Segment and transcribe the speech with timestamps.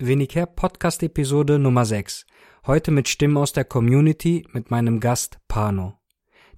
[0.00, 2.24] Weniger Podcast Episode Nummer 6.
[2.68, 5.98] Heute mit Stimmen aus der Community mit meinem Gast Pano.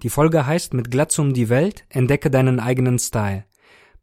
[0.02, 3.46] Die Folge heißt Mit Glatz um die Welt, entdecke deinen eigenen Style.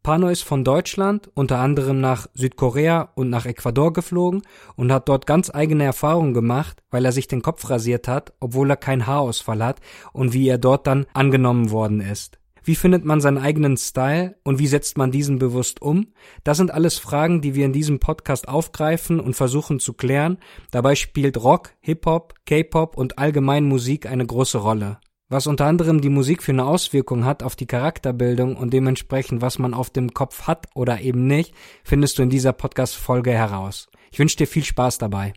[0.02, 4.42] Pano ist von Deutschland unter anderem nach Südkorea und nach Ecuador geflogen
[4.76, 8.72] und hat dort ganz eigene Erfahrungen gemacht, weil er sich den Kopf rasiert hat, obwohl
[8.72, 9.82] er kein Haarausfall hat
[10.14, 12.40] und wie er dort dann angenommen worden ist.
[12.68, 16.08] Wie findet man seinen eigenen Style und wie setzt man diesen bewusst um?
[16.44, 20.38] Das sind alles Fragen, die wir in diesem Podcast aufgreifen und versuchen zu klären.
[20.70, 25.00] Dabei spielt Rock, Hip-Hop, K-Pop und allgemein Musik eine große Rolle.
[25.30, 29.60] Was unter anderem die Musik für eine Auswirkung hat auf die Charakterbildung und dementsprechend, was
[29.60, 31.54] man auf dem Kopf hat oder eben nicht,
[31.86, 33.88] findest du in dieser Podcast-Folge heraus.
[34.12, 35.32] Ich wünsche dir viel Spaß dabei.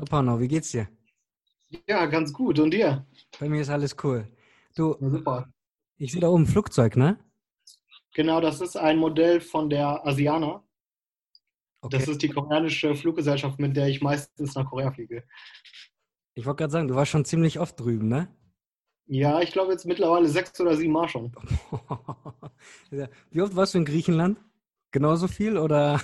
[0.00, 0.88] So, Pano, wie geht's dir?
[1.86, 2.58] Ja, ganz gut.
[2.58, 3.06] Und dir?
[3.38, 4.26] Bei mir ist alles cool.
[4.74, 5.52] Du, Ja, super.
[5.98, 7.18] ich sehe da oben ein Flugzeug, ne?
[8.14, 10.64] Genau, das ist ein Modell von der Asiana.
[11.82, 11.98] Okay.
[11.98, 15.22] Das ist die koreanische Fluggesellschaft, mit der ich meistens nach Korea fliege.
[16.34, 18.34] Ich wollte gerade sagen, du warst schon ziemlich oft drüben, ne?
[19.06, 21.30] Ja, ich glaube jetzt mittlerweile sechs oder sieben Mal schon.
[23.30, 24.38] Wie oft warst du in Griechenland?
[24.92, 26.00] Genauso viel oder?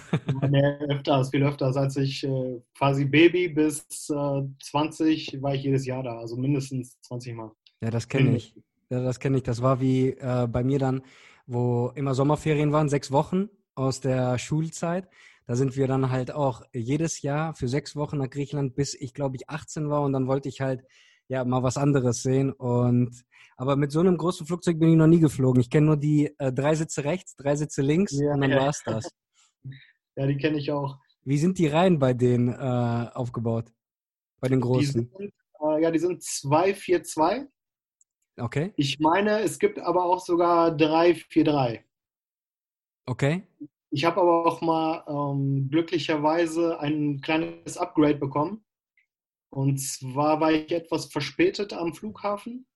[0.49, 1.77] Nee, öfters, viel öfters.
[1.77, 7.01] Als ich äh, quasi Baby bis äh, 20 war ich jedes Jahr da, also mindestens
[7.03, 7.51] 20 Mal.
[7.81, 8.55] Ja, das kenne ich.
[8.91, 9.43] Ja, das kenne ich.
[9.43, 11.03] Das war wie äh, bei mir dann,
[11.47, 15.09] wo immer Sommerferien waren, sechs Wochen aus der Schulzeit.
[15.47, 19.15] Da sind wir dann halt auch jedes Jahr für sechs Wochen nach Griechenland, bis ich
[19.15, 20.85] glaube ich 18 war und dann wollte ich halt
[21.29, 22.53] ja mal was anderes sehen.
[22.53, 23.23] Und
[23.57, 25.61] aber mit so einem großen Flugzeug bin ich noch nie geflogen.
[25.61, 28.59] Ich kenne nur die äh, drei Sitze rechts, drei Sitze links Ja, und dann ja.
[28.59, 29.09] war's das.
[30.17, 30.99] Ja, die kenne ich auch.
[31.25, 33.73] Wie sind die Reihen bei denen äh, aufgebaut?
[34.41, 35.11] Bei den Die großen?
[35.17, 37.49] sind, äh, ja, die sind 242.
[38.39, 41.81] Okay, Ich meine, es gibt aber auch sogar 343.
[43.07, 43.43] okay.
[43.91, 48.63] Ich habe aber auch mal ähm, glücklicherweise ein kleines Upgrade bekommen.
[49.57, 52.67] Und zwar war ich etwas verspätet am Flughafen.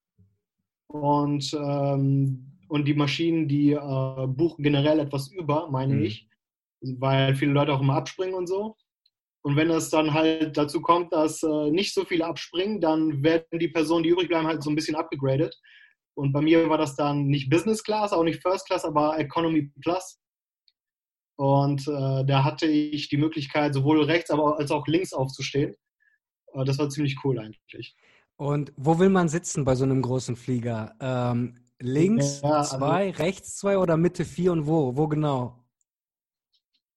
[0.86, 6.04] Und, ähm, und die Maschinen, die äh, buchen generell etwas über, meine Mhm.
[6.06, 6.26] ich.
[6.80, 8.76] Weil viele Leute auch immer abspringen und so.
[9.42, 13.58] Und wenn es dann halt dazu kommt, dass äh, nicht so viele abspringen, dann werden
[13.58, 15.54] die Personen, die übrig bleiben, halt so ein bisschen abgegradet.
[16.14, 19.70] Und bei mir war das dann nicht Business Class, auch nicht First Class, aber Economy
[19.82, 20.18] Plus.
[21.36, 25.76] Und äh, da hatte ich die Möglichkeit, sowohl rechts aber als auch links aufzustehen.
[26.54, 27.94] Das war ziemlich cool eigentlich.
[28.36, 30.94] Und wo will man sitzen bei so einem großen Flieger?
[31.00, 34.96] Ähm, links Ja, also- zwei, rechts zwei oder Mitte vier und wo?
[34.96, 35.56] Wo genau?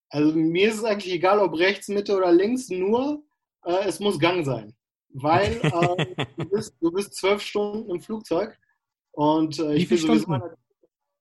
[0.09, 3.23] Also mir ist es eigentlich egal, ob rechts, Mitte oder links, nur
[3.65, 4.73] äh, es muss Gang sein.
[5.09, 8.57] Weil äh, du, bist, du bist zwölf Stunden im Flugzeug
[9.11, 10.33] und äh, ich bin sowieso Stunden?
[10.43, 10.57] einer-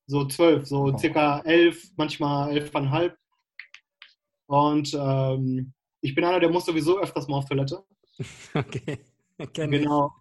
[0.07, 0.99] so zwölf, so Oh.
[0.99, 3.17] circa elf, manchmal elfeinhalb.
[4.47, 7.83] Und ähm, ich bin einer, der muss sowieso öfters mal auf Toilette.
[9.39, 9.67] Okay.
[9.71, 10.13] Genau.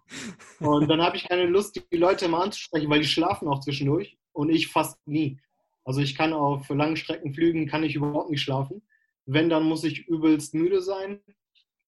[0.58, 4.18] Und dann habe ich keine Lust, die Leute mal anzusprechen, weil die schlafen auch zwischendurch
[4.32, 5.38] und ich fast nie.
[5.84, 8.82] Also ich kann auf langen Streckenflügen kann ich überhaupt nicht schlafen.
[9.26, 11.20] Wenn, dann muss ich übelst müde sein.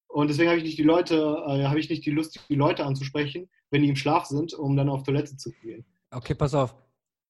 [0.07, 1.17] Und deswegen habe ich nicht die Leute,
[1.49, 4.77] äh, habe ich nicht die Lust, die Leute anzusprechen, wenn die im Schlaf sind, um
[4.77, 5.85] dann auf Toilette zu gehen.
[6.11, 6.77] Okay, pass auf.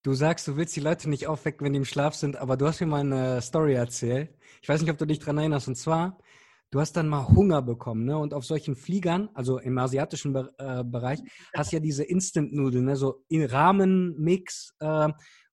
[0.03, 2.67] Du sagst, du willst die Leute nicht aufwecken, wenn die im Schlaf sind, aber du
[2.67, 4.29] hast mir mal eine Story erzählt.
[4.61, 5.67] Ich weiß nicht, ob du dich dran erinnerst.
[5.67, 6.19] Und zwar,
[6.71, 8.17] du hast dann mal Hunger bekommen, ne?
[8.17, 11.19] Und auf solchen Fliegern, also im asiatischen Be äh, Bereich,
[11.55, 12.95] hast ja diese Instant-Nudeln, ne?
[12.95, 15.09] So in Ramen-Mix, äh,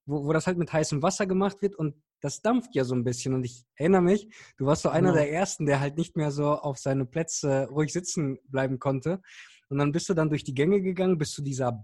[0.07, 3.05] wo, wo das halt mit heißem Wasser gemacht wird und das dampft ja so ein
[3.05, 3.35] bisschen.
[3.35, 5.21] Und ich erinnere mich, du warst so einer Genau.
[5.21, 9.21] der ersten, der halt nicht mehr so auf seine Plätze ruhig sitzen bleiben konnte.
[9.69, 11.83] Und dann bist du dann durch die Gänge gegangen, bis zu dieser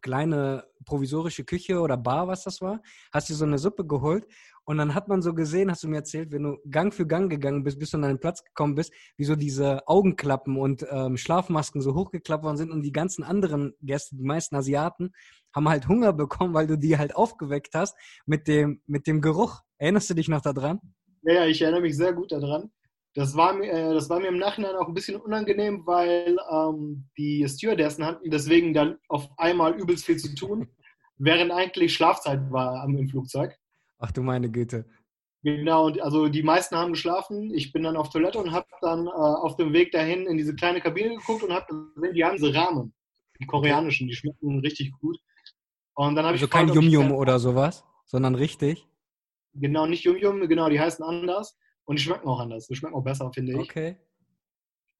[0.00, 2.82] kleine provisorische Küche oder Bar, was das war,
[3.12, 4.26] hast dir so eine Suppe geholt
[4.64, 7.30] und dann hat man so gesehen, hast du mir erzählt, wenn du Gang für Gang
[7.30, 11.16] gegangen bist, bis du an deinen Platz gekommen bist, wie so diese Augenklappen und ähm,
[11.16, 15.12] Schlafmasken so hochgeklappt worden sind und die ganzen anderen Gäste, die meisten Asiaten,
[15.54, 17.94] haben halt Hunger bekommen, weil du die halt aufgeweckt hast
[18.26, 19.60] mit dem, mit dem Geruch.
[19.78, 20.80] Erinnerst du dich noch daran?
[21.22, 22.70] Ja, ja, ich erinnere mich sehr gut daran.
[23.14, 27.08] Das war mir, äh, das war mir im Nachhinein auch ein bisschen unangenehm, weil ähm,
[27.16, 30.68] die Stewardessen hatten deswegen dann auf einmal übelst viel zu tun,
[31.18, 33.56] während eigentlich Schlafzeit war im Flugzeug.
[34.04, 34.84] Ach du meine Güte.
[35.44, 37.54] Genau, und also die meisten haben geschlafen.
[37.54, 40.54] Ich bin dann auf Toilette und habe dann äh, auf dem Weg dahin in diese
[40.54, 41.64] kleine Kabine geguckt und habe
[41.94, 42.92] gesehen, die haben diese Rahmen,
[43.40, 45.16] die koreanischen, die schmecken richtig gut.
[45.94, 48.86] Und dann habe Also ich kein Yum-Yum gerne- oder sowas, sondern richtig.
[49.54, 51.56] Genau, nicht Yum Yum, genau, die heißen anders.
[51.86, 52.66] Und die schmecken auch anders.
[52.66, 53.58] Die schmecken auch besser, finde ich.
[53.58, 53.96] Okay.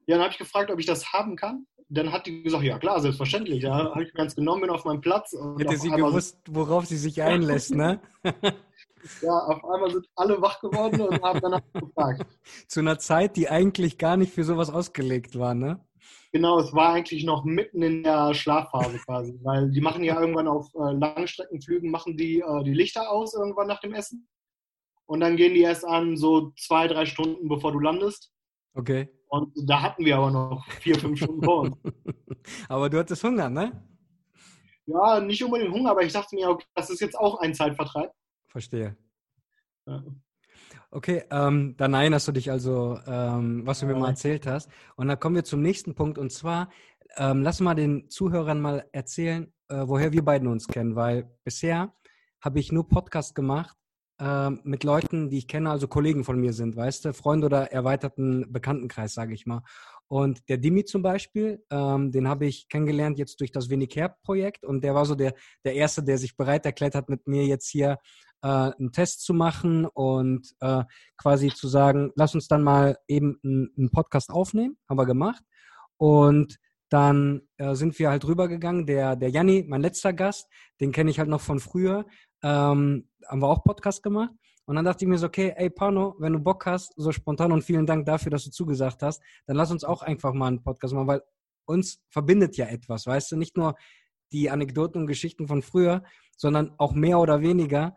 [0.07, 1.67] Ja, dann habe ich gefragt, ob ich das haben kann.
[1.91, 3.63] Dann hat die gesagt, ja klar, selbstverständlich.
[3.65, 5.37] Ja, habe ich ganz genommen, bin auf meinem Platz.
[5.59, 8.01] Hätte sie gewusst, worauf sie sich einlässt, ne?
[9.23, 12.27] Ja, auf einmal sind alle wach geworden und haben danach gefragt.
[12.67, 15.85] Zu einer Zeit, die eigentlich gar nicht für sowas ausgelegt war, ne?
[16.33, 20.49] Genau, es war eigentlich noch mitten in der Schlafphase quasi, weil die machen ja irgendwann
[20.49, 24.29] auf äh, Langstreckenflügen, machen die äh, die Lichter aus irgendwann nach dem Essen.
[25.07, 28.33] Und dann gehen die erst an, so zwei, drei Stunden bevor du landest.
[28.75, 29.09] Okay.
[29.29, 31.77] Und da hatten wir aber noch vier, fünf Stunden vor uns.
[32.69, 33.85] aber du hattest Hunger, ne?
[34.87, 38.13] Ja, nicht unbedingt Hunger, aber ich dachte mir, okay, das ist jetzt auch ein Zeitvertreib.
[38.55, 38.97] Verstehe.
[39.85, 40.05] Ja.
[40.93, 44.71] Okay, ähm, dann erinnerst du dich also, ähm, was du mir mal erzählt hast.
[44.95, 46.19] Und dann kommen wir zum nächsten Punkt.
[46.19, 46.71] Und zwar,
[47.17, 50.95] ähm, lass mal den Zuhörern mal erzählen, äh, woher wir beiden uns kennen.
[50.95, 51.93] Weil bisher
[52.41, 53.77] habe ich nur Podcast gemacht
[54.21, 57.73] ähm, mit Leuten, die ich kenne, also Kollegen von mir sind, weißt du, Freunde oder
[57.73, 59.63] erweiterten Bekanntenkreis, sage ich mal.
[60.07, 64.65] Und der Dimi zum Beispiel, ähm, den habe ich kennengelernt jetzt durch das Wenig Projekt
[64.65, 65.35] und der war so der,
[65.65, 67.99] der Erste, der sich bereit erklärt hat, mit mir jetzt hier
[68.45, 70.85] äh, einen Test zu machen und äh,
[71.17, 75.43] quasi zu sagen, lass uns dann mal eben einen, Podcast aufnehmen, haben wir gemacht.
[75.97, 76.59] Und
[76.91, 78.85] dann äh, sind wir halt rübergegangen.
[78.85, 80.47] Der, der Janni, mein letzter Gast,
[80.81, 82.05] den kenne ich halt noch von früher,
[82.43, 84.31] ähm, haben wir auch Podcast gemacht.
[84.67, 87.53] Und dann dachte ich mir so, okay, ey Pano, wenn du Bock hast, so spontan
[87.53, 90.63] und vielen Dank dafür, dass du zugesagt hast, dann lass uns auch einfach mal einen
[90.63, 91.23] Podcast machen, weil
[91.67, 93.75] uns verbindet ja etwas, weißt du, nicht nur
[94.33, 96.03] die Anekdoten und Geschichten von früher,
[96.37, 97.97] sondern auch mehr oder weniger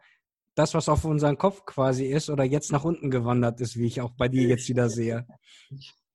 [0.57, 4.01] das, was auf unseren Kopf quasi ist oder jetzt nach unten gewandert ist, wie ich
[4.01, 5.27] auch bei dir jetzt wieder sehe.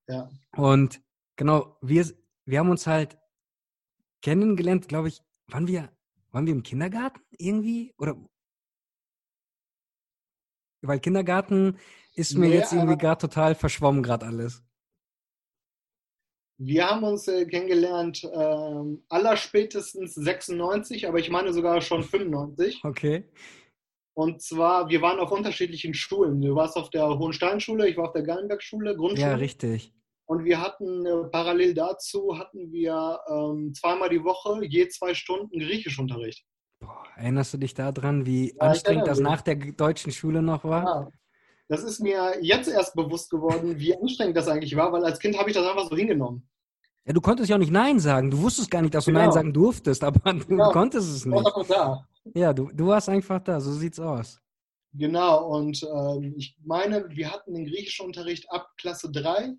[0.09, 0.29] Ja.
[0.57, 1.01] Und
[1.37, 2.07] genau, wir,
[2.45, 3.17] wir haben uns halt
[4.21, 5.93] kennengelernt, glaube ich, waren wir,
[6.33, 7.95] waren wir im Kindergarten irgendwie?
[7.99, 8.17] Oder
[10.83, 11.79] weil Kindergarten
[12.15, 14.65] ist mir Nee, jetzt irgendwie gerade total verschwommen, gerade alles.
[16.59, 22.81] Wir haben uns äh, kennengelernt, ähm, allerspätestens 96, aber ich meine sogar schon 95.
[22.85, 23.29] Okay.
[24.15, 26.41] Und zwar, wir waren auf unterschiedlichen Schulen.
[26.41, 29.31] Du warst auf der Hohensteinschule, ich war auf der Gallenberg-Schule, Grundschule.
[29.31, 29.93] Ja, richtig.
[30.27, 35.59] Und wir hatten äh, parallel dazu hatten wir ähm, zweimal die Woche je zwei Stunden
[35.59, 36.45] Griechischunterricht.
[36.79, 40.85] Boah, erinnerst du dich daran, wie ich anstrengend das nach der deutschen Schule noch war?
[40.85, 41.09] Ja.
[41.69, 45.39] Das ist mir jetzt erst bewusst geworden, wie anstrengend das eigentlich war, weil als Kind
[45.39, 46.49] habe ich das einfach so hingenommen.
[47.05, 48.31] Ja, du konntest ja auch nicht Nein sagen.
[48.31, 49.21] Du wusstest gar nicht, dass du Genau.
[49.25, 50.71] Nein sagen durftest, aber du Genau.
[50.71, 51.71] konntest es Ich war nicht.
[51.71, 52.09] da.
[52.35, 53.61] Ja, du, du warst einfach da.
[53.61, 54.41] So sieht's aus.
[54.95, 59.55] Genau, und ähm, ich meine, wir hatten den Griechischunterricht ab Klasse 3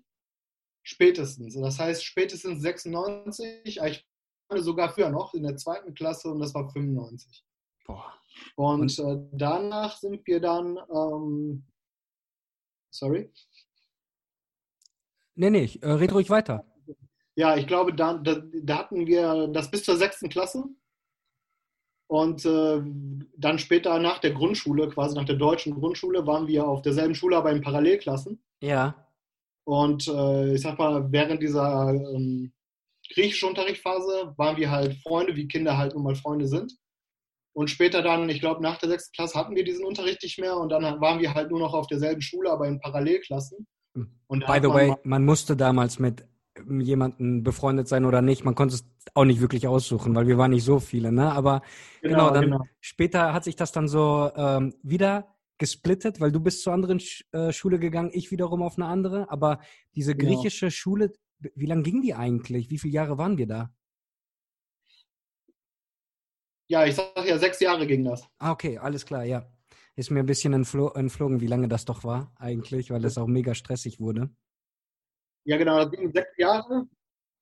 [0.84, 1.54] spätestens.
[1.60, 4.06] Das heißt spätestens 96, aber ich
[4.48, 7.44] meine sogar früher noch, in der zweiten Klasse und das war 95.
[7.84, 8.12] Boah.
[8.56, 11.66] Und, äh, danach sind wir dann, ähm,
[12.90, 13.30] sorry,
[15.36, 16.64] Nee, nee, ich, äh, red ruhig weiter.
[17.36, 20.64] Ja, ich glaube, da, da, da hatten wir das bis zur sechsten Klasse.
[22.06, 22.82] Und äh,
[23.36, 27.36] dann später nach der Grundschule, quasi nach der deutschen Grundschule, waren wir auf derselben Schule,
[27.36, 28.42] aber in Parallelklassen.
[28.62, 29.08] Ja.
[29.66, 32.52] Und äh, ich sag mal, während dieser ähm,
[33.12, 36.76] griechischen Unterrichtsphase waren wir halt Freunde, wie Kinder halt nun mal Freunde sind.
[37.56, 40.56] Und später dann, ich glaube, nach der sechsten Klasse hatten wir diesen Unterricht nicht mehr
[40.56, 43.66] und dann waren wir halt nur noch auf derselben Schule, aber in Parallelklassen.
[44.26, 46.26] Und da By the way, man musste damals mit
[46.80, 48.44] jemandem befreundet sein oder nicht.
[48.44, 51.32] Man konnte es auch nicht wirklich aussuchen, weil wir waren nicht so viele, ne?
[51.32, 51.62] Aber
[52.02, 56.72] genau, dann später hat sich das dann so ähm, wieder gesplittet, weil du bist zur
[56.72, 59.30] anderen Sch äh, Schule gegangen, ich wiederum auf eine andere.
[59.30, 59.60] Aber
[59.94, 60.28] diese Genau.
[60.28, 61.12] griechische Schule,
[61.54, 62.70] wie lange ging die eigentlich?
[62.70, 63.70] Wie viele Jahre waren wir da?
[66.66, 68.26] Ja, ich sag ja, sechs Jahre ging das.
[68.38, 69.46] Ah, okay, alles klar, ja.
[69.96, 73.26] Ist mir ein bisschen entflo entflogen, wie lange das doch war eigentlich, weil das auch
[73.28, 74.30] mega stressig wurde.
[75.44, 76.86] Ja, genau, das ging sechs Jahre.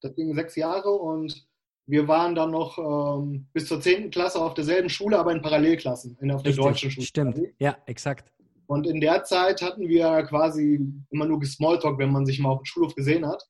[0.01, 1.47] Das ging sechs Jahre und
[1.87, 6.17] wir waren dann noch ähm, bis zur zehnten Klasse auf derselben Schule, aber in Parallelklassen,
[6.21, 7.07] in, auf der deutschen Schule.
[7.07, 7.41] stimmt.
[7.59, 8.33] Ja, exakt.
[8.67, 10.81] Und in der Zeit hatten wir quasi
[11.11, 13.45] immer nur Smalltalk, wenn man sich mal auf dem Schulhof gesehen hat.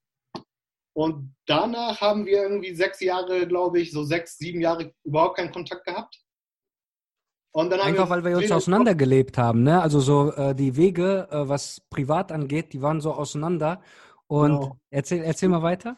[0.94, 5.52] Und danach haben wir irgendwie sechs Jahre, glaube ich, so sechs, sieben Jahre überhaupt keinen
[5.52, 6.20] Kontakt gehabt.
[7.54, 9.80] Und dann haben Einfach weil wir uns auseinandergelebt haben, ne?
[9.82, 13.82] Also so äh, die Wege, äh, was privat angeht, die waren so auseinander.
[14.32, 14.76] Und Genau.
[14.88, 15.94] erzähl, erzähl mal weiter.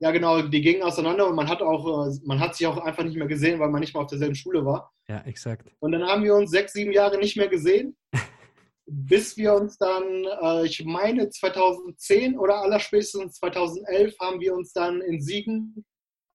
[0.00, 3.04] Ja, genau, die gingen auseinander und man hat auch, äh, man hat sich auch einfach
[3.04, 4.92] nicht mehr gesehen, weil man nicht mal auf derselben Schule war.
[5.08, 5.70] Ja, exakt.
[5.78, 7.96] Und dann haben wir uns sechs, sieben Jahre nicht mehr gesehen,
[8.86, 10.02] bis wir uns dann,
[10.42, 15.84] äh, ich meine 2010 oder allerspätestens 2011 haben wir uns dann in Siegen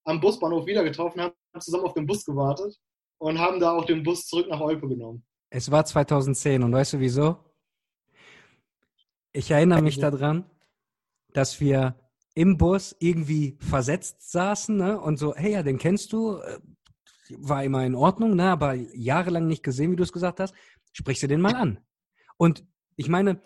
[0.06, 2.78] am Busbahnhof wieder getroffen, haben zusammen auf den Bus gewartet
[3.20, 5.26] und haben da auch den Bus zurück nach Olpe genommen.
[5.50, 7.38] Es war 2010 und weißt du wieso?
[9.34, 10.46] Ich erinnere mich daran,
[11.34, 11.96] dass wir
[12.36, 15.00] im Bus irgendwie versetzt saßen ne?
[15.00, 16.60] und so, hey, ja, den kennst du, äh,
[17.38, 18.50] war immer in Ordnung, ne?
[18.50, 20.54] aber jahrelang nicht gesehen, wie du es gesagt hast,
[20.94, 21.80] sprichst du den mal an.
[22.38, 23.42] Und ich meine,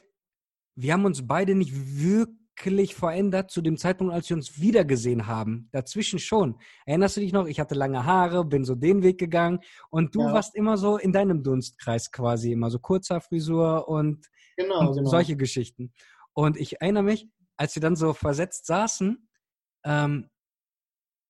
[0.76, 5.70] wir haben uns beide nicht wirklich verändert zu dem Zeitpunkt, als wir uns wiedergesehen haben.
[5.72, 6.60] Dazwischen schon.
[6.86, 7.48] Erinnerst du dich noch?
[7.48, 10.34] Ich hatte lange Haare, bin so den Weg gegangen und du ja.
[10.34, 15.10] warst immer so in deinem Dunstkreis quasi, immer so kurzer Frisur und, genau, und genau.
[15.10, 15.92] solche Geschichten.
[16.34, 19.28] Und ich erinnere mich, als wir dann so versetzt saßen,
[19.84, 20.30] ähm,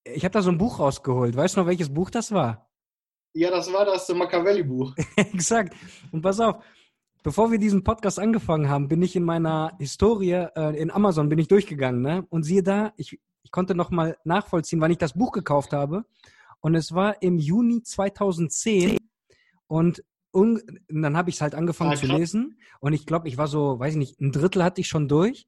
[0.04, 1.36] ich habe da so ein Buch rausgeholt.
[1.36, 2.70] Weißt du noch, welches Buch das war?
[3.34, 4.96] Ja, das war das Machiavelli-Buch.
[5.16, 5.76] Exakt.
[6.12, 6.64] Und pass auf,
[7.24, 11.40] bevor wir diesen Podcast angefangen haben, bin ich in meiner Historie äh, in Amazon bin
[11.40, 12.26] ich durchgegangen, ne?
[12.30, 16.06] Und siehe da, ich, ich konnte noch mal nachvollziehen, wann ich das Buch gekauft habe.
[16.62, 18.98] Und es war im Juni 2010
[19.68, 23.38] und und dann habe ich es halt angefangen ja, zu lesen und ich glaube, ich
[23.38, 25.48] war so, weiß ich nicht, ein Drittel hatte ich schon durch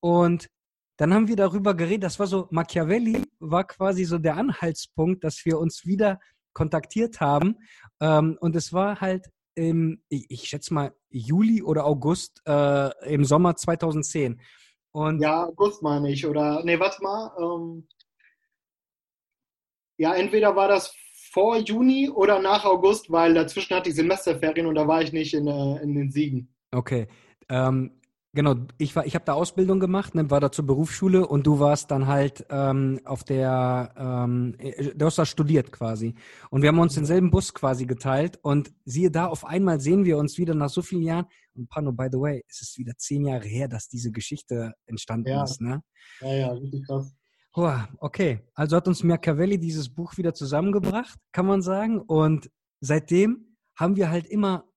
[0.00, 0.48] und
[0.96, 5.44] dann haben wir darüber geredet, das war so, Machiavelli war quasi so der Anhaltspunkt, dass
[5.46, 6.20] wir uns wieder
[6.52, 7.56] kontaktiert haben.
[8.00, 13.56] Ähm, und es war halt im, ich, schätze mal, Juli oder August äh, im Sommer
[13.56, 14.40] 2010.
[14.92, 16.26] Und ja, August meine ich.
[16.26, 17.32] Oder, nee, warte mal.
[17.38, 17.88] Ähm,
[19.96, 20.94] ja, entweder war das
[21.32, 25.34] vor Juni oder nach August, weil dazwischen hatte ich Semesterferien und da war ich nicht
[25.34, 26.54] in, äh, in den Siegen.
[26.72, 27.06] Okay.
[27.48, 27.99] Ähm,
[28.32, 31.58] Genau, ich war, ich habe da Ausbildung gemacht, ne, war da zur Berufsschule und du
[31.58, 36.14] warst dann halt ähm, auf der, ähm, äh, du hast da studiert quasi.
[36.48, 40.16] Und wir haben uns denselben Bus quasi geteilt und siehe da, auf einmal sehen wir
[40.16, 41.26] uns wieder nach so vielen Jahren.
[41.54, 45.30] Und Pano, by the way, es ist wieder zehn Jahre her, dass diese Geschichte entstanden
[45.30, 45.42] ja.
[45.42, 45.82] ist, ne?
[46.20, 47.12] Ja, ja, richtig krass.
[47.54, 52.00] Oh, okay, also hat uns Machiavelli dieses Buch wieder zusammengebracht, kann man sagen.
[52.00, 54.69] Und seitdem haben wir halt immer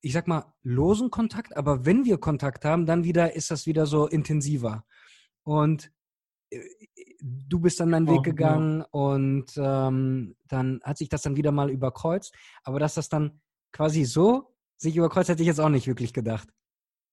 [0.00, 3.86] ich sag mal, losen Kontakt, aber wenn wir Kontakt haben, dann wieder ist das wieder
[3.86, 4.84] so intensiver.
[5.42, 5.90] Und
[6.50, 6.60] äh,
[7.20, 8.86] du bist dann deinen Weg gegangen ja.
[8.90, 12.34] und ähm, dann hat sich das dann wieder mal überkreuzt.
[12.62, 13.40] Aber dass das dann
[13.72, 16.48] quasi so sich überkreuzt, hätte ich jetzt auch nicht wirklich gedacht.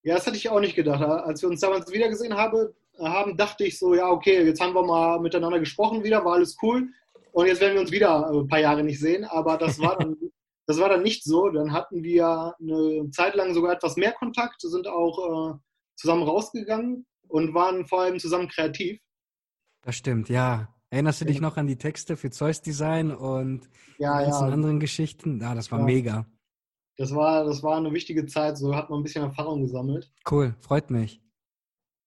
[0.02, 1.02] Ja, das hätte ich auch nicht gedacht.
[1.02, 4.84] Als wir uns damals wiedergesehen habe, haben, dachte ich so, ja, okay, jetzt haben wir
[4.84, 6.88] mal miteinander gesprochen wieder, war alles cool.
[7.32, 9.24] Und jetzt werden wir uns wieder ein paar Jahre nicht sehen.
[9.24, 10.16] Aber das war dann
[10.66, 11.50] Das war dann nicht so.
[11.50, 15.58] Dann hatten wir eine Zeit lang sogar etwas mehr Kontakt, sind auch äh,
[15.96, 19.00] zusammen rausgegangen und waren vor allem zusammen kreativ.
[19.82, 20.68] Das stimmt, ja.
[20.90, 23.68] Erinnerst du dich noch an die Texte für Zeus Design und
[23.98, 24.52] ja, die ganzen ja.
[24.52, 25.40] anderen Geschichten?
[25.40, 25.84] Ja, das war ja.
[25.84, 26.26] mega.
[26.96, 30.12] Das war, das war eine wichtige Zeit, so hat man ein bisschen Erfahrung gesammelt.
[30.30, 31.20] Cool, freut mich.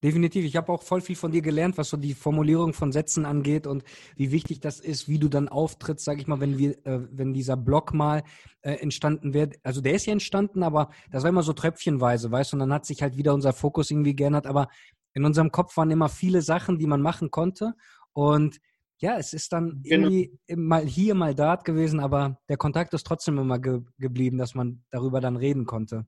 [0.02, 0.44] Definitiv.
[0.44, 3.66] Ich habe auch voll viel von dir gelernt, was so die Formulierung von Sätzen angeht
[3.66, 3.82] und
[4.14, 7.32] wie wichtig das ist, wie du dann auftrittst, sage ich mal, wenn wir, äh, wenn
[7.32, 8.22] dieser Blog mal
[8.62, 9.56] äh, entstanden wird.
[9.64, 12.72] Also der ist ja entstanden, aber das war immer so tröpfchenweise, weißt du, und dann
[12.72, 14.46] hat sich halt wieder unser Fokus irgendwie geändert.
[14.46, 14.68] Aber
[15.14, 17.74] in unserem Kopf waren immer viele Sachen, die man machen konnte.
[18.12, 18.58] Und
[18.98, 20.08] ja, es ist dann genau.
[20.08, 24.54] irgendwie mal hier, mal dort gewesen, aber der Kontakt ist trotzdem immer ge geblieben, dass
[24.54, 26.06] man darüber dann reden konnte.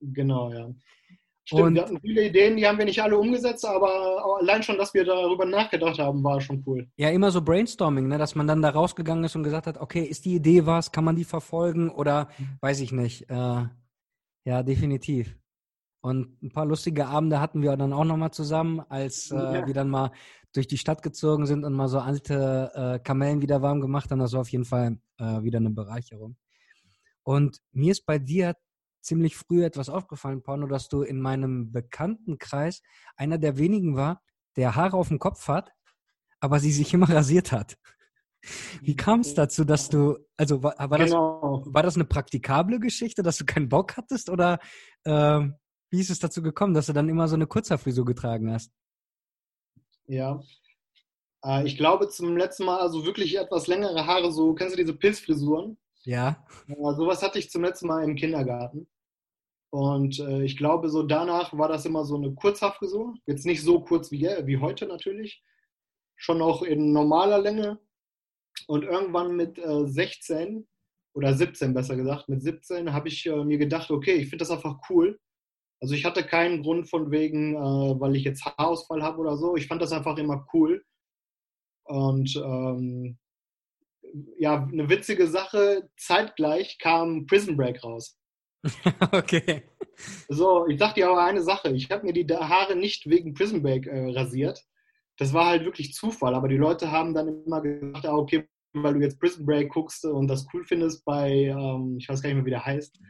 [0.00, 0.68] Genau, ja.
[1.48, 4.76] Stimmt, und wir hatten viele Ideen, die haben wir nicht alle umgesetzt, aber allein schon,
[4.76, 6.86] dass wir darüber nachgedacht haben, war schon cool.
[6.96, 8.18] Ja, immer so Brainstorming, ne?
[8.18, 11.04] dass man dann da rausgegangen ist und gesagt hat, okay, ist die Idee was, kann
[11.04, 12.28] man die verfolgen oder
[12.60, 13.30] weiß ich nicht.
[13.30, 13.62] Äh,
[14.44, 15.38] ja, definitiv.
[16.02, 19.66] Und ein paar lustige Abende hatten wir dann auch nochmal zusammen, als äh, ja.
[19.66, 20.12] wir dann mal
[20.52, 24.18] durch die Stadt gezogen sind und mal so alte äh, Kamellen wieder warm gemacht haben.
[24.18, 26.36] Das war auf jeden Fall äh, wieder eine Bereicherung.
[27.22, 28.54] Und mir ist bei dir
[29.08, 32.82] ziemlich früh etwas aufgefallen, Porno, dass du in meinem Bekanntenkreis
[33.16, 34.22] einer der wenigen war,
[34.56, 35.72] der Haare auf dem Kopf hat,
[36.40, 37.76] aber sie sich immer rasiert hat.
[38.80, 41.62] Wie kam es dazu, dass du, also war, war, genau.
[41.64, 44.60] das, war das eine praktikable Geschichte, dass du keinen Bock hattest oder
[45.04, 45.40] äh,
[45.90, 48.70] wie ist es dazu gekommen, dass du dann immer so eine Kurzhaarfrisur getragen hast?
[50.06, 50.40] Ja,
[51.44, 54.94] äh, ich glaube zum letzten Mal also wirklich etwas längere Haare, so kennst du diese
[54.94, 55.78] Pilzfrisuren?
[56.04, 56.44] Ja.
[56.68, 58.88] Äh, sowas hatte ich zum letzten Mal im Kindergarten.
[59.70, 63.14] Und äh, ich glaube, so danach war das immer so eine Kurzhaarfrisur.
[63.26, 65.42] Jetzt nicht so kurz wie, wie heute natürlich.
[66.16, 67.78] Schon auch in normaler Länge.
[68.66, 70.66] Und irgendwann mit äh, 16
[71.14, 74.50] oder 17 besser gesagt, mit 17 habe ich äh, mir gedacht, okay, ich finde das
[74.50, 75.18] einfach cool.
[75.80, 79.56] Also ich hatte keinen Grund von wegen, äh, weil ich jetzt Haarausfall habe oder so.
[79.56, 80.84] Ich fand das einfach immer cool.
[81.84, 83.18] Und ähm,
[84.38, 88.17] ja, eine witzige Sache, zeitgleich kam Prison Break raus.
[89.12, 89.62] okay.
[90.28, 91.70] So, ich sag dir aber eine Sache.
[91.70, 94.64] Ich habe mir die Haare nicht wegen Prison Break äh, rasiert.
[95.16, 96.34] Das war halt wirklich Zufall.
[96.34, 100.04] Aber die Leute haben dann immer gesagt, ah, okay, weil du jetzt Prison Break guckst
[100.04, 103.00] und das cool findest bei, ähm, ich weiß gar nicht mehr, wie der heißt,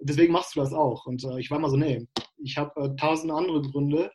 [0.00, 1.06] deswegen machst du das auch.
[1.06, 2.06] Und äh, ich war mal so, nee,
[2.38, 4.10] ich habe äh, tausend andere Gründe.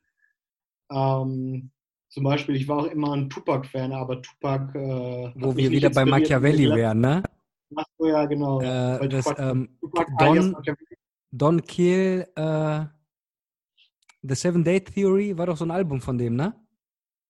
[0.92, 1.72] Ähm,
[2.10, 4.74] zum Beispiel, ich war auch immer ein Tupac-Fan, aber Tupac.
[4.76, 7.24] Äh, Wo wir wieder bei Machiavelli wären, ne?
[7.76, 8.62] Ach so, ja, genau.
[8.62, 9.78] Äh, das, ähm,
[10.20, 10.56] Don,
[11.32, 12.86] Don Kill, äh,
[14.22, 16.56] The Seven Day Theory war doch so ein Album von dem, ne?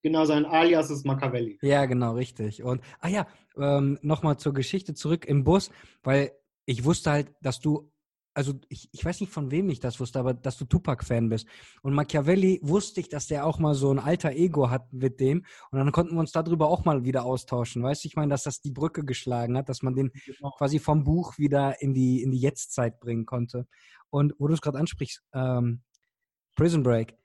[0.03, 1.57] Genau, sein Alias ist Machiavelli.
[1.61, 2.63] Ja, genau, richtig.
[2.63, 3.27] Und, ah ja,
[3.57, 5.71] ähm, nochmal zur Geschichte zurück im Bus,
[6.03, 6.31] weil
[6.65, 7.91] ich wusste halt, dass du
[8.37, 11.47] also ich, ich weiß nicht von wem ich das wusste, aber dass du Tupac-Fan bist.
[11.81, 15.43] Und Machiavelli wusste ich, dass der auch mal so ein alter Ego hat mit dem.
[15.71, 17.81] Und dann konnten wir uns darüber auch mal wieder austauschen.
[17.81, 20.51] Weißt du, ich meine, dass das die Brücke geschlagen hat, dass man den genau.
[20.51, 23.65] quasi vom Buch wieder in die, in die Jetztzeit bringen konnte.
[24.11, 25.81] Und wo du es gerade ansprichst, ähm,
[26.55, 27.17] Prison Break,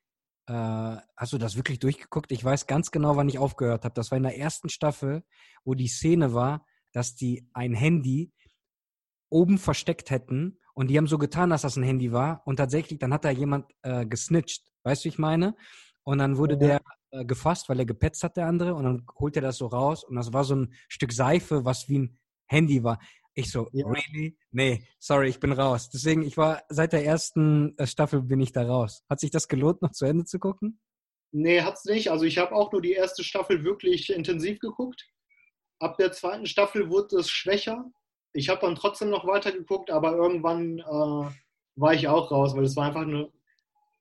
[0.46, 2.32] äh, hast du das wirklich durchgeguckt?
[2.32, 3.94] Ich weiß ganz genau, wann ich aufgehört habe.
[3.94, 5.24] Das war in der ersten Staffel,
[5.62, 8.32] wo die Szene war, dass die ein Handy
[9.28, 12.42] oben versteckt hätten und die haben so getan, dass das ein Handy war.
[12.46, 14.62] Und tatsächlich, dann hat da jemand äh, gesnitcht.
[14.84, 15.54] Weißt du, wie ich meine?
[16.04, 16.58] Und dann wurde ja.
[16.60, 18.74] der äh, gefasst, weil er gepetzt hat, der andere.
[18.74, 20.04] Und dann holt er das so raus.
[20.04, 22.98] Und das war so ein Stück Seife, was wie ein Handy war.
[23.34, 23.86] Ich so, ja.
[23.86, 24.36] really?
[24.50, 25.88] Nee, sorry, ich bin raus.
[25.90, 29.04] Deswegen, ich war seit der ersten äh, Staffel bin ich da raus.
[29.08, 30.80] Hat sich das gelohnt, noch zu Ende zu gucken?
[31.32, 32.10] Nee, hat's nicht.
[32.10, 35.08] Also ich habe auch nur die erste Staffel wirklich intensiv geguckt.
[35.78, 37.90] Ab der zweiten Staffel wurde es schwächer
[38.32, 41.30] ich habe dann trotzdem noch weitergeguckt, aber irgendwann äh,
[41.76, 43.30] war ich auch raus, weil es war einfach eine.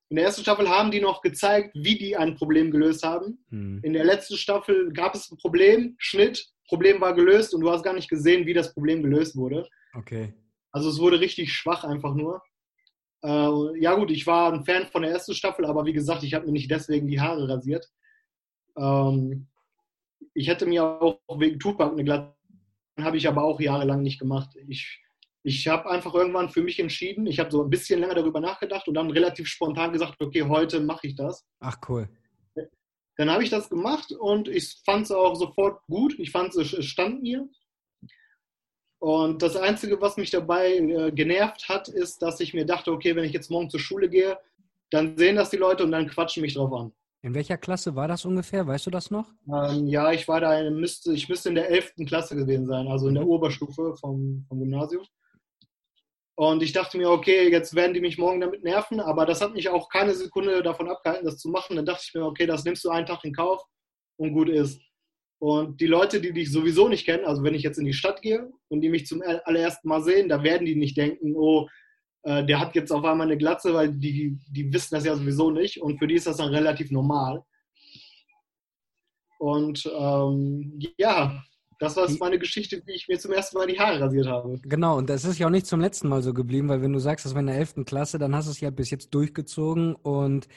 [0.10, 3.46] In der ersten Staffel haben die noch gezeigt, wie die ein Problem gelöst haben.
[3.50, 3.80] Mhm.
[3.82, 7.84] In der letzten Staffel gab es ein Problem, Schnitt, Problem war gelöst und du hast
[7.84, 9.70] gar nicht gesehen, wie das Problem gelöst wurde.
[9.94, 10.34] Okay.
[10.72, 12.42] Also es wurde richtig schwach einfach nur.
[13.24, 16.34] Äh, ja gut, ich war ein Fan von der ersten Staffel, aber wie gesagt, ich
[16.34, 17.88] habe mir nicht deswegen die Haare rasiert.
[18.78, 19.48] Ähm,
[20.34, 22.34] ich hätte mir auch wegen Tupac eine glatte
[23.03, 24.50] habe ich aber auch jahrelang nicht gemacht.
[24.67, 25.01] Ich,
[25.43, 28.88] ich habe einfach irgendwann für mich entschieden, ich habe so ein bisschen länger darüber nachgedacht
[28.88, 31.46] und dann relativ spontan gesagt, okay, heute mache ich das.
[31.60, 32.10] Ach cool.
[33.17, 36.17] Dann habe ich das gemacht und ich fand es auch sofort gut.
[36.17, 37.48] Ich fand es stand mir.
[39.00, 43.16] Und das Einzige, was mich dabei äh, genervt hat, ist, dass ich mir dachte, okay,
[43.16, 44.37] wenn ich jetzt morgen zur Schule gehe,
[44.92, 46.94] dann sehen das die Leute und dann quatschen mich drauf an.
[47.24, 48.66] In welcher Klasse war das ungefähr?
[48.66, 49.31] Weißt du das noch?
[49.48, 51.94] Ähm, ja, ich war da, müsste, ich müsste in der 11.
[52.07, 53.29] Klasse gewesen sein, also in der mhm.
[53.29, 55.05] Oberstufe vom, vom Gymnasium.
[56.36, 59.53] Und ich dachte mir, okay, jetzt werden die mich morgen damit nerven, aber das hat
[59.53, 61.75] mich auch keine Sekunde davon abgehalten, das zu machen.
[61.75, 63.64] Dann dachte ich mir, okay, das nimmst du einen Tag in Kauf
[64.18, 64.81] und gut ist.
[65.40, 68.24] Und die Leute, die dich sowieso nicht kennen, also wenn ich jetzt in die Stadt
[68.24, 71.68] gehe und die mich zum allerersten Mal sehen, da werden die nicht denken, oh,
[72.24, 75.51] äh, der hat jetzt auf einmal eine Glatze, weil die, die wissen das ja sowieso
[75.51, 77.44] nicht und für die ist das dann relativ normal.
[79.40, 81.44] Und ähm, ja,
[81.79, 84.60] das war meine Geschichte, wie ich mir zum ersten Mal die Haare rasiert habe.
[84.62, 87.00] Genau, und das ist ja auch nicht zum letzten Mal so geblieben, weil wenn du
[87.00, 87.86] sagst, das war in der 11.
[87.88, 89.96] Klasse, dann hast du es ja bis jetzt durchgezogen.
[89.96, 90.48] Und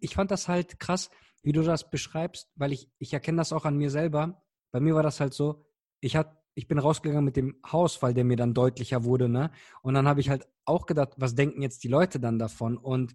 [0.00, 1.10] ich fand das halt krass,
[1.44, 4.42] wie du das beschreibst, weil ich, ich erkenne das auch an mir selber.
[4.72, 5.64] Bei mir war das halt so,
[6.00, 9.52] ich hatte ich bin rausgegangen mit dem Hausfall, der mir dann deutlicher wurde, ne?
[9.80, 12.76] Und dann habe ich halt auch gedacht, was denken jetzt die Leute dann davon?
[12.76, 13.14] Und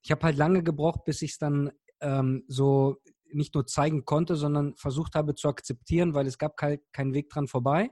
[0.00, 1.70] ich habe halt lange gebraucht, bis ich es dann
[2.00, 2.96] ähm, so
[3.30, 7.28] nicht nur zeigen konnte, sondern versucht habe zu akzeptieren, weil es gab kein, keinen Weg
[7.28, 7.90] dran vorbei.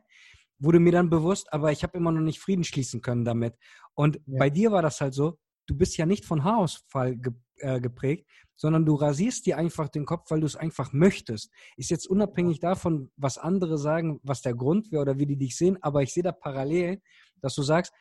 [0.58, 3.54] Wurde mir dann bewusst, aber ich habe immer noch nicht Frieden schließen können damit.
[3.92, 4.38] Und ja.
[4.38, 8.26] bei dir war das halt so, du bist ja nicht von Haarausfall ge äh, geprägt,
[8.54, 11.50] sondern du rasierst dir einfach den Kopf, weil du es einfach möchtest.
[11.76, 15.56] Ist jetzt unabhängig davon, was andere sagen, was der Grund wäre oder wie die dich
[15.56, 17.00] sehen, aber ich sehe da parallel,
[17.40, 17.94] dass du sagst,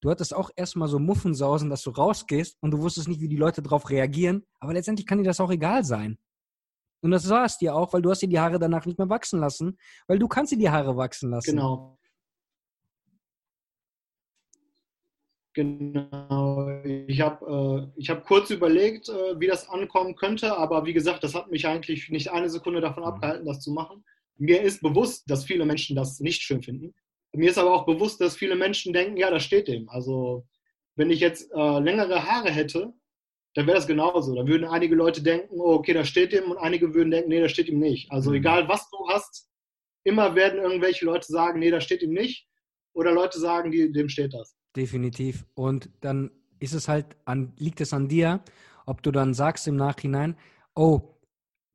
[0.00, 3.36] du hattest auch erstmal so Muffensausen, dass du rausgehst und du wusstest nicht, wie die
[3.36, 6.18] Leute darauf reagieren, aber letztendlich kann dir das auch egal sein.
[7.02, 9.08] Und das war es dir auch, weil du hast dir die Haare danach nicht mehr
[9.08, 11.50] wachsen lassen, weil du kannst dir die Haare wachsen lassen.
[11.50, 11.98] Genau.
[15.54, 16.80] Genau.
[17.06, 21.34] Ich habe äh, hab kurz überlegt, äh, wie das ankommen könnte, aber wie gesagt, das
[21.34, 23.08] hat mich eigentlich nicht eine Sekunde davon mhm.
[23.10, 24.04] abgehalten, das zu machen.
[24.38, 26.94] Mir ist bewusst, dass viele Menschen das nicht schön finden.
[27.34, 29.88] Mir ist aber auch bewusst, dass viele Menschen denken, ja, das steht dem.
[29.90, 30.46] Also
[30.96, 32.92] wenn ich jetzt äh, längere Haare hätte,
[33.54, 34.34] dann wäre das genauso.
[34.34, 37.40] Dann würden einige Leute denken, oh, okay, das steht ihm und einige würden denken, nee,
[37.40, 38.10] das steht ihm nicht.
[38.10, 38.36] Also mhm.
[38.36, 39.48] egal, was du hast,
[40.04, 42.46] immer werden irgendwelche Leute sagen, nee, das steht ihm nicht.
[42.94, 44.54] Oder Leute sagen, die, dem steht das.
[44.76, 45.44] Definitiv.
[45.54, 48.42] Und dann ist es halt an, liegt es an dir,
[48.86, 50.36] ob du dann sagst im Nachhinein,
[50.74, 51.12] oh,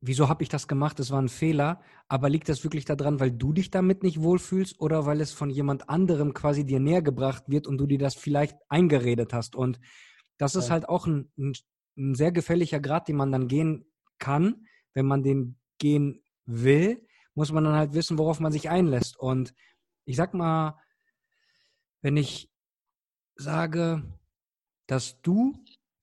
[0.00, 0.98] wieso habe ich das gemacht?
[0.98, 1.80] Das war ein Fehler.
[2.08, 5.50] Aber liegt das wirklich daran, weil du dich damit nicht wohlfühlst oder weil es von
[5.50, 9.54] jemand anderem quasi dir näher gebracht wird und du dir das vielleicht eingeredet hast?
[9.54, 9.78] Und
[10.38, 10.72] das ist ja.
[10.72, 11.52] halt auch ein, ein,
[11.96, 13.84] ein sehr gefährlicher Grad, den man dann gehen
[14.18, 14.66] kann.
[14.94, 19.18] Wenn man den gehen will, muss man dann halt wissen, worauf man sich einlässt.
[19.18, 19.54] Und
[20.04, 20.78] ich sag mal,
[22.00, 22.50] wenn ich
[23.38, 24.02] sage,
[24.86, 25.54] dass du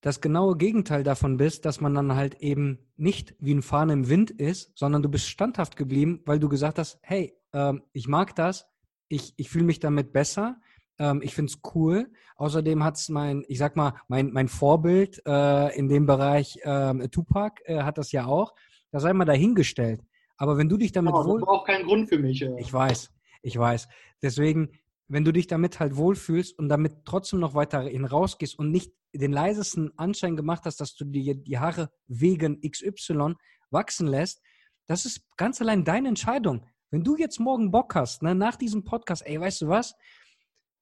[0.01, 4.09] das genaue Gegenteil davon bist, dass man dann halt eben nicht wie ein Fahne im
[4.09, 8.35] Wind ist, sondern du bist standhaft geblieben, weil du gesagt hast, hey, ähm, ich mag
[8.35, 8.67] das,
[9.07, 10.57] ich, ich fühle mich damit besser,
[10.99, 12.11] ähm, ich finde es cool.
[12.37, 17.09] Außerdem hat es mein, ich sag mal, mein, mein Vorbild äh, in dem Bereich ähm,
[17.11, 18.53] Tupac äh, hat das ja auch.
[18.91, 20.01] Da sei mal dahingestellt.
[20.37, 21.39] Aber wenn du dich damit genau, wohl...
[21.39, 22.41] Das war auch kein Grund für mich.
[22.41, 22.55] Äh.
[22.59, 23.87] Ich weiß, ich weiß.
[24.21, 24.69] Deswegen,
[25.07, 29.31] wenn du dich damit halt wohlfühlst und damit trotzdem noch weiter hinausgehst und nicht den
[29.31, 33.35] leisesten Anschein gemacht hast, dass du dir die Haare wegen XY
[33.69, 34.41] wachsen lässt,
[34.87, 36.65] das ist ganz allein deine Entscheidung.
[36.91, 39.95] Wenn du jetzt morgen Bock hast, ne, nach diesem Podcast, ey, weißt du was?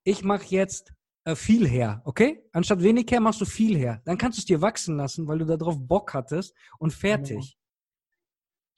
[0.03, 0.93] Ich mache jetzt
[1.25, 2.43] äh, viel her, okay?
[2.51, 4.01] Anstatt wenig her machst du viel her.
[4.05, 7.57] Dann kannst du es dir wachsen lassen, weil du darauf Bock hattest und fertig.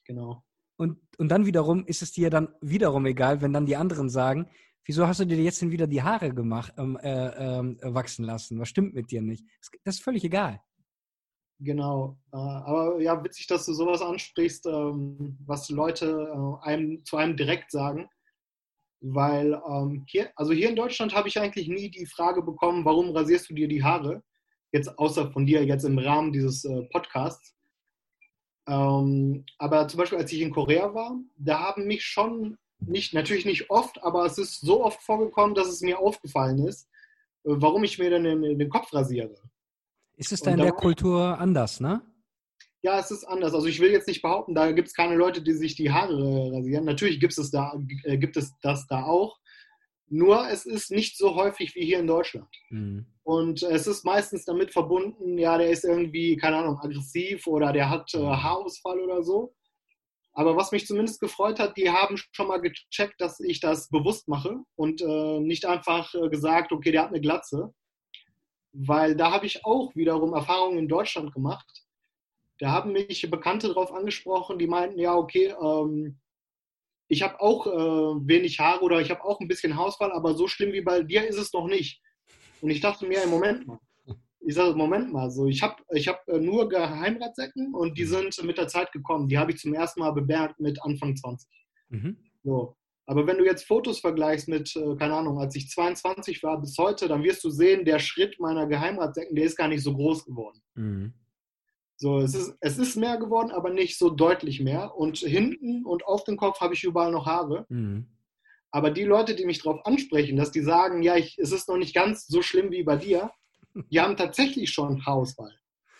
[0.05, 0.21] Genau.
[0.21, 0.45] genau.
[0.77, 4.49] Und, und dann wiederum ist es dir dann wiederum egal, wenn dann die anderen sagen,
[4.85, 8.59] wieso hast du dir jetzt denn wieder die Haare gemacht, ähm, äh, äh, wachsen lassen?
[8.59, 9.45] Was stimmt mit dir nicht?
[9.83, 10.61] Das ist völlig egal.
[11.59, 12.17] Genau.
[12.33, 16.29] Äh, aber ja, witzig, dass du sowas ansprichst, ähm, was Leute
[16.63, 18.09] äh, einem, zu einem direkt sagen.
[19.01, 23.11] Weil ähm, hier, also hier in Deutschland habe ich eigentlich nie die Frage bekommen, warum
[23.11, 24.23] rasierst du dir die Haare?
[24.71, 27.55] Jetzt außer von dir jetzt im Rahmen dieses äh, Podcasts.
[28.67, 33.45] Ähm, aber zum Beispiel, als ich in Korea war, da haben mich schon nicht, natürlich
[33.45, 36.87] nicht oft, aber es ist so oft vorgekommen, dass es mir aufgefallen ist,
[37.43, 39.35] äh, warum ich mir dann den, den Kopf rasiere.
[40.17, 42.01] Ist es da in der Kultur anders, ne?
[42.81, 43.53] Ja, es ist anders.
[43.53, 46.51] Also ich will jetzt nicht behaupten, da gibt es keine Leute, die sich die Haare
[46.53, 46.85] rasieren.
[46.85, 49.39] Natürlich gibt es, da, äh, gibt es das da auch.
[50.07, 52.47] Nur es ist nicht so häufig wie hier in Deutschland.
[52.69, 53.07] Mhm.
[53.23, 57.89] Und es ist meistens damit verbunden, ja, der ist irgendwie, keine Ahnung, aggressiv oder der
[57.89, 58.43] hat äh, mhm.
[58.43, 59.55] Haarausfall oder so.
[60.37, 64.27] Aber was mich zumindest gefreut hat, die haben schon mal gecheckt, dass ich das bewusst
[64.27, 67.73] mache und äh, nicht einfach äh, gesagt, okay, der hat eine Glatze.
[68.73, 71.85] Weil da habe ich auch wiederum Erfahrungen in Deutschland gemacht.
[72.59, 76.19] Da haben mich Bekannte darauf angesprochen, die meinten, ja, okay, ähm,
[77.07, 80.47] ich habe auch äh, wenig Haare oder ich habe auch ein bisschen Haarausfall, aber so
[80.47, 82.01] schlimm wie bei dir ist es noch nicht.
[82.59, 83.79] Und ich dachte mir, im Moment mal,
[84.45, 88.31] ich sage, Moment mal, so, ich habe ich hab äh, nur Geheimratsecken und die mhm.
[88.31, 89.27] sind mit der Zeit gekommen.
[89.27, 91.49] Die habe ich zum ersten Mal bemerkt mit Anfang 20.
[91.89, 92.17] Mhm.
[92.43, 92.75] So.
[93.07, 96.77] Aber wenn du jetzt Fotos vergleichst mit, äh, keine Ahnung, als ich 22 war bis
[96.77, 100.25] heute, dann wirst du sehen, der Schritt meiner Geheimratsecken, der ist gar nicht so groß
[100.25, 100.61] geworden.
[100.75, 101.13] Mhm.
[101.97, 104.95] So, es ist, es ist mehr geworden, aber nicht so deutlich mehr.
[104.95, 107.65] Und hinten und auf dem Kopf habe ich überall noch Haare.
[107.69, 108.07] Mhm.
[108.71, 111.77] Aber die Leute, die mich darauf ansprechen, dass die sagen, ja, ich, es ist noch
[111.77, 113.31] nicht ganz so schlimm wie bei dir,
[113.89, 115.53] die haben tatsächlich schon Haarausfall.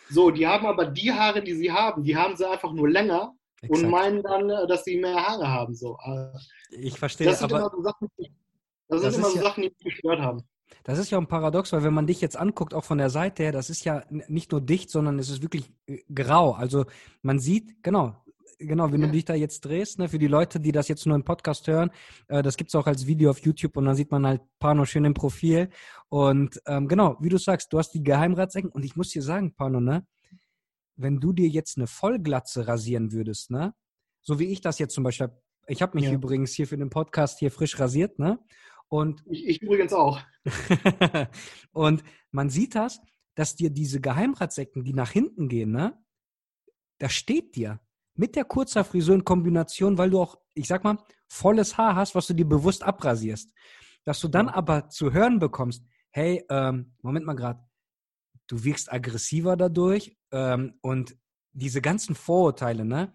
[0.10, 3.34] So, die haben aber die Haare, die sie haben, die haben sie einfach nur länger
[3.62, 3.84] Exakt.
[3.84, 5.76] und meinen dann, äh, dass sie mehr Haare haben.
[5.76, 5.98] So.
[6.06, 6.28] Äh,
[6.70, 8.08] ich verstehe, das sind aber immer so Sachen,
[8.88, 10.44] das, das sind immer so ja, Sachen, die mich gestört haben.
[10.84, 13.44] Das ist ja ein Paradox, weil wenn man dich jetzt anguckt, auch von der Seite
[13.44, 16.54] her, das ist ja nicht nur dicht, sondern es ist wirklich äh, grau.
[16.54, 16.86] Also
[17.22, 18.16] man sieht, genau,
[18.58, 19.08] genau, wenn ja.
[19.08, 21.68] du dich da jetzt drehst, ne, für die Leute, die das jetzt nur im Podcast
[21.68, 21.91] hören,
[22.28, 25.06] äh, das es auch als Video auf YouTube und dann sieht man halt Pano schön
[25.06, 25.70] im Profil.
[26.10, 29.56] Und ähm, genau, wie du sagst, du hast die Geheimratsecken und ich muss dir sagen,
[29.56, 30.06] Pano, ne,
[30.96, 33.74] wenn du dir jetzt eine Vollglatze rasieren würdest, ne,
[34.22, 35.30] so wie ich das jetzt zum Beispiel,
[35.68, 36.13] ich habe mich ja.
[36.13, 38.39] übrigens hier für den Podcast hier frisch rasiert, ne,
[38.88, 40.22] und ich, ich übrigens auch.
[41.72, 43.02] und man sieht das,
[43.34, 45.98] dass dir diese Geheimratsecken, die nach hinten gehen, ne,
[47.00, 47.80] da steht dir
[48.15, 50.97] mit der kurzer Frisur in Kombination, weil du auch, ich sag mal,
[51.28, 53.51] volles Haar hast, was du dir bewusst abrasierst.
[54.04, 57.60] Dass du dann aber zu hören bekommst, hey, ähm, Moment mal gerade,
[58.47, 61.17] du wirkst aggressiver dadurch ähm, und
[61.51, 63.13] diese ganzen Vorurteile, ne?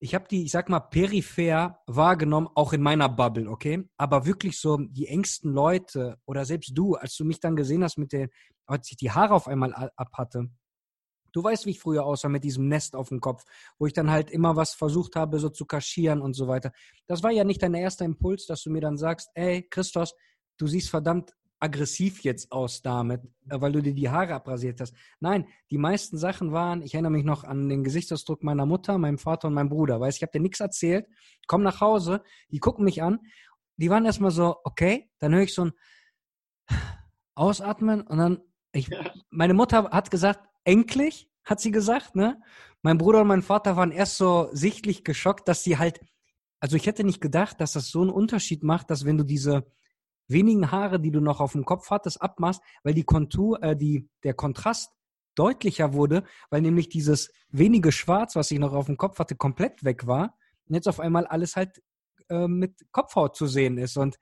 [0.00, 3.88] Ich habe die, ich sag mal, peripher wahrgenommen, auch in meiner Bubble, okay?
[3.96, 7.96] Aber wirklich so die engsten Leute oder selbst du, als du mich dann gesehen hast
[7.96, 8.28] mit den,
[8.66, 10.50] als ich die Haare auf einmal ab hatte,
[11.34, 13.44] Du weißt, wie ich früher aussah mit diesem Nest auf dem Kopf,
[13.78, 16.70] wo ich dann halt immer was versucht habe, so zu kaschieren und so weiter.
[17.08, 20.14] Das war ja nicht dein erster Impuls, dass du mir dann sagst, ey, Christos,
[20.58, 24.94] du siehst verdammt aggressiv jetzt aus damit, äh, weil du dir die Haare abrasiert hast.
[25.18, 29.18] Nein, die meisten Sachen waren, ich erinnere mich noch an den Gesichtsausdruck meiner Mutter, meinem
[29.18, 29.98] Vater und meinem Bruder.
[30.00, 31.06] Weißt, ich habe dir nichts erzählt,
[31.48, 33.18] komm nach Hause, die gucken mich an,
[33.76, 35.72] die waren erstmal so, okay, dann höre ich so ein
[37.34, 38.88] Ausatmen und dann, ich,
[39.30, 42.40] meine Mutter hat gesagt, endlich, hat sie gesagt, ne?
[42.82, 46.00] Mein Bruder und mein Vater waren erst so sichtlich geschockt, dass sie halt,
[46.60, 49.64] also ich hätte nicht gedacht, dass das so einen Unterschied macht, dass wenn du diese
[50.28, 54.08] wenigen Haare, die du noch auf dem Kopf hattest, abmachst, weil die Kontur, äh, die,
[54.22, 54.90] der Kontrast
[55.34, 59.84] deutlicher wurde, weil nämlich dieses wenige Schwarz, was ich noch auf dem Kopf hatte, komplett
[59.84, 60.36] weg war
[60.68, 61.82] und jetzt auf einmal alles halt
[62.28, 64.16] äh, mit Kopfhaut zu sehen ist und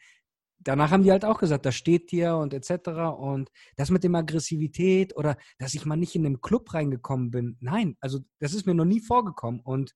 [0.65, 2.89] danach haben die halt auch gesagt, da steht dir und etc.
[3.17, 7.57] Und das mit dem Aggressivität oder dass ich mal nicht in den Club reingekommen bin.
[7.61, 9.61] Nein, also das ist mir noch nie vorgekommen.
[9.61, 9.95] Und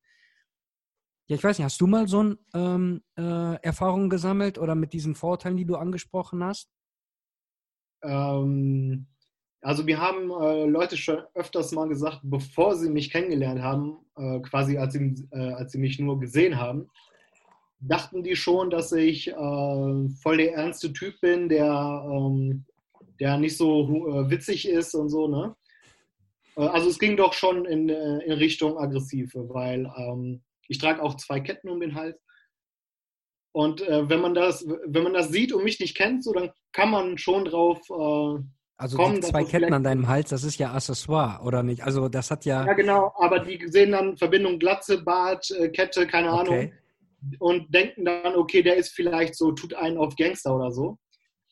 [1.29, 4.92] ja, ich weiß nicht, hast du mal so eine ähm, äh, Erfahrung gesammelt oder mit
[4.92, 6.70] diesen Vorurteilen, die du angesprochen hast?
[8.02, 9.09] Ähm,
[9.62, 14.38] also mir haben äh, Leute schon öfters mal gesagt, bevor sie mich kennengelernt haben, äh,
[14.40, 16.88] quasi als sie, äh, als sie mich nur gesehen haben,
[17.80, 22.64] dachten die schon, dass ich äh, voll der ernste Typ bin, der, ähm,
[23.20, 25.54] der nicht so äh, witzig ist und so, ne?
[26.56, 31.02] Äh, also es ging doch schon in, äh, in Richtung aggressive, weil ähm, ich trage
[31.02, 32.18] auch zwei Ketten um den Hals.
[33.52, 36.50] Und äh, wenn man das, wenn man das sieht und mich nicht kennt, so dann
[36.72, 37.80] kann man schon drauf
[38.78, 41.82] also kommen, die zwei Ketten an deinem Hals, das ist ja Accessoire, oder nicht?
[41.82, 42.66] Also das hat ja.
[42.66, 46.40] Ja, genau, aber die sehen dann Verbindung Glatze, Bart, Kette, keine okay.
[46.40, 46.72] Ahnung
[47.38, 50.98] und denken dann, okay, der ist vielleicht so, tut einen auf Gangster oder so.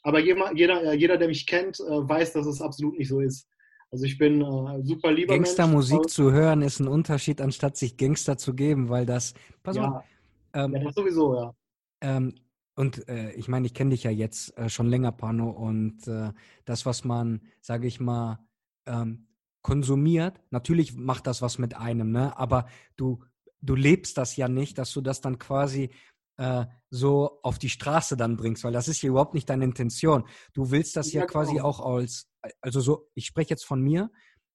[0.02, 3.48] Aber jeder, jeder, jeder der mich kennt, äh, weiß, dass es absolut nicht so ist.
[3.90, 8.36] Also ich bin äh, super lieber Gangstermusik zu hören ist ein Unterschied, anstatt sich Gangster
[8.36, 9.34] zu geben, weil das.
[9.62, 10.04] Pass ja, auf,
[10.52, 11.54] ähm, ja sowieso, ja.
[12.00, 12.34] Ähm,
[12.76, 16.32] und äh, ich meine, ich kenne dich ja jetzt äh, schon länger, Pano, und äh,
[16.64, 18.40] das, was man, sage ich mal,
[18.86, 19.28] ähm,
[19.62, 22.36] konsumiert, natürlich macht das was mit einem, ne?
[22.36, 23.22] Aber du
[23.64, 25.90] du lebst das ja nicht, dass du das dann quasi
[26.36, 30.24] äh, so auf die Straße dann bringst, weil das ist ja überhaupt nicht deine Intention.
[30.52, 31.66] Du willst das ja, ja quasi genau.
[31.66, 32.28] auch als,
[32.60, 34.10] also so, ich spreche jetzt von mir,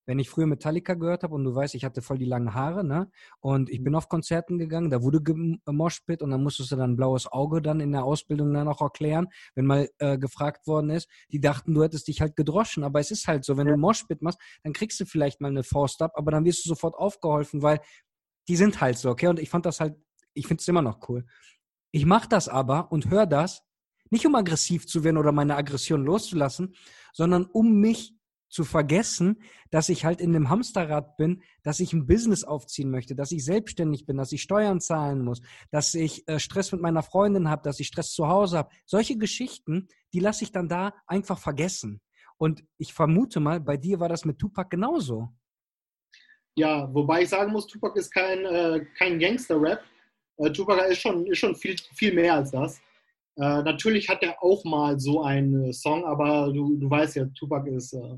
[0.06, 2.84] wenn ich früher Metallica gehört habe und du weißt, ich hatte voll die langen Haare,
[2.84, 3.12] ne?
[3.42, 3.98] Und ich bin mhm.
[3.98, 7.80] auf Konzerten gegangen, da wurde gemoshpit und dann musstest du dann ein blaues Auge dann
[7.80, 11.08] in der Ausbildung dann auch erklären, wenn mal äh, gefragt worden ist.
[11.32, 13.74] Die dachten, du hättest dich halt gedroschen, aber es ist halt so, wenn ja.
[13.74, 16.70] du Moshpit machst, dann kriegst du vielleicht mal eine Faust ab, aber dann wirst du
[16.70, 17.80] sofort aufgeholfen, weil
[18.50, 19.28] die sind halt so, okay?
[19.28, 19.96] Und ich fand das halt,
[20.34, 21.26] ich finde es immer noch cool.
[21.92, 23.64] Ich mache das aber und höre das,
[24.10, 26.74] nicht um aggressiv zu werden oder meine Aggression loszulassen,
[27.14, 28.16] sondern um mich
[28.50, 33.16] zu vergessen, dass ich halt in dem Hamsterrad bin, dass ich ein Business aufziehen möchte,
[33.16, 37.04] dass ich selbstständig bin, dass ich Steuern zahlen muss, dass ich äh, Stress mit meiner
[37.04, 38.70] Freundin habe, dass ich Stress zu Hause habe.
[38.86, 42.02] Solche Geschichten, die lasse ich dann da einfach vergessen.
[42.38, 45.30] Und ich vermute mal, bei dir war das mit Tupac genauso.
[46.60, 49.82] Ja, wobei ich sagen muss, Tupac ist kein, äh, kein Gangster-Rap.
[50.40, 52.82] Äh, Tupac ist schon, ist schon viel, viel mehr als das.
[53.38, 57.66] Äh, natürlich hat er auch mal so einen Song, aber du, du weißt ja, Tupac
[57.70, 58.18] ist, äh,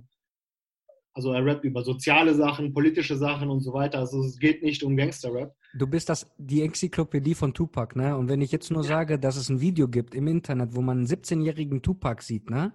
[1.13, 3.99] also er rappt über soziale Sachen, politische Sachen und so weiter.
[3.99, 5.53] Also es geht nicht um Gangster-Rap.
[5.75, 8.17] Du bist das, die Enzyklopädie von Tupac, ne?
[8.17, 8.89] Und wenn ich jetzt nur ja.
[8.89, 12.73] sage, dass es ein Video gibt im Internet, wo man einen 17-jährigen Tupac sieht, ne?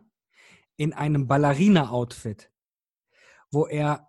[0.77, 2.53] In einem Ballerina-Outfit,
[3.51, 4.07] wo er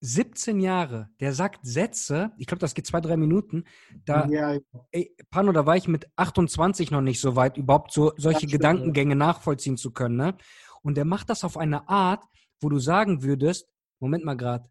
[0.00, 3.64] 17 Jahre, der sagt Sätze, ich glaube, das geht zwei, drei Minuten.
[4.04, 4.60] Da, ja, ja.
[4.92, 8.52] Ey, Pano, da war ich mit 28 noch nicht so weit, überhaupt so solche stimmt,
[8.52, 9.16] Gedankengänge ja.
[9.16, 10.16] nachvollziehen zu können.
[10.16, 10.36] Ne?
[10.82, 12.24] Und der macht das auf eine Art,
[12.60, 14.70] wo du sagen würdest, Moment mal gerade,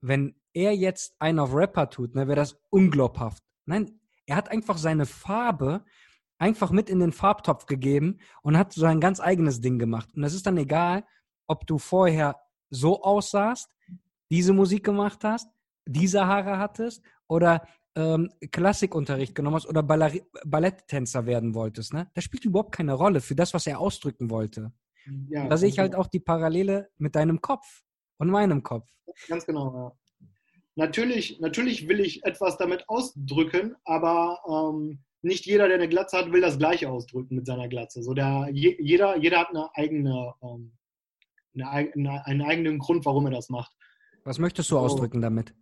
[0.00, 3.44] wenn er jetzt einen auf Rapper tut, ne, wäre das unglaubhaft.
[3.66, 5.84] Nein, er hat einfach seine Farbe
[6.38, 10.08] einfach mit in den Farbtopf gegeben und hat so ein ganz eigenes Ding gemacht.
[10.14, 11.04] Und es ist dann egal,
[11.46, 12.36] ob du vorher
[12.70, 13.70] so aussahst
[14.30, 15.50] diese Musik gemacht hast,
[15.86, 17.66] diese Haare hattest oder
[17.96, 21.92] ähm, Klassikunterricht genommen hast oder Ballari Balletttänzer werden wolltest.
[21.92, 22.10] Ne?
[22.14, 24.72] Das spielt überhaupt keine Rolle für das, was er ausdrücken wollte.
[25.28, 26.02] Ja, da sehe ich halt genau.
[26.04, 27.82] auch die Parallele mit deinem Kopf
[28.18, 28.88] und meinem Kopf.
[29.28, 29.92] Ganz genau, ja.
[30.76, 36.32] Natürlich, natürlich will ich etwas damit ausdrücken, aber ähm, nicht jeder, der eine Glatze hat,
[36.32, 38.02] will das gleiche ausdrücken mit seiner Glatze.
[38.02, 40.72] So der, jeder, jeder hat eine eigene, ähm,
[41.54, 43.72] eine, einen eigenen Grund, warum er das macht.
[44.24, 44.80] Was möchtest du so.
[44.80, 45.54] ausdrücken damit?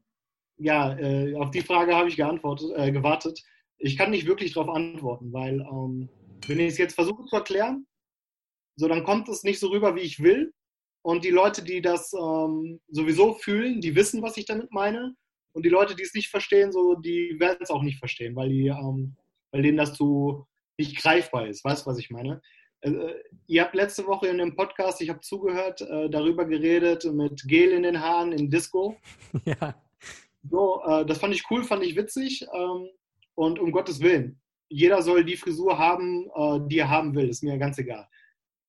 [0.58, 3.40] Ja, äh, auf die Frage habe ich geantwortet, äh, gewartet.
[3.78, 6.08] Ich kann nicht wirklich darauf antworten, weil ähm,
[6.46, 7.86] wenn ich es jetzt versuche zu erklären,
[8.76, 10.52] so dann kommt es nicht so rüber, wie ich will.
[11.02, 15.14] Und die Leute, die das ähm, sowieso fühlen, die wissen, was ich damit meine.
[15.52, 18.48] Und die Leute, die es nicht verstehen, so, die werden es auch nicht verstehen, weil,
[18.48, 19.16] die, ähm,
[19.50, 21.64] weil denen das zu nicht greifbar ist.
[21.64, 22.40] Weißt du, was ich meine?
[22.80, 23.14] Äh,
[23.46, 27.72] ihr habt letzte Woche in dem Podcast, ich habe zugehört, äh, darüber geredet mit Gel
[27.72, 28.96] in den Haaren in Disco.
[29.44, 29.74] Ja.
[30.48, 32.46] So, äh, das fand ich cool, fand ich witzig.
[32.54, 32.88] Ähm,
[33.34, 36.28] und um Gottes Willen, jeder soll die Frisur haben,
[36.68, 38.06] die er haben will, ist mir ganz egal.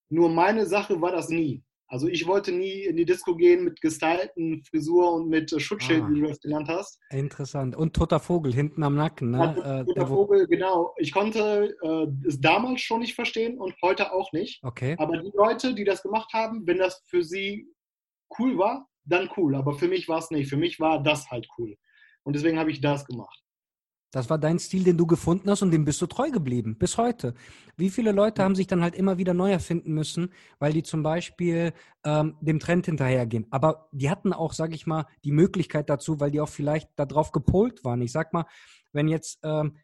[0.09, 1.63] Nur meine Sache war das nie.
[1.91, 6.03] Also ich wollte nie in die Disco gehen mit gestylten Frisur und mit äh, Schutzschild,
[6.03, 6.99] ah, wie du das genannt hast.
[7.09, 7.75] Interessant.
[7.75, 9.31] Und toter Vogel hinten am Nacken.
[9.31, 9.55] Ne?
[9.57, 10.93] Ja, äh, toter Vogel, genau.
[10.97, 14.63] Ich konnte äh, es damals schon nicht verstehen und heute auch nicht.
[14.63, 14.95] Okay.
[14.99, 17.67] Aber die Leute, die das gemacht haben, wenn das für sie
[18.37, 19.55] cool war, dann cool.
[19.55, 20.47] Aber für mich war es nicht.
[20.47, 21.75] Für mich war das halt cool.
[22.23, 23.41] Und deswegen habe ich das gemacht.
[24.11, 26.97] Das war dein Stil, den du gefunden hast und dem bist du treu geblieben, bis
[26.97, 27.35] heute.
[27.77, 31.03] Wie viele Leute haben sich dann halt immer wieder neu erfinden müssen, weil die zum
[31.03, 33.45] Beispiel ähm, dem Trend hinterhergehen.
[33.51, 37.31] Aber die hatten auch, sag ich mal, die Möglichkeit dazu, weil die auch vielleicht darauf
[37.31, 38.01] gepolt waren.
[38.01, 38.45] Ich sag mal,
[38.93, 39.77] wenn jetzt, ähm,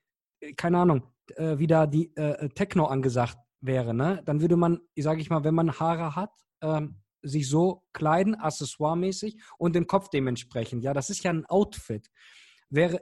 [0.57, 1.03] keine Ahnung,
[1.35, 5.55] äh, wieder die äh, Techno angesagt wäre, ne, dann würde man, sag ich mal, wenn
[5.55, 10.83] man Haare hat, ähm, sich so kleiden, accessoiremäßig und den Kopf dementsprechend.
[10.83, 12.09] Ja, das ist ja ein Outfit.
[12.69, 13.01] Wäre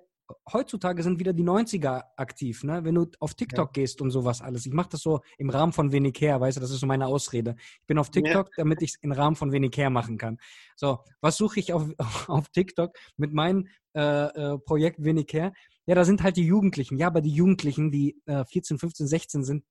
[0.51, 2.83] heutzutage sind wieder die 90er aktiv, ne?
[2.83, 3.81] Wenn du auf TikTok ja.
[3.81, 4.65] gehst und sowas alles.
[4.65, 7.07] Ich mache das so im Rahmen von wenig her, weißt du, das ist so meine
[7.07, 7.55] Ausrede.
[7.81, 8.53] Ich bin auf TikTok, ja.
[8.57, 10.37] damit ich es im Rahmen von wenig her machen kann.
[10.75, 11.87] So, was suche ich auf,
[12.27, 15.53] auf TikTok mit meinem äh, äh, Projekt wenig her?
[15.85, 16.97] Ja, da sind halt die Jugendlichen.
[16.97, 19.63] Ja, aber die Jugendlichen, die äh, 14, 15, 16 sind,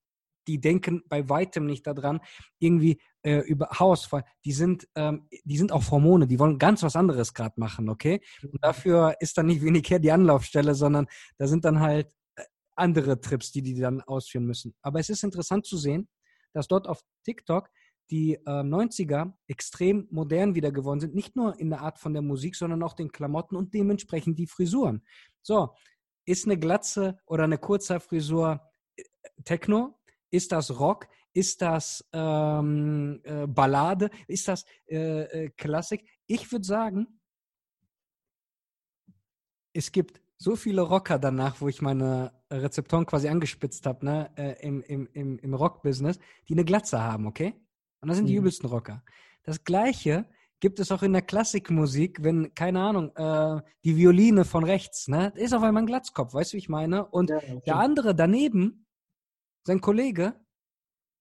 [0.47, 2.21] die denken bei weitem nicht daran,
[2.59, 4.25] irgendwie äh, über Haarausfall.
[4.45, 8.21] Die sind, ähm, die sind auch Hormone, die wollen ganz was anderes gerade machen, okay?
[8.43, 11.07] Und dafür ist dann nicht wenig her die Anlaufstelle, sondern
[11.39, 12.43] da sind dann halt äh,
[12.77, 14.75] andere Trips, die die dann ausführen müssen.
[14.83, 16.09] Aber es ist interessant zu sehen,
[16.53, 17.69] dass dort auf TikTok
[18.11, 21.15] die äh, 90er extrem modern wieder geworden sind.
[21.15, 24.47] Nicht nur in der Art von der Musik, sondern auch den Klamotten und dementsprechend die
[24.47, 25.03] Frisuren.
[25.41, 25.75] So,
[26.27, 28.61] ist eine Glatze oder eine kurze Frisur
[28.97, 29.03] äh,
[29.45, 29.99] Techno?
[30.33, 31.09] Ist das Rock?
[31.35, 34.11] Ist das ähm, äh, Ballade?
[34.27, 36.05] Ist das äh, äh, Klassik?
[36.27, 37.07] Ich würde sagen,
[39.75, 44.67] es gibt so viele Rocker danach, wo ich meine Rezeptoren quasi angespitzt habe, ne, äh,
[44.67, 46.19] im, im, im, im Rock-Business,
[46.49, 47.55] die eine Glatze haben, okay?
[48.01, 48.41] Und das sind die mhm.
[48.41, 49.05] übelsten Rocker.
[49.45, 50.27] Das Gleiche
[50.61, 55.33] gibt es auch in der Klassikmusik, wenn, keine Ahnung, äh, die Violine von rechts, ne,
[55.37, 57.07] ist auf einmal ein Glatzkopf, weißt du, wie ich meine?
[57.07, 58.87] Und ja, der andere daneben
[59.65, 60.35] sein Kollege,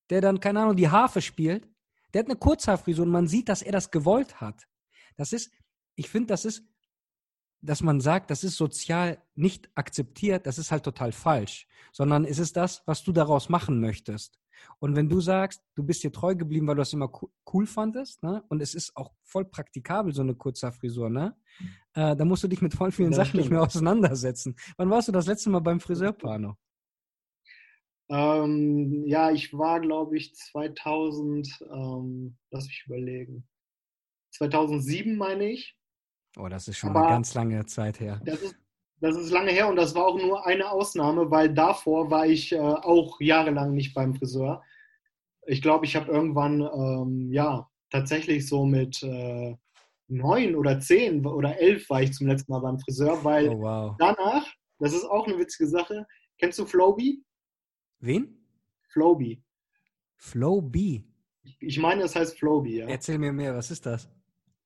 [0.10, 1.68] der dann, keine Ahnung, die Harfe spielt,
[2.14, 4.68] der hat eine Kurzhaarfrisur und man sieht, dass er das gewollt hat.
[5.16, 5.52] Das ist,
[5.96, 6.64] ich finde, das ist,
[7.62, 12.40] dass man sagt, das ist sozial nicht akzeptiert, das ist halt total falsch, sondern es
[12.40, 14.40] ist das, was du daraus machen möchtest.
[14.80, 17.12] Und wenn du sagst, du bist dir treu geblieben, weil du das immer
[17.54, 18.44] cool fandest, ne?
[18.50, 21.36] und es ist auch voll praktikabel, so eine Kurzhaarfrisur, ne?
[21.94, 23.44] Äh, dann musst du dich mit voll vielen ja, Sachen stimmt.
[23.44, 24.56] nicht mehr auseinandersetzen.
[24.78, 26.58] Wann warst du das letzte Mal beim Friseur, Pano?
[28.12, 33.48] Ähm, ja, ich war, glaube ich, 2000, ähm, lass mich überlegen,
[34.32, 35.78] 2007 meine ich.
[36.38, 38.20] Oh, das ist schon Aber eine ganz lange Zeit her.
[38.26, 38.56] Das ist,
[39.00, 42.52] das ist lange her und das war auch nur eine Ausnahme, weil davor war ich
[42.52, 44.62] äh, auch jahrelang nicht beim Friseur.
[45.48, 49.56] Ich glaube, ich habe irgendwann, ähm, ja, tatsächlich so mit äh,
[50.10, 53.96] neun oder zehn oder elf war ich zum letzten Mal beim Friseur, weil oh, wow.
[54.00, 54.46] danach,
[54.80, 56.06] das ist auch eine witzige Sache,
[56.38, 57.24] kennst du Flowbee?
[58.02, 58.36] Wen?
[58.90, 59.42] Flowbee.
[60.18, 61.06] Flowbee.
[61.60, 62.88] Ich meine, es heißt Flowbee, ja.
[62.88, 64.10] Erzähl mir mehr, was ist das?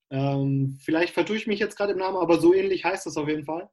[0.10, 3.28] Ähm, vielleicht vertue ich mich jetzt gerade im Namen, aber so ähnlich heißt es auf
[3.28, 3.70] jeden Fall.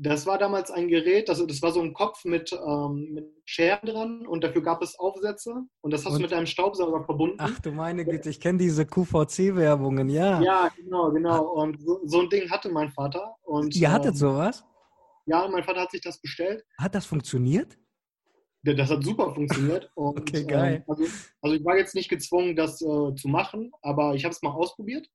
[0.00, 3.84] Das war damals ein Gerät, das, das war so ein Kopf mit, ähm, mit Scheren
[3.84, 6.18] dran und dafür gab es Aufsätze und das hast und?
[6.20, 7.36] du mit einem Staubsauger verbunden.
[7.40, 10.40] Ach du meine Güte, ich kenne diese QVC-Werbungen, ja.
[10.40, 11.42] Ja, genau, genau.
[11.54, 13.34] Und so, so, ein Ding hatte mein Vater.
[13.42, 14.64] Und, Ihr hattet ähm, sowas?
[15.26, 16.64] Ja, mein Vater hat sich das bestellt.
[16.78, 17.76] Hat das funktioniert?
[18.62, 19.90] Das hat super funktioniert.
[19.94, 20.84] Und, okay, geil.
[20.86, 21.04] Äh, also,
[21.40, 24.50] also, ich war jetzt nicht gezwungen, das äh, zu machen, aber ich habe es mal
[24.50, 25.08] ausprobiert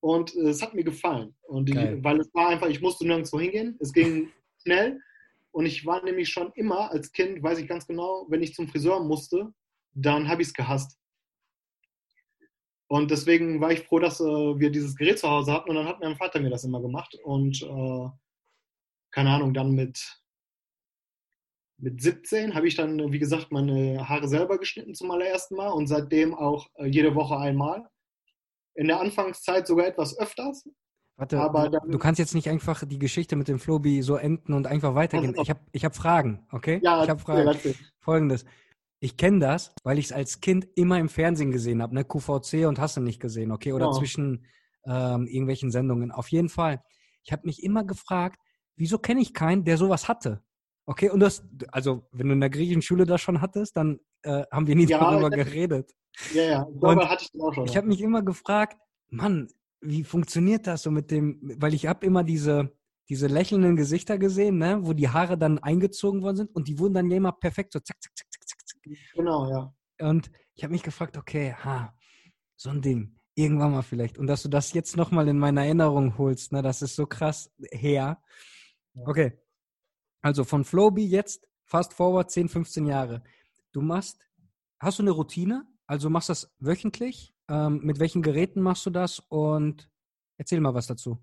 [0.00, 1.34] und äh, es hat mir gefallen.
[1.48, 3.76] Und ich, weil es war einfach, ich musste nirgendwo hingehen.
[3.80, 4.30] Es ging
[4.62, 5.00] schnell
[5.50, 8.68] und ich war nämlich schon immer als Kind, weiß ich ganz genau, wenn ich zum
[8.68, 9.52] Friseur musste,
[9.92, 10.98] dann habe ich es gehasst.
[12.86, 15.86] Und deswegen war ich froh, dass äh, wir dieses Gerät zu Hause hatten und dann
[15.86, 18.08] hat mein Vater mir das immer gemacht und äh,
[19.10, 20.20] keine Ahnung, dann mit
[21.78, 25.86] mit 17 habe ich dann, wie gesagt, meine Haare selber geschnitten zum allerersten Mal und
[25.86, 27.86] seitdem auch äh, jede Woche einmal.
[28.76, 30.64] In der Anfangszeit sogar etwas öfters.
[31.16, 34.52] Warte, aber dann, du kannst jetzt nicht einfach die Geschichte mit dem Flobi so enden
[34.52, 35.36] und einfach weitergehen.
[35.40, 36.80] Ich habe ich hab Fragen, okay?
[36.82, 37.46] Ja, ich habe Fragen.
[37.46, 38.44] Ja, Folgendes.
[38.98, 42.04] Ich kenne das, weil ich es als Kind immer im Fernsehen gesehen habe, ne?
[42.04, 43.72] QVC und hast du nicht gesehen, okay?
[43.72, 43.92] Oder oh.
[43.92, 44.44] zwischen
[44.86, 46.10] ähm, irgendwelchen Sendungen.
[46.10, 46.82] Auf jeden Fall.
[47.22, 48.40] Ich habe mich immer gefragt,
[48.76, 50.42] wieso kenne ich keinen, der sowas hatte?
[50.86, 51.42] Okay, und das,
[51.72, 54.86] also wenn du in der griechischen Schule das schon hattest, dann äh, haben wir nie
[54.86, 55.94] ja, darüber geredet.
[56.32, 57.64] Ja, ja, darüber hatte ich das auch schon.
[57.64, 58.76] Ich habe mich immer gefragt,
[59.08, 59.48] Mann,
[59.80, 62.72] wie funktioniert das so mit dem, weil ich habe immer diese,
[63.08, 66.94] diese lächelnden Gesichter gesehen, ne, wo die Haare dann eingezogen worden sind und die wurden
[66.94, 68.98] dann ja immer perfekt so zack, zack, zack, zack, zack, zack.
[69.14, 69.74] Genau, ja.
[70.00, 71.94] Und ich habe mich gefragt, okay, ha,
[72.56, 74.18] so ein Ding, irgendwann mal vielleicht.
[74.18, 77.50] Und dass du das jetzt nochmal in meine Erinnerung holst, ne, das ist so krass
[77.72, 78.20] her.
[79.06, 79.38] Okay,
[80.24, 83.22] also von Flowbee jetzt fast forward 10, 15 Jahre.
[83.72, 84.26] Du machst,
[84.80, 85.66] hast du eine Routine?
[85.86, 87.34] Also machst du das wöchentlich?
[87.46, 89.20] Ähm, mit welchen Geräten machst du das?
[89.28, 89.90] Und
[90.38, 91.18] erzähl mal was dazu.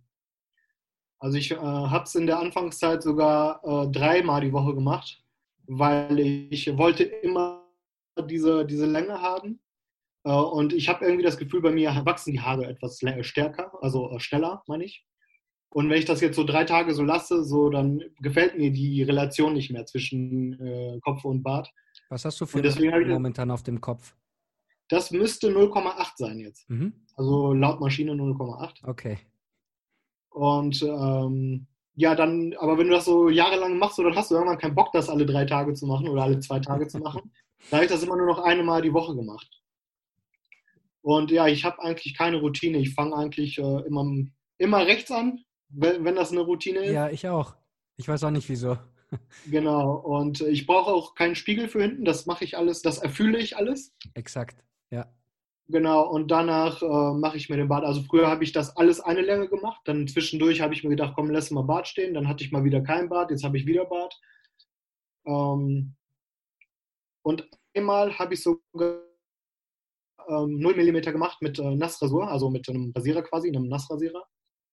[1.18, 5.24] Also ich äh, habe es in der Anfangszeit sogar äh, dreimal die Woche gemacht,
[5.66, 7.68] weil ich wollte immer
[8.30, 9.62] diese, diese Länge haben.
[10.26, 14.12] Äh, und ich habe irgendwie das Gefühl, bei mir wachsen die Haare etwas stärker, also
[14.12, 15.08] äh, schneller, meine ich.
[15.74, 19.04] Und wenn ich das jetzt so drei Tage so lasse, so dann gefällt mir die
[19.04, 21.72] Relation nicht mehr zwischen äh, Kopf und Bart.
[22.10, 24.14] Was hast du für deswegen momentan auf dem Kopf?
[24.90, 26.70] Das müsste 0,8 sein jetzt.
[26.70, 26.94] Mhm.
[27.16, 28.86] Also laut Maschine 0,8.
[28.86, 29.20] Okay.
[30.30, 34.36] Und ähm, ja, dann, aber wenn du das so jahrelang machst, so, dann hast du
[34.36, 37.32] irgendwann keinen Bock, das alle drei Tage zu machen oder alle zwei Tage zu machen.
[37.70, 39.62] Da habe ich das immer nur noch eine Mal die Woche gemacht.
[41.04, 42.80] Und ja, ich habe eigentlich keine Routine.
[42.80, 44.04] Ich fange eigentlich äh, immer,
[44.58, 45.44] immer rechts an,
[45.74, 46.94] wenn, wenn das eine Routine ist.
[46.94, 47.56] Ja, ich auch.
[47.98, 48.78] Ich weiß auch nicht wieso.
[49.50, 49.96] Genau.
[49.96, 52.06] Und ich brauche auch keinen Spiegel für hinten.
[52.06, 53.94] Das mache ich alles, das erfülle ich alles.
[54.14, 55.14] Exakt, ja.
[55.68, 57.86] Genau, und danach äh, mache ich mir den Bart.
[57.86, 59.82] Also früher habe ich das alles eine Länge gemacht.
[59.86, 62.14] Dann zwischendurch habe ich mir gedacht, komm, lass mal Bart stehen.
[62.14, 63.32] Dann hatte ich mal wieder kein Bart.
[63.32, 64.20] Jetzt habe ich wieder Bart.
[65.26, 65.96] Ähm,
[67.24, 69.02] und einmal habe ich sogar
[70.28, 74.26] ähm, 0 mm gemacht mit äh, Nassrasur, also mit einem Rasierer quasi, einem Nassrasierer.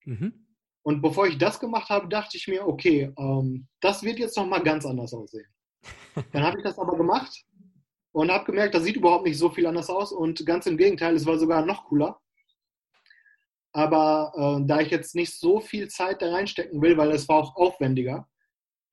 [0.05, 0.48] Mhm.
[0.83, 4.63] Und bevor ich das gemacht habe, dachte ich mir, okay, ähm, das wird jetzt nochmal
[4.63, 5.49] ganz anders aussehen.
[6.33, 7.45] Dann habe ich das aber gemacht
[8.13, 11.15] und habe gemerkt, das sieht überhaupt nicht so viel anders aus und ganz im Gegenteil,
[11.15, 12.21] es war sogar noch cooler.
[13.73, 17.37] Aber äh, da ich jetzt nicht so viel Zeit da reinstecken will, weil es war
[17.37, 18.27] auch aufwendiger,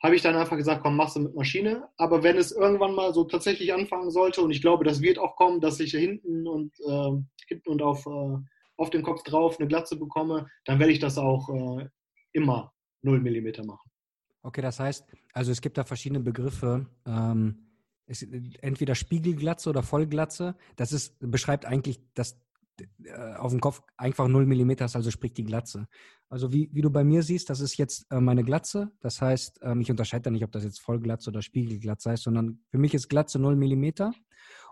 [0.04, 1.88] habe ich dann einfach gesagt, komm, machst du mit Maschine.
[1.98, 5.36] Aber wenn es irgendwann mal so tatsächlich anfangen sollte, und ich glaube, das wird auch
[5.36, 7.12] kommen, dass ich hinten und äh,
[7.48, 8.38] hinten und auf, äh,
[8.78, 11.90] auf dem Kopf drauf eine Glatze bekomme, dann werde ich das auch äh,
[12.34, 13.90] immer 0 mm machen.
[14.42, 16.86] Okay, das heißt, also es gibt da verschiedene Begriffe.
[17.08, 17.66] Ähm,
[18.08, 18.22] es,
[18.62, 20.56] entweder Spiegelglatze oder Vollglatze.
[20.76, 22.40] Das ist, beschreibt eigentlich das
[23.04, 25.88] äh, auf dem Kopf einfach 0 mm ist, also sprich die Glatze.
[26.30, 28.92] Also wie, wie du bei mir siehst, das ist jetzt äh, meine Glatze.
[29.00, 32.60] Das heißt, ähm, ich unterscheide da nicht, ob das jetzt Vollglatze oder Spiegelglatze heißt, sondern
[32.70, 34.12] für mich ist Glatze 0 mm.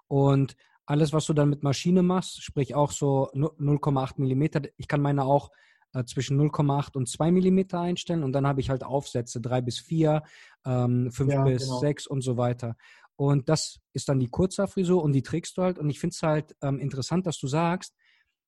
[0.07, 0.55] Und
[0.85, 5.23] alles, was du dann mit Maschine machst, sprich auch so 0,8 mm, ich kann meine
[5.23, 5.49] auch
[5.93, 9.79] äh, zwischen 0,8 und 2 mm einstellen und dann habe ich halt Aufsätze 3 bis
[9.79, 10.23] 4,
[10.65, 11.79] ähm, 5 ja, bis genau.
[11.79, 12.75] 6 und so weiter.
[13.15, 15.77] Und das ist dann die Kurzhaarfrisur und die trägst du halt.
[15.77, 17.95] Und ich finde es halt ähm, interessant, dass du sagst,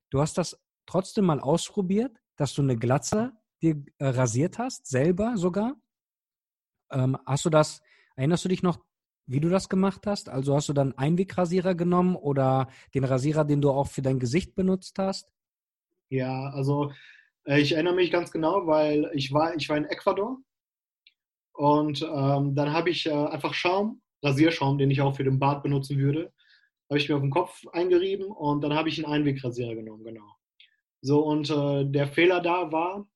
[0.10, 5.38] du hast das trotzdem mal ausprobiert, dass du eine Glatze dir äh, rasiert hast, selber
[5.38, 5.76] sogar.
[6.92, 7.82] Ähm, hast du das,
[8.16, 8.80] erinnerst du dich noch,
[9.28, 10.30] wie du das gemacht hast?
[10.30, 14.56] Also hast du dann Einwegrasierer genommen oder den Rasierer, den du auch für dein Gesicht
[14.56, 15.32] benutzt hast?
[16.10, 16.92] Ja, also
[17.46, 20.38] äh, ich erinnere mich ganz genau, weil ich war, ich war in Ecuador
[21.54, 25.64] und ähm, dann habe ich äh, einfach Schaum Rasierschaum, den ich auch für den Bart
[25.64, 26.34] benutzen würde,
[26.90, 30.36] habe ich mir auf den Kopf eingerieben und dann habe ich einen Einwegrasierer genommen, genau.
[31.02, 33.08] So, und äh, der Fehler da war,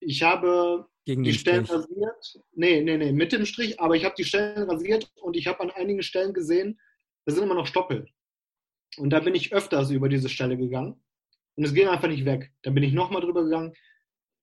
[0.00, 1.78] ich habe Gegen die Stellen Strich.
[1.78, 2.44] rasiert.
[2.52, 5.60] Nee, nee, nee, mit dem Strich, aber ich habe die Stellen rasiert und ich habe
[5.60, 6.78] an einigen Stellen gesehen,
[7.24, 8.10] da sind immer noch Stoppel.
[8.98, 11.02] Und da bin ich öfters über diese Stelle gegangen
[11.56, 12.52] und es ging einfach nicht weg.
[12.60, 13.72] Dann bin ich nochmal drüber gegangen.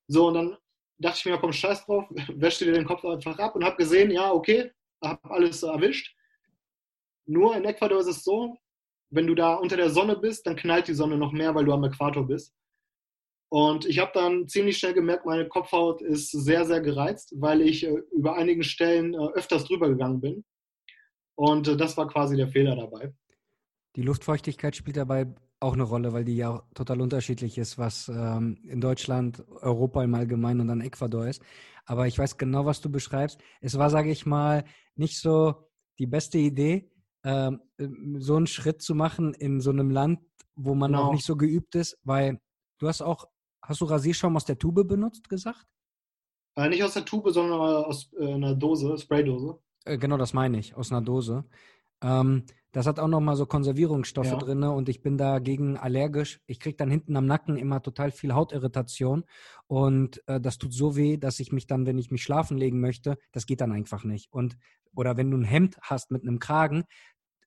[0.07, 0.57] So, und dann
[0.97, 4.09] dachte ich mir, komm, scheiß drauf, wäschte dir den Kopf einfach ab und habe gesehen,
[4.09, 4.71] ja, okay,
[5.03, 6.15] habe alles erwischt.
[7.27, 8.57] Nur in Ecuador ist es so,
[9.11, 11.73] wenn du da unter der Sonne bist, dann knallt die Sonne noch mehr, weil du
[11.73, 12.55] am Äquator bist.
[13.55, 17.85] Und ich habe dann ziemlich schnell gemerkt, meine Kopfhaut ist sehr, sehr gereizt, weil ich
[17.85, 20.43] äh, über einigen Stellen äh, öfters drüber gegangen bin.
[21.35, 23.13] Und äh, das war quasi der Fehler dabei.
[23.95, 28.57] Die Luftfeuchtigkeit spielt dabei auch eine Rolle, weil die ja total unterschiedlich ist, was ähm,
[28.65, 31.41] in Deutschland, Europa im Allgemeinen und dann Ecuador ist.
[31.85, 33.39] Aber ich weiß genau, was du beschreibst.
[33.61, 36.91] Es war, sage ich mal, nicht so die beste Idee,
[37.23, 37.61] ähm,
[38.17, 40.19] so einen Schritt zu machen in so einem Land,
[40.55, 41.05] wo man genau.
[41.05, 42.41] auch nicht so geübt ist, weil
[42.79, 43.29] du hast auch,
[43.67, 45.65] hast du Rasierschaum aus der Tube benutzt, gesagt?
[46.55, 49.59] Äh, nicht aus der Tube, sondern aus äh, einer Dose, Spraydose.
[49.85, 51.45] Äh, genau, das meine ich, aus einer Dose.
[52.01, 54.37] Ähm, das hat auch nochmal so Konservierungsstoffe ja.
[54.37, 56.41] drin und ich bin dagegen allergisch.
[56.45, 59.23] Ich kriege dann hinten am Nacken immer total viel Hautirritation
[59.67, 62.81] und äh, das tut so weh, dass ich mich dann, wenn ich mich schlafen legen
[62.81, 64.31] möchte, das geht dann einfach nicht.
[64.33, 64.57] Und
[64.93, 66.83] oder wenn du ein Hemd hast mit einem Kragen,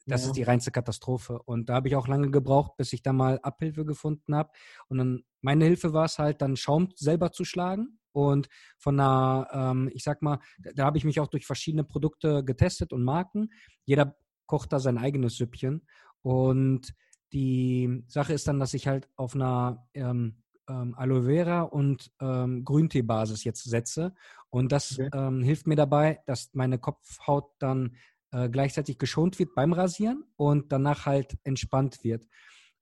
[0.08, 0.26] das ja.
[0.28, 1.40] ist die reinste Katastrophe.
[1.44, 4.50] Und da habe ich auch lange gebraucht, bis ich da mal Abhilfe gefunden habe.
[4.88, 7.98] Und dann meine Hilfe war es halt, dann Schaum selber zu schlagen.
[8.12, 8.48] Und
[8.78, 12.44] von einer, ähm, ich sag mal, da, da habe ich mich auch durch verschiedene Produkte
[12.44, 13.50] getestet und Marken.
[13.84, 15.86] Jeder kocht da sein eigenes Süppchen.
[16.22, 16.94] Und
[17.32, 22.64] die Sache ist dann, dass ich halt auf einer ähm, ähm, Aloe Vera und ähm,
[22.64, 24.14] Grünteebasis jetzt setze.
[24.50, 25.10] Und das okay.
[25.14, 27.96] ähm, hilft mir dabei, dass meine Kopfhaut dann
[28.30, 32.26] äh, gleichzeitig geschont wird beim Rasieren und danach halt entspannt wird.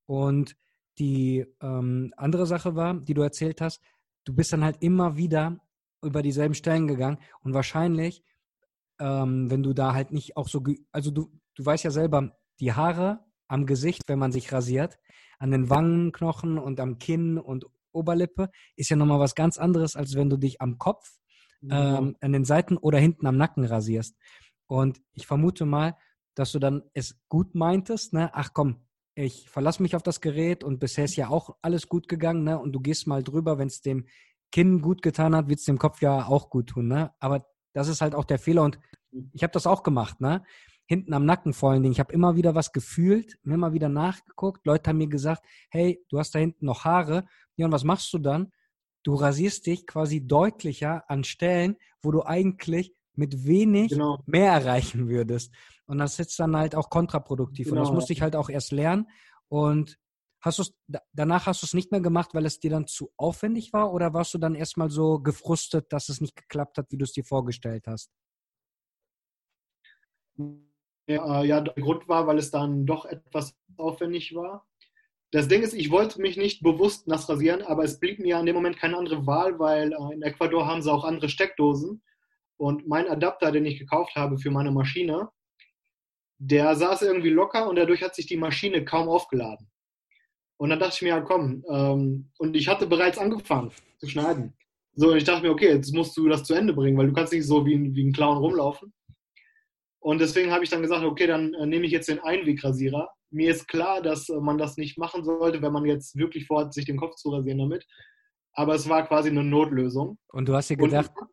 [0.07, 0.57] Und
[0.99, 3.83] die ähm, andere Sache war, die du erzählt hast,
[4.25, 5.61] du bist dann halt immer wieder
[6.03, 8.23] über dieselben Stellen gegangen und wahrscheinlich,
[8.99, 12.73] ähm, wenn du da halt nicht auch so, also du, du weißt ja selber, die
[12.73, 14.99] Haare am Gesicht, wenn man sich rasiert,
[15.39, 20.15] an den Wangenknochen und am Kinn und Oberlippe, ist ja nochmal was ganz anderes, als
[20.15, 21.19] wenn du dich am Kopf,
[21.71, 24.17] ähm, an den Seiten oder hinten am Nacken rasierst.
[24.67, 25.97] Und ich vermute mal,
[26.35, 28.31] dass du dann es gut meintest, ne?
[28.35, 32.09] Ach komm, ich verlasse mich auf das Gerät und bisher ist ja auch alles gut
[32.09, 32.59] gegangen, ne?
[32.59, 34.07] Und du gehst mal drüber, wenn es dem
[34.53, 37.13] Kinn gut getan hat, wird es dem Kopf ja auch gut tun, ne?
[37.19, 38.79] Aber das ist halt auch der Fehler und
[39.33, 40.45] ich habe das auch gemacht, ne?
[40.89, 41.93] Hinten am Nacken vor allen Dingen.
[41.93, 44.65] Ich habe immer wieder was gefühlt, immer wieder nachgeguckt.
[44.67, 47.27] Leute haben mir gesagt, hey, du hast da hinten noch Haare.
[47.57, 48.53] Ja, und was machst du dann?
[49.03, 54.23] Du rasierst dich quasi deutlicher an Stellen, wo du eigentlich mit wenig genau.
[54.27, 55.53] mehr erreichen würdest.
[55.87, 57.67] Und das ist dann halt auch kontraproduktiv.
[57.67, 57.77] Genau.
[57.77, 57.97] Und das genau.
[57.97, 59.09] musste ich halt auch erst lernen.
[59.49, 59.99] Und
[60.41, 60.65] hast du
[61.13, 63.93] danach hast du es nicht mehr gemacht, weil es dir dann zu aufwendig war?
[63.93, 67.13] Oder warst du dann erstmal so gefrustet, dass es nicht geklappt hat, wie du es
[67.13, 68.11] dir vorgestellt hast?
[71.09, 74.67] Ja, äh, ja, der Grund war, weil es dann doch etwas aufwendig war.
[75.33, 78.47] Das Ding ist, ich wollte mich nicht bewusst nass rasieren, aber es blieb mir in
[78.47, 82.03] dem Moment keine andere Wahl, weil äh, in Ecuador haben sie auch andere Steckdosen.
[82.59, 85.29] Und mein Adapter, den ich gekauft habe für meine Maschine,
[86.39, 89.71] der saß irgendwie locker und dadurch hat sich die Maschine kaum aufgeladen.
[90.59, 94.55] Und dann dachte ich mir, ja komm, ähm, und ich hatte bereits angefangen zu schneiden.
[94.95, 97.13] So, und ich dachte mir, okay, jetzt musst du das zu Ende bringen, weil du
[97.13, 98.95] kannst nicht so wie ein, wie ein Clown rumlaufen.
[100.01, 103.11] Und deswegen habe ich dann gesagt, okay, dann äh, nehme ich jetzt den Einwegrasierer.
[103.31, 106.73] Mir ist klar, dass äh, man das nicht machen sollte, wenn man jetzt wirklich vorhat,
[106.73, 107.85] sich den Kopf zu rasieren damit.
[108.55, 110.17] Aber es war quasi eine Notlösung.
[110.29, 111.29] Und du hast dir gedacht, und,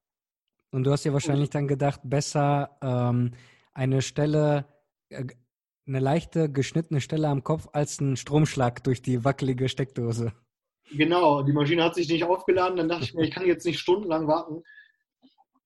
[0.74, 3.32] und du hast dir wahrscheinlich dann gedacht, besser ähm,
[3.74, 4.65] eine Stelle,
[5.09, 5.26] äh,
[5.86, 10.34] eine leichte geschnittene Stelle am Kopf als ein Stromschlag durch die wackelige Steckdose.
[10.91, 13.80] Genau, die Maschine hat sich nicht aufgeladen, dann dachte ich mir, ich kann jetzt nicht
[13.80, 14.63] stundenlang warten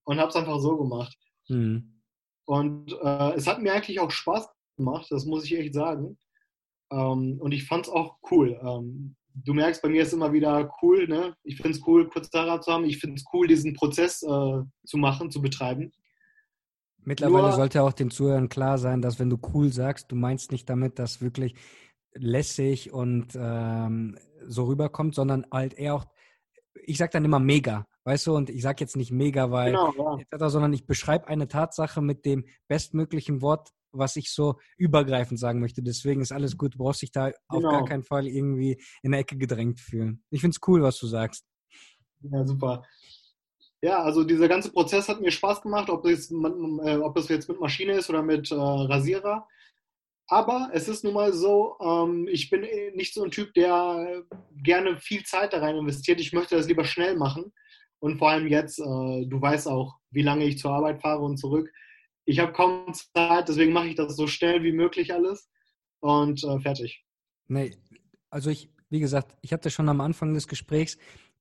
[0.04, 1.18] und habe es einfach so gemacht.
[1.48, 2.02] Hm.
[2.46, 6.18] Und äh, es hat mir eigentlich auch Spaß gemacht, das muss ich echt sagen.
[6.92, 8.60] Ähm, und ich fand es auch cool.
[8.62, 11.36] Ähm, du merkst, bei mir ist immer wieder cool, ne?
[11.44, 12.86] Ich finde es cool, kurz Haare zu haben.
[12.86, 15.92] Ich finde es cool, diesen Prozess äh, zu machen, zu betreiben.
[17.00, 20.52] Mittlerweile Nur, sollte auch den Zuhörern klar sein, dass wenn du cool sagst, du meinst
[20.52, 21.56] nicht damit, dass wirklich
[22.14, 26.06] lässig und ähm, so rüberkommt, sondern halt eher auch,
[26.86, 30.20] ich sag dann immer mega, weißt du, und ich sag jetzt nicht mega, weil, genau,
[30.32, 30.50] ja.
[30.50, 35.82] sondern ich beschreibe eine Tatsache mit dem bestmöglichen Wort, was ich so übergreifend sagen möchte.
[35.82, 36.76] Deswegen ist alles gut.
[36.76, 37.38] Du brauchst dich da genau.
[37.48, 37.86] auf gar genau.
[37.86, 40.24] keinen Fall irgendwie in der Ecke gedrängt fühlen.
[40.30, 41.46] Ich finde es cool, was du sagst.
[42.22, 42.84] Ja, super.
[43.82, 47.48] Ja, also dieser ganze Prozess hat mir Spaß gemacht, ob es, äh, ob das jetzt
[47.48, 49.48] mit Maschine ist oder mit äh, Rasierer.
[50.30, 52.66] Aber es ist nun mal so, ähm, ich bin
[52.96, 54.24] nicht so ein Typ, der
[54.64, 56.20] gerne viel Zeit da rein investiert.
[56.20, 57.54] Ich möchte das lieber schnell machen.
[58.00, 61.38] Und vor allem jetzt, äh, du weißt auch, wie lange ich zur Arbeit fahre und
[61.38, 61.72] zurück
[62.28, 65.50] ich habe kaum Zeit, deswegen mache ich das so schnell wie möglich alles
[66.02, 67.06] und äh, fertig.
[67.48, 67.76] Nee,
[68.30, 70.98] also ich, wie gesagt, ich hatte schon am Anfang des Gesprächs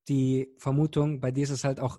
[0.09, 1.99] die Vermutung, bei dir ist es halt auch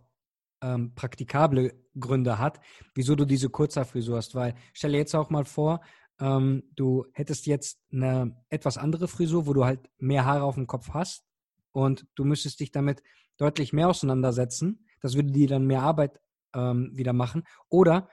[0.61, 2.61] ähm, praktikable Gründe hat,
[2.95, 4.33] wieso du diese Kurzhaarfrisur hast.
[4.33, 5.81] Weil stell dir jetzt auch mal vor,
[6.21, 10.65] ähm, du hättest jetzt eine etwas andere Frisur, wo du halt mehr Haare auf dem
[10.65, 11.25] Kopf hast
[11.73, 13.03] und du müsstest dich damit
[13.37, 14.87] deutlich mehr auseinandersetzen.
[15.01, 16.21] Das würde dir dann mehr Arbeit
[16.55, 17.43] ähm, wieder machen.
[17.67, 18.09] Oder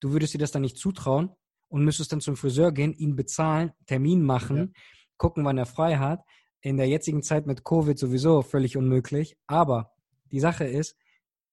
[0.00, 1.30] du würdest dir das dann nicht zutrauen
[1.68, 4.66] und müsstest dann zum Friseur gehen, ihn bezahlen, Termin machen, ja.
[5.16, 6.24] gucken, wann er frei hat.
[6.62, 9.36] In der jetzigen Zeit mit Covid sowieso völlig unmöglich.
[9.46, 9.92] Aber
[10.30, 10.96] die Sache ist,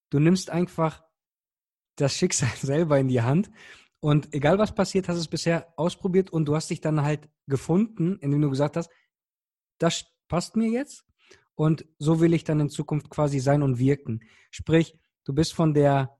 [0.09, 1.03] du nimmst einfach
[1.95, 3.49] das Schicksal selber in die Hand
[3.99, 7.29] und egal was passiert, hast du es bisher ausprobiert und du hast dich dann halt
[7.47, 8.89] gefunden, indem du gesagt hast,
[9.79, 11.05] das passt mir jetzt
[11.55, 14.21] und so will ich dann in Zukunft quasi sein und wirken.
[14.51, 16.19] Sprich, du bist von der,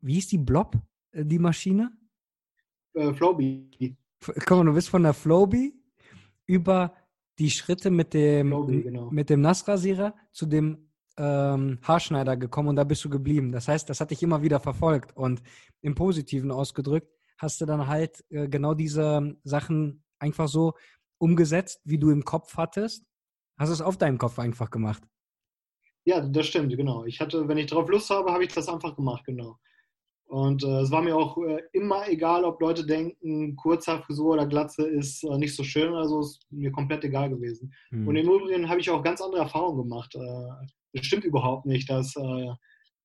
[0.00, 0.76] wie hieß die Blob?
[1.12, 1.92] Äh, die Maschine?
[2.94, 3.96] Äh, Flowbee.
[4.20, 5.72] Guck mal, du bist von der Flowbee
[6.46, 6.94] über
[7.38, 9.10] die Schritte mit dem, Flowbee, genau.
[9.10, 13.52] mit dem Nassrasierer zu dem ähm, Haarschneider gekommen und da bist du geblieben.
[13.52, 15.42] Das heißt, das hat dich immer wieder verfolgt und
[15.80, 20.74] im Positiven ausgedrückt hast du dann halt äh, genau diese Sachen einfach so
[21.18, 23.04] umgesetzt, wie du im Kopf hattest.
[23.58, 25.02] Hast es auf deinem Kopf einfach gemacht.
[26.04, 27.04] Ja, das stimmt, genau.
[27.04, 29.58] Ich hatte, wenn ich darauf Lust habe, habe ich das einfach gemacht, genau.
[30.30, 34.86] Und äh, es war mir auch äh, immer egal, ob Leute denken, Kurzhaarfrisur oder Glatze
[34.86, 37.74] ist äh, nicht so schön, also ist mir komplett egal gewesen.
[37.90, 38.06] Mhm.
[38.06, 40.14] Und im Übrigen habe ich auch ganz andere Erfahrungen gemacht.
[40.14, 42.48] Äh, es stimmt überhaupt nicht, dass äh,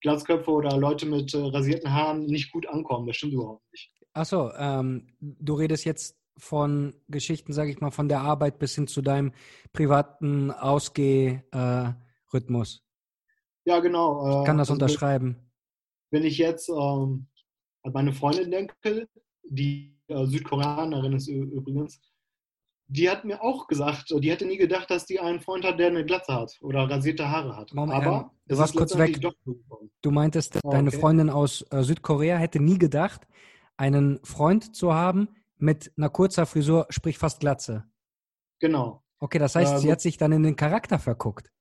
[0.02, 3.08] Glatzköpfe oder Leute mit äh, rasierten Haaren nicht gut ankommen.
[3.08, 3.92] Das stimmt überhaupt nicht.
[4.14, 8.86] Achso, ähm, du redest jetzt von Geschichten, sage ich mal, von der Arbeit bis hin
[8.86, 9.34] zu deinem
[9.74, 12.84] privaten Ausgehrhythmus.
[13.66, 14.42] Ja, genau.
[14.42, 15.45] Ich kann das also, unterschreiben.
[16.16, 17.28] Wenn ich jetzt ähm,
[17.84, 19.10] an meine Freundin denke,
[19.44, 22.00] die äh, Südkoreanerin ist übrigens,
[22.88, 25.88] die hat mir auch gesagt, die hätte nie gedacht, dass die einen Freund hat, der
[25.88, 27.74] eine Glatze hat oder rasierte Haare hat.
[27.74, 29.20] Moment, Aber ähm, du warst kurz weg.
[30.02, 31.00] Du meintest, oh, deine okay.
[31.00, 33.28] Freundin aus äh, Südkorea hätte nie gedacht,
[33.76, 37.84] einen Freund zu haben mit einer kurzer Frisur, sprich fast Glatze.
[38.60, 39.04] Genau.
[39.20, 41.52] Okay, das heißt, äh, sie hat sich dann in den Charakter verguckt.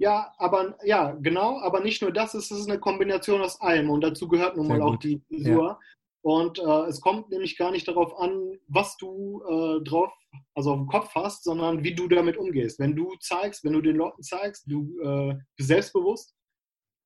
[0.00, 4.00] Ja, aber ja, genau, aber nicht nur das, es ist eine Kombination aus allem und
[4.02, 5.66] dazu gehört nun mal auch die Frisur.
[5.66, 5.78] Ja.
[6.22, 10.12] Und äh, es kommt nämlich gar nicht darauf an, was du äh, drauf,
[10.54, 12.78] also auf dem Kopf hast, sondern wie du damit umgehst.
[12.78, 16.34] Wenn du zeigst, wenn du den Leuten zeigst, du äh, bist selbstbewusst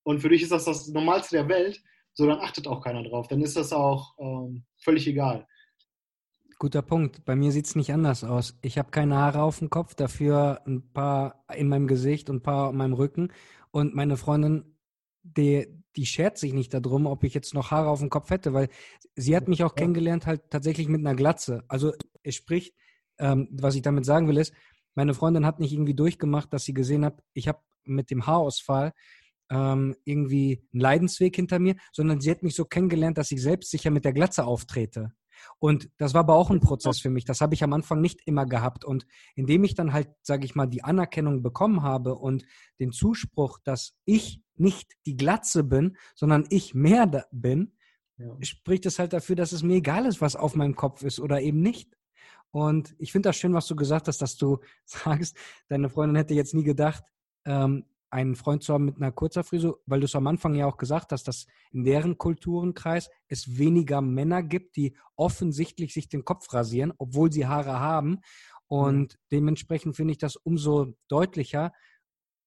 [0.05, 1.81] und für dich ist das das Normalste der Welt,
[2.15, 3.29] so dann achtet auch keiner drauf.
[3.29, 5.47] Dann ist das auch ähm, völlig egal.
[6.63, 7.25] Guter Punkt.
[7.25, 8.57] Bei mir sieht es nicht anders aus.
[8.63, 12.43] Ich habe keine Haare auf dem Kopf, dafür ein paar in meinem Gesicht und ein
[12.43, 13.33] paar in meinem Rücken.
[13.73, 14.77] Und meine Freundin,
[15.25, 18.53] die, die schert sich nicht darum, ob ich jetzt noch Haare auf dem Kopf hätte,
[18.53, 18.69] weil
[19.17, 21.65] sie hat mich auch kennengelernt halt tatsächlich mit einer Glatze.
[21.67, 22.77] Also es spricht,
[23.19, 24.55] ähm, was ich damit sagen will, ist,
[24.95, 28.93] meine Freundin hat nicht irgendwie durchgemacht, dass sie gesehen hat, ich habe mit dem Haarausfall
[29.51, 33.91] ähm, irgendwie einen Leidensweg hinter mir, sondern sie hat mich so kennengelernt, dass ich selbstsicher
[33.91, 35.13] mit der Glatze auftrete.
[35.59, 37.25] Und das war aber auch ein Prozess für mich.
[37.25, 38.85] Das habe ich am Anfang nicht immer gehabt.
[38.85, 42.45] Und indem ich dann halt, sage ich mal, die Anerkennung bekommen habe und
[42.79, 47.73] den Zuspruch, dass ich nicht die Glatze bin, sondern ich mehr bin,
[48.19, 48.37] ja.
[48.43, 51.41] spricht es halt dafür, dass es mir egal ist, was auf meinem Kopf ist oder
[51.41, 51.97] eben nicht.
[52.51, 55.37] Und ich finde das schön, was du gesagt hast, dass du sagst,
[55.69, 57.05] deine Freundin hätte jetzt nie gedacht,
[57.45, 60.67] ähm, einen Freund zu haben mit einer kurzer Frisur, weil du es am Anfang ja
[60.67, 66.25] auch gesagt hast, dass in deren Kulturenkreis es weniger Männer gibt, die offensichtlich sich den
[66.25, 68.21] Kopf rasieren, obwohl sie Haare haben.
[68.69, 69.19] Und mhm.
[69.33, 71.73] dementsprechend finde ich das umso deutlicher,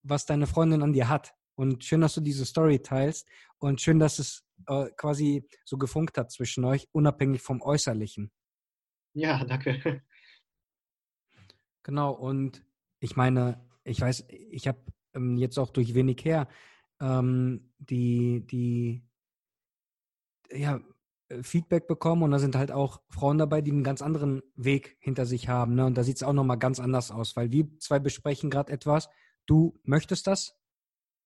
[0.04, 1.34] was deine Freundin an dir hat.
[1.56, 6.18] Und schön, dass du diese Story teilst und schön, dass es äh, quasi so gefunkt
[6.18, 8.32] hat zwischen euch, unabhängig vom Äußerlichen.
[9.14, 10.04] Ja, danke.
[11.88, 12.66] Genau, und
[13.00, 14.80] ich meine, ich weiß, ich habe
[15.16, 16.48] ähm, jetzt auch durch wenig her,
[17.00, 19.04] ähm, die, die,
[20.52, 20.80] ja,
[21.30, 24.98] äh, Feedback bekommen und da sind halt auch Frauen dabei, die einen ganz anderen Weg
[25.00, 25.76] hinter sich haben.
[25.76, 25.86] Ne?
[25.86, 29.10] Und da sieht es auch nochmal ganz anders aus, weil wir zwei besprechen gerade etwas.
[29.46, 30.56] Du möchtest das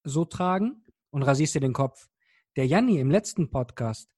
[0.03, 2.09] so tragen und rasierst dir den Kopf.
[2.55, 4.09] Der Janni im letzten Podcast,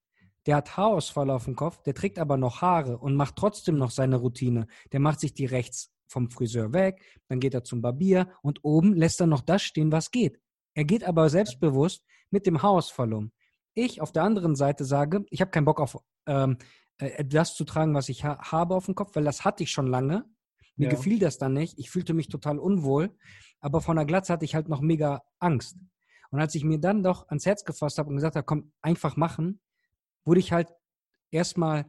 [0.46, 3.90] der hat Haarausfall auf dem Kopf, der trägt aber noch Haare und macht trotzdem noch
[3.90, 4.66] seine Routine.
[4.92, 8.94] Der macht sich die rechts vom Friseur weg, dann geht er zum Barbier und oben
[8.94, 10.40] lässt er noch das stehen, was geht.
[10.74, 13.32] Er geht aber selbstbewusst mit dem Haarausfall um.
[13.74, 16.58] Ich auf der anderen Seite sage, ich habe keinen Bock auf ähm,
[16.98, 19.70] äh, das zu tragen, was ich ha habe auf dem Kopf, weil das hatte ich
[19.70, 20.24] schon lange.
[20.76, 20.90] Mir ja.
[20.90, 21.78] gefiel das dann nicht.
[21.78, 23.14] Ich fühlte mich total unwohl.
[23.60, 25.76] Aber von der Glatze hatte ich halt noch mega Angst.
[26.30, 29.16] Und als ich mir dann doch ans Herz gefasst habe und gesagt habe, komm, einfach
[29.16, 29.60] machen,
[30.24, 30.68] wurde ich halt
[31.30, 31.84] erstmal,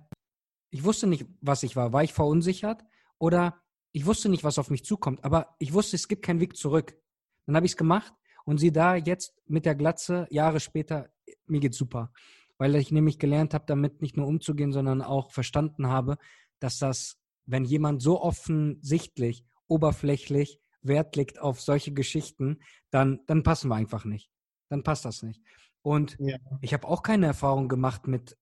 [0.69, 1.93] ich wusste nicht, was ich war.
[1.93, 2.83] War ich verunsichert
[3.17, 3.62] oder
[3.93, 6.97] ich wusste nicht, was auf mich zukommt, aber ich wusste, es gibt keinen Weg zurück.
[7.45, 8.11] Dann habe ich es gemacht
[8.43, 11.09] und sie da jetzt mit der Glatze, Jahre später,
[11.45, 12.11] mir geht's super.
[12.57, 16.17] Weil ich nämlich gelernt habe, damit nicht nur umzugehen, sondern auch verstanden habe,
[16.59, 23.69] dass das, wenn jemand so offensichtlich, oberflächlich Wert legt auf solche Geschichten, dann, dann passen
[23.69, 24.29] wir einfach nicht.
[24.69, 25.41] Dann passt das nicht.
[25.81, 26.37] Und ja.
[26.61, 28.37] ich habe auch keine Erfahrung gemacht mit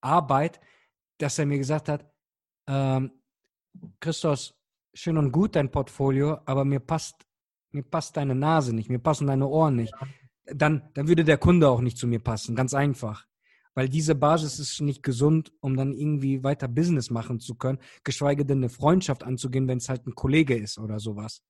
[0.00, 0.60] Arbeit,
[1.18, 2.10] dass er mir gesagt hat,
[2.66, 3.23] ähm,
[4.00, 4.54] Christos,
[4.94, 7.26] schön und gut dein Portfolio, aber mir passt,
[7.72, 9.94] mir passt deine Nase nicht, mir passen deine Ohren nicht.
[10.46, 13.26] Dann, dann würde der Kunde auch nicht zu mir passen, ganz einfach.
[13.74, 18.44] Weil diese Basis ist nicht gesund, um dann irgendwie weiter Business machen zu können, geschweige
[18.44, 21.42] denn eine Freundschaft anzugehen, wenn es halt ein Kollege ist oder sowas.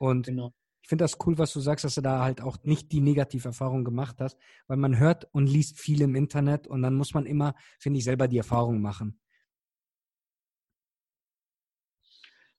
[0.00, 0.52] Und genau.
[0.82, 3.84] ich finde das cool, was du sagst, dass du da halt auch nicht die Negativerfahrung
[3.84, 4.36] gemacht hast,
[4.66, 8.04] weil man hört und liest viel im Internet und dann muss man immer, finde ich,
[8.04, 9.20] selber die Erfahrung machen.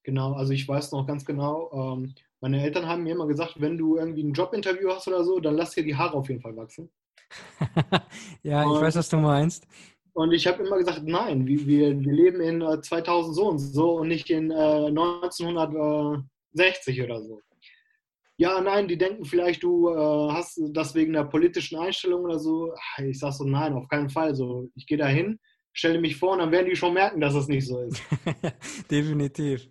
[0.06, 3.76] Genau, also ich weiß noch ganz genau, ähm, meine Eltern haben mir immer gesagt, wenn
[3.76, 6.56] du irgendwie ein Jobinterview hast oder so, dann lass dir die Haare auf jeden Fall
[6.56, 6.92] wachsen.
[8.44, 9.66] ja, und, ich weiß, was du meinst.
[10.14, 13.58] Und ich habe immer gesagt, nein, wir, wir, wir leben in äh, 2000 so und
[13.58, 17.42] so und nicht in äh, 1960 oder so.
[18.38, 22.76] Ja, nein, die denken vielleicht, du äh, hast das wegen der politischen Einstellung oder so.
[23.00, 24.36] Ich sage so, nein, auf keinen Fall.
[24.36, 25.40] So, ich gehe da hin,
[25.74, 28.04] stelle mich vor und dann werden die schon merken, dass es nicht so ist.
[28.92, 29.68] Definitiv.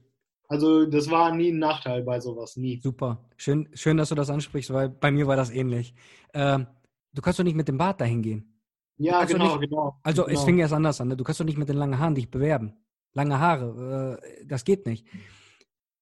[0.55, 2.80] Also das war nie ein Nachteil bei sowas, nie.
[2.80, 3.28] Super.
[3.36, 5.94] Schön, schön dass du das ansprichst, weil bei mir war das ähnlich.
[6.32, 6.68] Ähm,
[7.12, 8.61] du kannst doch nicht mit dem Bart dahin gehen.
[8.96, 9.98] Ja, genau, nicht, genau.
[10.05, 10.38] Also genau.
[10.38, 11.09] es fing erst anders an.
[11.09, 11.16] Ne?
[11.16, 12.74] Du kannst doch nicht mit den langen Haaren dich bewerben.
[13.14, 15.09] Lange Haare, äh, das geht nicht.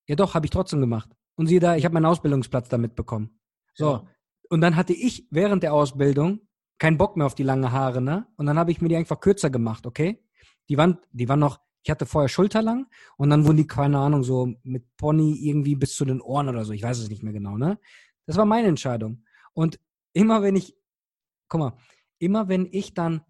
[0.07, 1.09] Ja doch, habe ich trotzdem gemacht.
[1.36, 3.40] Und siehe da, ich habe meinen Ausbildungsplatz damit bekommen.
[3.72, 4.07] So, ja.
[4.50, 6.40] und dann hatte ich während der Ausbildung
[6.78, 8.26] keinen Bock mehr auf die lange Haare, ne?
[8.36, 10.22] Und dann habe ich mir die einfach kürzer gemacht, okay?
[10.68, 14.22] Die waren, die waren noch, ich hatte vorher schulterlang und dann wurden die, keine Ahnung,
[14.22, 16.72] so mit Pony irgendwie bis zu den Ohren oder so.
[16.72, 17.78] Ich weiß es nicht mehr genau, ne?
[18.26, 19.24] Das war meine Entscheidung.
[19.53, 19.80] Und
[20.12, 20.76] immer wenn ich,
[21.49, 21.76] guck mal,
[22.18, 23.22] immer wenn ich dann,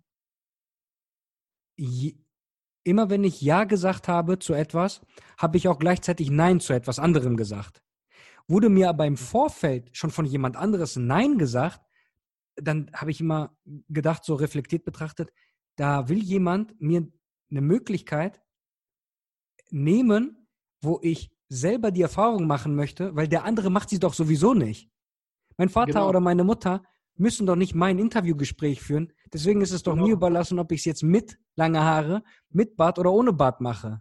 [1.76, 5.00] immer wenn ich Ja gesagt habe zu etwas,
[5.38, 7.82] habe ich auch gleichzeitig Nein zu etwas anderem gesagt.
[8.48, 11.80] Wurde mir aber im Vorfeld schon von jemand anderes Nein gesagt,
[12.56, 13.56] dann habe ich immer
[13.88, 15.32] gedacht, so reflektiert betrachtet,
[15.76, 17.10] da will jemand mir
[17.52, 18.40] eine Möglichkeit
[19.70, 20.48] nehmen,
[20.80, 24.90] wo ich selber die Erfahrung machen möchte, weil der andere macht sie doch sowieso nicht.
[25.56, 26.08] Mein Vater genau.
[26.08, 26.82] oder meine Mutter
[27.14, 29.12] müssen doch nicht mein Interviewgespräch führen.
[29.32, 30.06] Deswegen ist es doch genau.
[30.06, 34.00] mir überlassen, ob ich es jetzt mit lange Haare, mit Bart oder ohne Bart mache.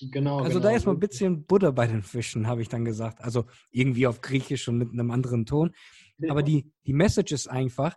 [0.00, 0.38] Genau.
[0.38, 0.70] Also genau.
[0.70, 3.20] da ist mal ein bisschen Butter bei den Fischen, habe ich dann gesagt.
[3.20, 5.74] Also irgendwie auf Griechisch und mit einem anderen Ton.
[6.28, 7.96] Aber die, die Message ist einfach,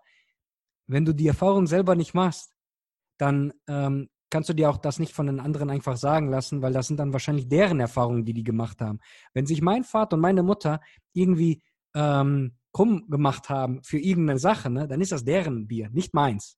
[0.88, 2.54] wenn du die Erfahrung selber nicht machst,
[3.18, 6.74] dann ähm, kannst du dir auch das nicht von den anderen einfach sagen lassen, weil
[6.74, 9.00] das sind dann wahrscheinlich deren Erfahrungen, die die gemacht haben.
[9.34, 10.80] Wenn sich mein Vater und meine Mutter
[11.14, 11.62] irgendwie
[11.94, 16.58] ähm, krumm gemacht haben für irgendeine Sache, ne, dann ist das deren Bier, nicht meins.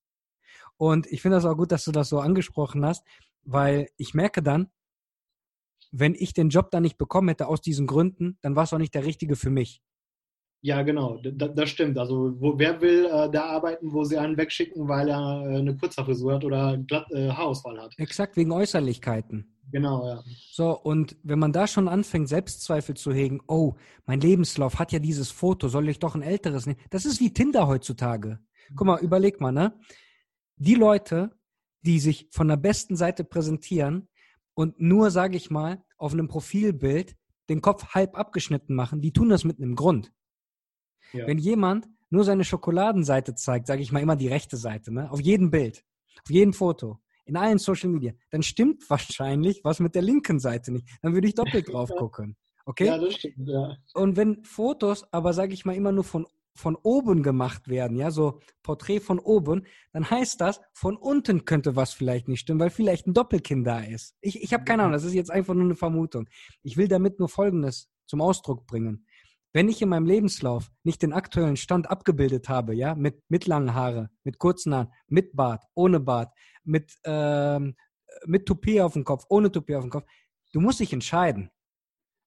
[0.78, 3.06] Und ich finde das auch gut, dass du das so angesprochen hast,
[3.44, 4.72] weil ich merke dann,
[5.92, 8.80] wenn ich den Job dann nicht bekommen hätte aus diesen Gründen, dann war es auch
[8.80, 9.82] nicht der richtige für mich.
[10.66, 11.98] Ja, genau, das, das stimmt.
[11.98, 15.76] Also wo, wer will äh, da arbeiten, wo sie einen wegschicken, weil er äh, eine
[15.76, 17.94] Kurzhaarfrisur hat oder glatt, äh, Haarausfall hat?
[17.98, 19.54] Exakt, wegen Äußerlichkeiten.
[19.74, 20.24] Genau, ja.
[20.52, 23.74] So, und wenn man da schon anfängt, Selbstzweifel zu hegen, oh,
[24.06, 26.80] mein Lebenslauf hat ja dieses Foto, soll ich doch ein älteres nehmen?
[26.92, 28.40] Das ist wie Tinder heutzutage.
[28.74, 29.78] Guck mal, überleg mal, ne?
[30.56, 31.32] Die Leute,
[31.82, 34.08] die sich von der besten Seite präsentieren
[34.54, 37.18] und nur, sage ich mal, auf einem Profilbild
[37.50, 40.14] den Kopf halb abgeschnitten machen, die tun das mit einem Grund.
[41.14, 41.28] Ja.
[41.28, 45.12] Wenn jemand nur seine Schokoladenseite zeigt, sage ich mal immer die rechte Seite, ne?
[45.12, 45.84] auf jedem Bild,
[46.24, 50.72] auf jedem Foto, in allen Social Media, dann stimmt wahrscheinlich was mit der linken Seite
[50.72, 50.88] nicht.
[51.02, 52.36] Dann würde ich doppelt drauf gucken.
[52.66, 52.86] Okay?
[52.86, 53.78] Ja, das stimmt, ja.
[53.94, 58.12] Und wenn Fotos aber, sage ich mal, immer nur von, von oben gemacht werden, ja,
[58.12, 62.70] so Porträt von oben, dann heißt das, von unten könnte was vielleicht nicht stimmen, weil
[62.70, 64.16] vielleicht ein Doppelkind da ist.
[64.22, 66.30] Ich, ich habe keine Ahnung, das ist jetzt einfach nur eine Vermutung.
[66.62, 69.06] Ich will damit nur Folgendes zum Ausdruck bringen.
[69.54, 73.76] Wenn ich in meinem Lebenslauf nicht den aktuellen Stand abgebildet habe, ja, mit, mit langen
[73.76, 76.34] Haare, mit kurzen Haaren, mit Bart, ohne Bart,
[76.64, 77.76] mit, ähm,
[78.26, 80.06] mit Toupet auf dem Kopf, ohne Toupet auf dem Kopf,
[80.54, 81.52] du musst dich entscheiden.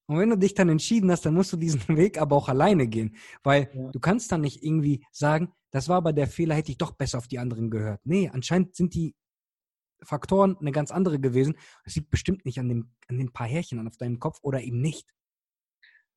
[0.09, 2.87] Und wenn du dich dann entschieden hast, dann musst du diesen Weg aber auch alleine
[2.87, 3.17] gehen.
[3.43, 3.91] Weil ja.
[3.91, 7.19] du kannst dann nicht irgendwie sagen, das war aber der Fehler, hätte ich doch besser
[7.19, 8.01] auf die anderen gehört.
[8.05, 9.17] Nee, anscheinend sind die
[10.03, 11.57] Faktoren eine ganz andere gewesen.
[11.85, 14.81] Es liegt bestimmt nicht an, dem, an den paar Härchen auf deinem Kopf oder eben
[14.81, 15.13] nicht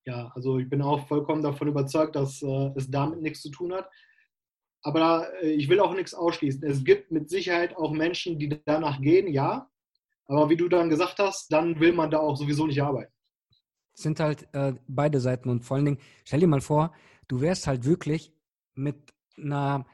[0.09, 3.73] ja, also ich bin auch vollkommen davon überzeugt, dass äh, es damit nichts zu tun
[3.73, 3.87] hat.
[4.81, 6.63] Aber äh, ich will auch nichts ausschließen.
[6.63, 9.69] Es gibt mit Sicherheit auch Menschen, die danach gehen, ja.
[10.25, 13.13] Aber wie du dann gesagt hast, dann will man da auch sowieso nicht arbeiten.
[13.95, 16.93] Es sind halt äh, beide Seiten und vor allen Dingen, stell dir mal vor,
[17.27, 18.33] du wärst halt wirklich
[18.73, 18.95] mit
[19.37, 19.85] einer,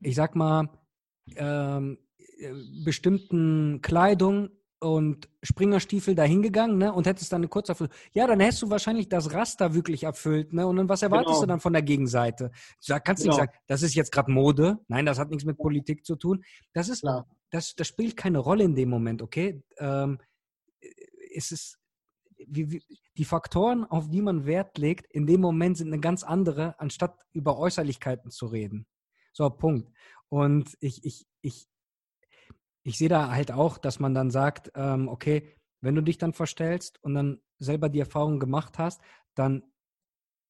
[0.00, 0.68] ich sag mal,
[1.34, 1.98] ähm,
[2.38, 2.52] äh,
[2.84, 6.92] bestimmten Kleidung und Springerstiefel dahingegangen, ne?
[6.92, 7.92] Und hättest dann eine Kurzerfüllung.
[8.12, 10.66] Ja, dann hättest du wahrscheinlich das Raster wirklich erfüllt, ne?
[10.66, 11.40] Und dann was erwartest genau.
[11.40, 12.50] du dann von der Gegenseite?
[12.86, 13.34] Du kannst genau.
[13.34, 14.78] nicht sagen, das ist jetzt gerade Mode.
[14.88, 16.44] Nein, das hat nichts mit Politik zu tun.
[16.72, 17.26] Das ist, Klar.
[17.50, 19.62] das, das spielt keine Rolle in dem Moment, okay?
[19.78, 20.18] Ähm,
[21.34, 21.78] es ist,
[22.46, 22.82] wie, wie,
[23.16, 27.18] die Faktoren, auf die man Wert legt, in dem Moment sind eine ganz andere, anstatt
[27.32, 28.86] über Äußerlichkeiten zu reden.
[29.32, 29.90] So, Punkt.
[30.28, 31.66] Und ich, ich, ich,
[32.86, 36.32] ich sehe da halt auch, dass man dann sagt, ähm, okay, wenn du dich dann
[36.32, 39.00] verstellst und dann selber die Erfahrung gemacht hast,
[39.34, 39.64] dann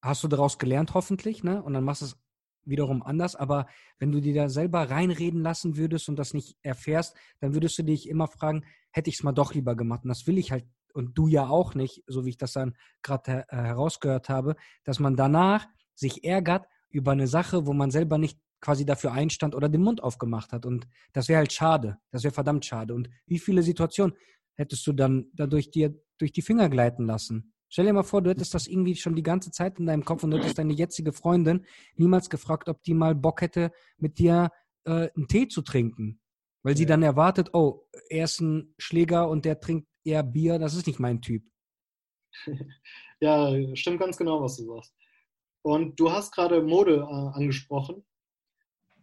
[0.03, 1.63] hast du daraus gelernt hoffentlich, ne?
[1.63, 2.17] Und dann machst du es
[2.63, 3.35] wiederum anders.
[3.35, 3.65] Aber
[3.97, 7.83] wenn du dir da selber reinreden lassen würdest und das nicht erfährst, dann würdest du
[7.83, 10.03] dich immer fragen, hätte ich es mal doch lieber gemacht.
[10.03, 12.75] Und das will ich halt und du ja auch nicht, so wie ich das dann
[13.01, 18.19] gerade äh, herausgehört habe, dass man danach sich ärgert über eine Sache, wo man selber
[18.19, 20.65] nicht quasi dafür einstand oder den Mund aufgemacht hat.
[20.65, 21.99] Und das wäre halt schade.
[22.11, 22.93] Das wäre verdammt schade.
[22.93, 24.13] Und wie viele Situationen
[24.55, 27.53] hättest du dann dadurch dir durch die Finger gleiten lassen?
[27.69, 30.21] Stell dir mal vor, du hättest das irgendwie schon die ganze Zeit in deinem Kopf
[30.25, 31.65] und du hättest deine jetzige Freundin
[31.95, 34.51] niemals gefragt, ob die mal Bock hätte, mit dir
[34.83, 36.19] äh, einen Tee zu trinken.
[36.61, 36.77] Weil ja.
[36.79, 40.87] sie dann erwartet, oh, er ist ein Schläger und der trinkt eher Bier, das ist
[40.87, 41.43] nicht mein Typ.
[43.19, 44.93] Ja, stimmt ganz genau, was du sagst.
[45.63, 48.05] Und du hast gerade Mode äh, angesprochen.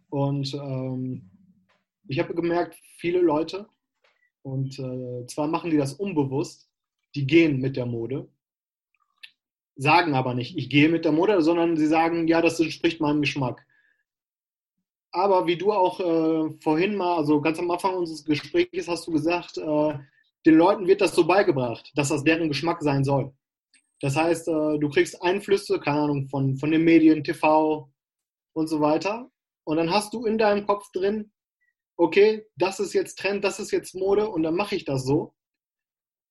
[0.09, 1.29] Und ähm,
[2.07, 3.67] ich habe gemerkt, viele Leute,
[4.43, 6.69] und äh, zwar machen die das unbewusst,
[7.15, 8.29] die gehen mit der Mode.
[9.75, 13.21] sagen aber nicht, ich gehe mit der Mode, sondern sie sagen, ja, das entspricht meinem
[13.21, 13.65] Geschmack.
[15.11, 19.11] Aber wie du auch äh, vorhin mal, also ganz am Anfang unseres Gesprächs hast du
[19.11, 19.97] gesagt, äh,
[20.45, 23.33] den Leuten wird das so beigebracht, dass das deren Geschmack sein soll.
[24.01, 27.89] Das heißt, äh, du kriegst Einflüsse, keine Ahnung, von, von den Medien, TV
[28.53, 29.31] und so weiter.
[29.65, 31.31] Und dann hast du in deinem Kopf drin,
[31.97, 35.33] okay, das ist jetzt Trend, das ist jetzt Mode und dann mache ich das so.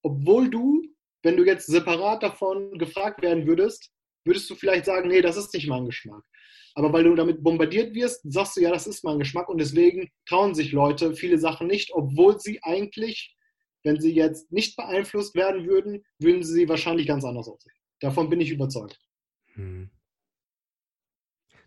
[0.02, 0.82] Obwohl du,
[1.22, 3.90] wenn du jetzt separat davon gefragt werden würdest,
[4.24, 6.22] würdest du vielleicht sagen, nee, das ist nicht mein Geschmack.
[6.74, 10.10] Aber weil du damit bombardiert wirst, sagst du, ja, das ist mein Geschmack und deswegen
[10.26, 13.36] trauen sich Leute viele Sachen nicht, obwohl sie eigentlich,
[13.84, 17.74] wenn sie jetzt nicht beeinflusst werden würden, würden sie wahrscheinlich ganz anders aussehen.
[18.00, 18.98] Davon bin ich überzeugt.
[19.54, 19.90] Hm.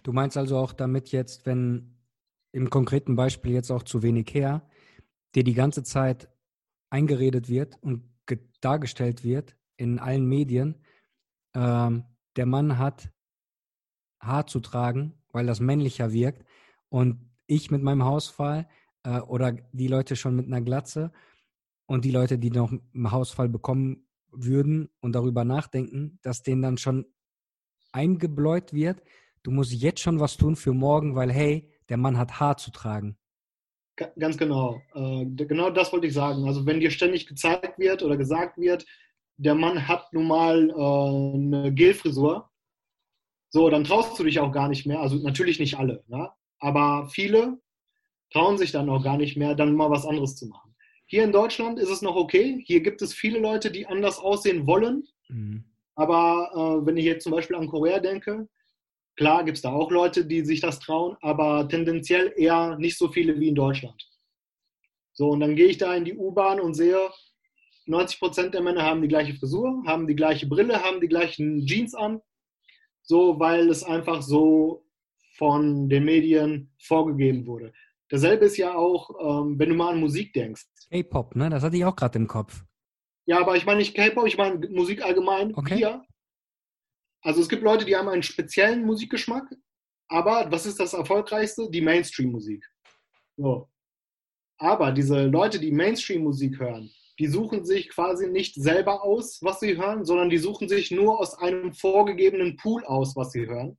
[0.07, 1.97] Du meinst also auch damit jetzt, wenn
[2.53, 4.65] im konkreten Beispiel jetzt auch zu wenig her,
[5.35, 6.29] dir die ganze Zeit
[6.89, 8.09] eingeredet wird und
[8.61, 10.75] dargestellt wird in allen Medien,
[11.53, 12.05] ähm,
[12.37, 13.11] der Mann hat
[14.21, 16.47] Haar zu tragen, weil das männlicher wirkt.
[16.87, 18.69] Und ich mit meinem Hausfall
[19.03, 21.11] äh, oder die Leute schon mit einer Glatze
[21.85, 26.77] und die Leute, die noch einen Hausfall bekommen würden und darüber nachdenken, dass denen dann
[26.77, 27.07] schon
[27.91, 29.03] eingebläut wird,
[29.47, 32.69] du musst jetzt schon was tun für morgen, weil hey, der Mann hat Haar zu
[32.69, 33.17] tragen.
[34.19, 34.81] Ganz genau.
[34.93, 36.45] Äh, genau das wollte ich sagen.
[36.45, 38.85] Also wenn dir ständig gezeigt wird oder gesagt wird,
[39.37, 42.49] der Mann hat nun mal äh, eine Gelfrisur,
[43.49, 44.99] so, dann traust du dich auch gar nicht mehr.
[44.99, 46.29] Also natürlich nicht alle, ne?
[46.59, 47.61] aber viele
[48.33, 50.75] trauen sich dann auch gar nicht mehr, dann mal was anderes zu machen.
[51.05, 52.61] Hier in Deutschland ist es noch okay.
[52.67, 55.07] Hier gibt es viele Leute, die anders aussehen wollen.
[55.29, 55.63] Mhm.
[55.95, 58.49] Aber äh, wenn ich jetzt zum Beispiel an Korea denke,
[59.17, 63.09] klar gibt es da auch Leute, die sich das trauen, aber tendenziell eher nicht so
[63.09, 64.01] viele wie in Deutschland.
[65.13, 67.09] So, und dann gehe ich da in die U-Bahn und sehe,
[67.87, 71.65] 90 Prozent der Männer haben die gleiche Frisur, haben die gleiche Brille, haben die gleichen
[71.65, 72.21] Jeans an
[73.07, 74.85] so weil es einfach so
[75.37, 77.73] von den Medien vorgegeben wurde.
[78.09, 80.65] Dasselbe ist ja auch, ähm, wenn du mal an Musik denkst.
[80.91, 81.49] K-Pop, ne?
[81.49, 82.63] Das hatte ich auch gerade im Kopf.
[83.25, 85.53] Ja, aber ich meine nicht K-Pop, ich meine Musik allgemein.
[85.55, 85.77] Okay.
[85.77, 86.03] Hier.
[87.21, 89.49] Also es gibt Leute, die haben einen speziellen Musikgeschmack,
[90.07, 91.69] aber was ist das Erfolgreichste?
[91.69, 92.65] Die Mainstream-Musik.
[93.35, 93.69] So.
[94.57, 99.77] Aber diese Leute, die Mainstream-Musik hören, die suchen sich quasi nicht selber aus, was sie
[99.77, 103.77] hören, sondern die suchen sich nur aus einem vorgegebenen Pool aus, was sie hören.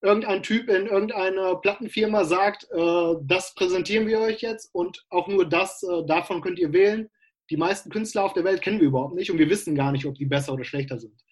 [0.00, 5.48] Irgendein Typ in irgendeiner Plattenfirma sagt, äh, das präsentieren wir euch jetzt und auch nur
[5.48, 7.08] das, äh, davon könnt ihr wählen.
[7.50, 10.06] Die meisten Künstler auf der Welt kennen wir überhaupt nicht und wir wissen gar nicht,
[10.06, 11.22] ob die besser oder schlechter sind.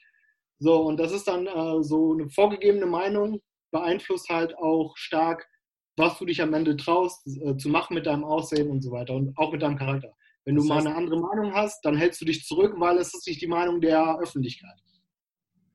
[0.62, 3.40] So, und das ist dann äh, so eine vorgegebene Meinung,
[3.72, 5.48] beeinflusst halt auch stark,
[5.96, 9.14] was du dich am Ende traust äh, zu machen mit deinem Aussehen und so weiter
[9.14, 10.14] und auch mit deinem Charakter.
[10.44, 12.98] Wenn du das heißt, mal eine andere Meinung hast, dann hältst du dich zurück, weil
[12.98, 14.78] es ist nicht die Meinung der Öffentlichkeit.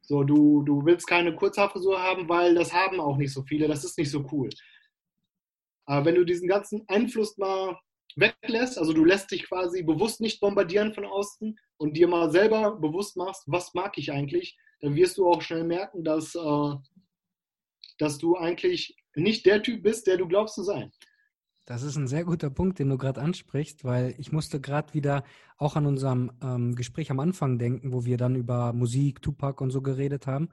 [0.01, 3.83] So, du, du willst keine Kurzhaarfrisur haben, weil das haben auch nicht so viele, das
[3.83, 4.49] ist nicht so cool.
[5.87, 7.79] Aber wenn du diesen ganzen Einfluss mal
[8.15, 12.75] weglässt, also du lässt dich quasi bewusst nicht bombardieren von außen und dir mal selber
[12.79, 16.75] bewusst machst, was mag ich eigentlich, dann wirst du auch schnell merken, dass, äh,
[17.97, 20.91] dass du eigentlich nicht der Typ bist, der du glaubst zu sein.
[21.65, 25.23] Das ist ein sehr guter Punkt, den du gerade ansprichst, weil ich musste gerade wieder
[25.57, 29.71] auch an unserem ähm, Gespräch am Anfang denken, wo wir dann über Musik, Tupac und
[29.71, 30.49] so geredet haben.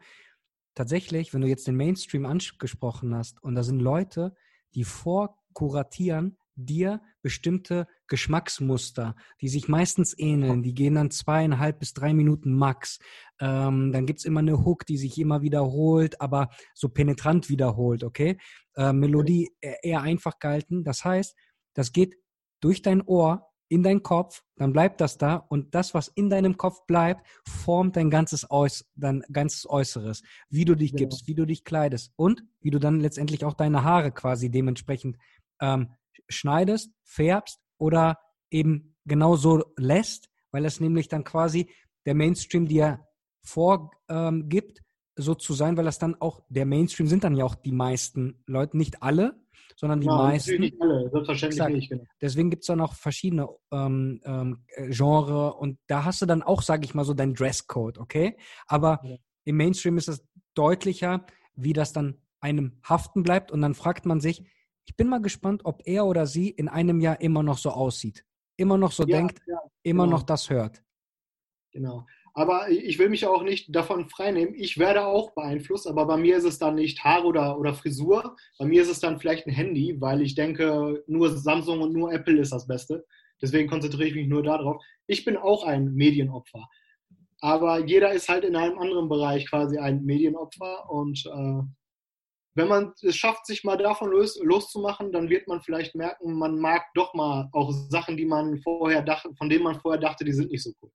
[0.75, 4.35] Tatsächlich, wenn du jetzt den Mainstream angesprochen hast und da sind Leute,
[4.75, 10.63] die vorkuratieren, dir bestimmte Geschmacksmuster, die sich meistens ähneln.
[10.63, 12.99] Die gehen dann zweieinhalb bis drei Minuten max.
[13.41, 18.39] Ähm, dann gibt's immer eine Hook, die sich immer wiederholt, aber so penetrant wiederholt, okay?
[18.75, 20.85] Äh, Melodie e-, eher einfach gehalten.
[20.85, 21.35] Das heißt,
[21.75, 22.17] das geht
[22.61, 26.59] durch dein Ohr in deinen Kopf, dann bleibt das da und das, was in deinem
[26.59, 30.23] Kopf bleibt, formt dein ganzes, Äuß dein ganzes Äußeres.
[30.51, 31.01] Wie du dich genau.
[31.01, 35.17] gibst, wie du dich kleidest und wie du dann letztendlich auch deine Haare quasi dementsprechend
[35.63, 35.89] ähm,
[36.29, 38.19] schneidest, färbst oder
[38.51, 41.71] eben genau so lässt, weil es nämlich dann quasi
[42.07, 43.07] der Mainstream dir
[43.45, 44.85] vorgibt, ähm,
[45.17, 48.43] so zu sein, weil das dann auch, der Mainstream sind dann ja auch die meisten
[48.47, 49.43] Leute, nicht alle,
[49.77, 50.61] sondern die ja, meisten.
[50.61, 51.75] Nicht alle, selbstverständlich Exakt.
[51.75, 51.91] nicht.
[51.91, 52.05] Genau.
[52.21, 56.63] Deswegen gibt es dann auch verschiedene ähm, ähm, Genre und da hast du dann auch,
[56.63, 58.37] sage ich mal, so dein Dresscode, okay?
[58.67, 59.17] Aber ja.
[59.45, 64.21] im Mainstream ist es deutlicher, wie das dann einem haften bleibt und dann fragt man
[64.21, 64.45] sich,
[64.85, 68.25] ich bin mal gespannt, ob er oder sie in einem Jahr immer noch so aussieht.
[68.57, 70.17] Immer noch so ja, denkt, ja, immer genau.
[70.17, 70.83] noch das hört.
[71.73, 72.07] Genau.
[72.35, 74.55] Aber ich will mich auch nicht davon freinehmen.
[74.55, 78.37] Ich werde auch beeinflusst, aber bei mir ist es dann nicht Haar oder, oder Frisur.
[78.59, 82.13] Bei mir ist es dann vielleicht ein Handy, weil ich denke, nur Samsung und nur
[82.13, 83.05] Apple ist das Beste.
[83.43, 84.83] Deswegen konzentriere ich mich nur darauf.
[85.07, 86.69] Ich bin auch ein Medienopfer.
[87.41, 91.63] Aber jeder ist halt in einem anderen Bereich quasi ein Medienopfer und äh,
[92.55, 96.59] wenn man es schafft, sich mal davon los, loszumachen, dann wird man vielleicht merken, man
[96.59, 100.33] mag doch mal auch Sachen, die man vorher dachte, von denen man vorher dachte, die
[100.33, 100.91] sind nicht so cool.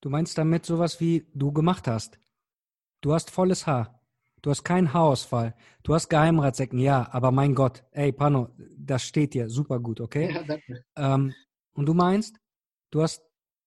[0.00, 2.18] Du meinst damit sowas wie du gemacht hast.
[3.00, 4.00] Du hast volles Haar.
[4.42, 5.56] Du hast keinen Haarausfall.
[5.82, 10.32] Du hast Geheimratsecken, ja, aber mein Gott, ey, Pano, das steht dir super gut, okay?
[10.32, 10.84] Ja, danke.
[10.96, 11.34] Ähm,
[11.72, 12.36] und du meinst,
[12.92, 13.24] du hast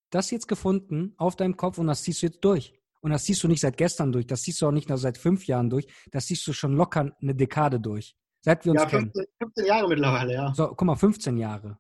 [0.10, 2.79] das jetzt gefunden auf deinem Kopf und das ziehst du jetzt durch.
[3.02, 5.18] Und das siehst du nicht seit gestern durch, das siehst du auch nicht nur seit
[5.18, 8.16] fünf Jahren durch, das siehst du schon locker eine Dekade durch.
[8.42, 9.28] Seit wir uns ja, 15, kennen.
[9.42, 10.54] 15 Jahre mittlerweile, ja.
[10.54, 11.78] So, guck mal, 15 Jahre.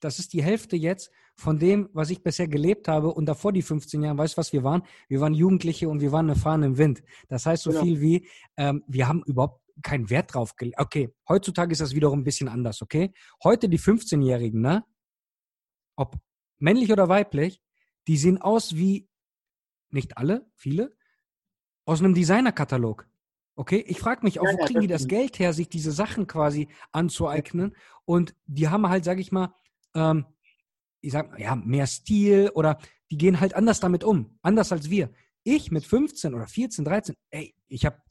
[0.00, 3.08] Das ist die Hälfte jetzt von dem, was ich bisher gelebt habe.
[3.08, 4.82] Und davor die 15 Jahre, weißt du, was wir waren?
[5.08, 7.02] Wir waren Jugendliche und wir waren eine Fahne im Wind.
[7.28, 7.82] Das heißt so genau.
[7.82, 10.78] viel wie, ähm, wir haben überhaupt keinen Wert drauf gelegt.
[10.78, 13.12] Okay, heutzutage ist das wiederum ein bisschen anders, okay?
[13.44, 14.84] Heute die 15-Jährigen, ne?
[15.96, 16.16] Ob
[16.58, 17.60] männlich oder weiblich,
[18.06, 19.09] die sehen aus wie
[19.92, 20.96] nicht alle, viele,
[21.84, 23.08] aus einem Designerkatalog.
[23.56, 26.26] Okay, ich frage mich auch, ja, wo kriegen die das Geld her, sich diese Sachen
[26.26, 27.76] quasi anzueignen?
[28.04, 29.52] Und die haben halt, sage ich mal,
[29.94, 30.24] ähm,
[31.00, 32.78] ich sag, ja, mehr Stil oder
[33.10, 35.10] die gehen halt anders damit um, anders als wir.
[35.42, 38.02] Ich mit 15 oder 14, 13, ey, ich hab,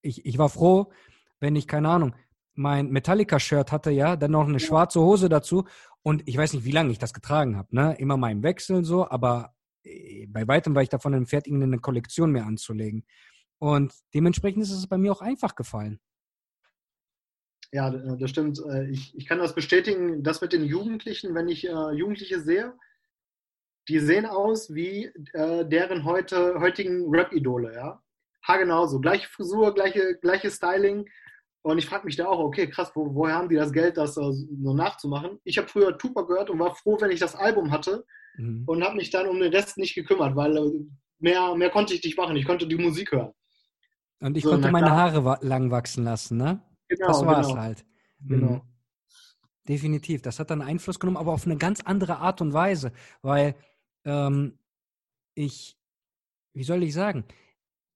[0.00, 0.92] ich, ich war froh,
[1.40, 2.14] wenn ich, keine Ahnung,
[2.54, 5.64] mein Metallica-Shirt hatte, ja, dann noch eine schwarze Hose dazu
[6.02, 7.94] und ich weiß nicht, wie lange ich das getragen habe, ne?
[7.98, 9.54] Immer mal im Wechsel so, aber
[10.28, 13.04] bei weitem war ich davon entfernt, irgendeine Kollektion mehr anzulegen.
[13.58, 16.00] Und dementsprechend ist es bei mir auch einfach gefallen.
[17.72, 18.60] Ja, das stimmt.
[18.66, 22.74] Äh, ich, ich kann das bestätigen, das mit den Jugendlichen, wenn ich äh, Jugendliche sehe,
[23.88, 28.02] die sehen aus wie äh, deren heute, heutigen Rap-Idole, ja.
[28.46, 29.00] Ha, genauso.
[29.00, 31.08] Gleiche Frisur, gleiche, gleiche Styling.
[31.68, 34.16] Und ich frage mich da auch, okay, krass, wo, woher haben die das Geld, das
[34.16, 35.38] äh, so nachzumachen?
[35.44, 38.06] Ich habe früher Tupac gehört und war froh, wenn ich das Album hatte,
[38.38, 38.62] mhm.
[38.66, 40.70] und habe mich dann um den Rest nicht gekümmert, weil äh,
[41.18, 42.36] mehr, mehr konnte ich nicht machen.
[42.36, 43.34] Ich konnte die Musik hören.
[44.20, 46.62] Und ich so, konnte meine Haare lang wachsen lassen, ne?
[46.88, 47.60] Genau, das war es genau.
[47.60, 47.84] halt.
[48.20, 48.50] Genau.
[48.50, 48.62] Mhm.
[49.68, 50.22] Definitiv.
[50.22, 53.54] Das hat dann Einfluss genommen, aber auf eine ganz andere Art und Weise, weil
[54.06, 54.58] ähm,
[55.34, 55.76] ich,
[56.54, 57.26] wie soll ich sagen,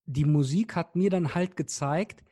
[0.05, 2.23] die Musik hat mir dann halt gezeigt,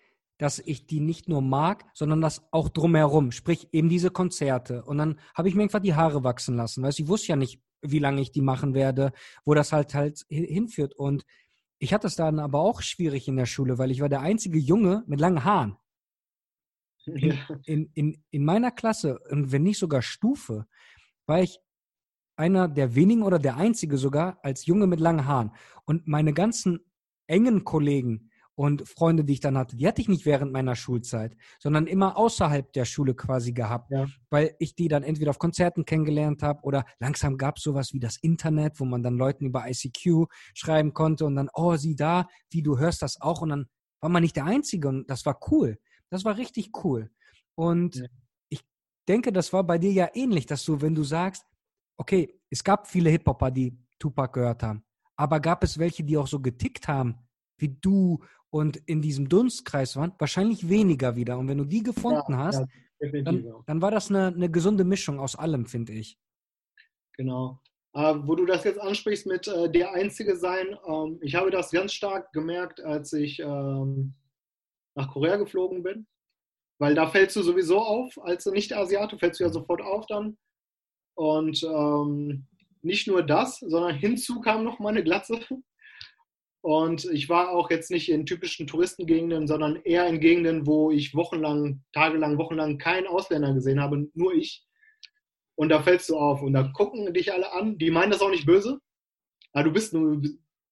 [0.40, 4.82] dass ich die nicht nur mag, sondern das auch drumherum, sprich eben diese Konzerte.
[4.84, 7.60] Und dann habe ich mir einfach die Haare wachsen lassen, weil ich wusste ja nicht,
[7.82, 9.12] wie lange ich die machen werde,
[9.44, 10.94] wo das halt halt hinführt.
[10.94, 11.26] Und
[11.78, 14.58] ich hatte es dann aber auch schwierig in der Schule, weil ich war der einzige
[14.58, 15.76] Junge mit langen Haaren.
[17.04, 20.66] In, in, in, in meiner Klasse, und wenn nicht sogar Stufe,
[21.26, 21.60] war ich
[22.36, 25.52] einer der wenigen oder der einzige sogar als Junge mit langen Haaren.
[25.84, 26.80] Und meine ganzen
[27.26, 31.36] engen Kollegen, und Freunde, die ich dann hatte, die hatte ich nicht während meiner Schulzeit,
[31.58, 34.06] sondern immer außerhalb der Schule quasi gehabt, ja.
[34.28, 38.00] weil ich die dann entweder auf Konzerten kennengelernt habe oder langsam gab es sowas wie
[38.00, 42.28] das Internet, wo man dann Leuten über ICQ schreiben konnte und dann, oh, sieh da,
[42.50, 43.66] wie du hörst das auch und dann
[44.00, 45.78] war man nicht der Einzige und das war cool.
[46.10, 47.10] Das war richtig cool.
[47.54, 48.06] Und ja.
[48.48, 48.60] ich
[49.08, 51.44] denke, das war bei dir ja ähnlich, dass du, wenn du sagst,
[51.96, 54.82] okay, es gab viele Hip-Hopper, die Tupac gehört haben,
[55.16, 57.18] aber gab es welche, die auch so getickt haben
[57.60, 61.38] wie du und in diesem Dunstkreis waren, wahrscheinlich weniger wieder.
[61.38, 62.66] Und wenn du die gefunden ja, hast,
[63.00, 66.18] ja, dann, dann, war das eine, eine, gesunde Mischung aus allem, finde ich.
[67.16, 67.60] Genau.
[67.94, 71.70] Äh, wo du das jetzt ansprichst mit äh, der Einzige sein, ähm, ich habe das
[71.70, 74.14] ganz stark gemerkt, als ich ähm,
[74.94, 76.06] nach Korea geflogen bin.
[76.78, 80.38] Weil da fällst du sowieso auf, als Nicht-Asiate fällst du ja sofort auf dann.
[81.14, 82.46] Und ähm,
[82.82, 85.40] nicht nur das, sondern hinzu kam noch meine Glatze.
[86.62, 91.14] Und ich war auch jetzt nicht in typischen Touristengegenden, sondern eher in Gegenden, wo ich
[91.14, 94.66] wochenlang, tagelang, wochenlang keinen Ausländer gesehen habe, nur ich.
[95.56, 97.78] Und da fällst du auf und da gucken dich alle an.
[97.78, 98.78] Die meinen das auch nicht böse.
[99.52, 100.22] Aber du bist nur.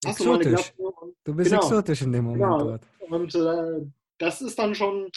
[0.05, 0.73] Hast exotisch.
[0.77, 1.63] Du, du bist genau.
[1.63, 2.59] exotisch in dem Moment genau.
[2.59, 2.87] dort.
[3.01, 3.87] Und äh,
[4.19, 5.11] das ist dann schon.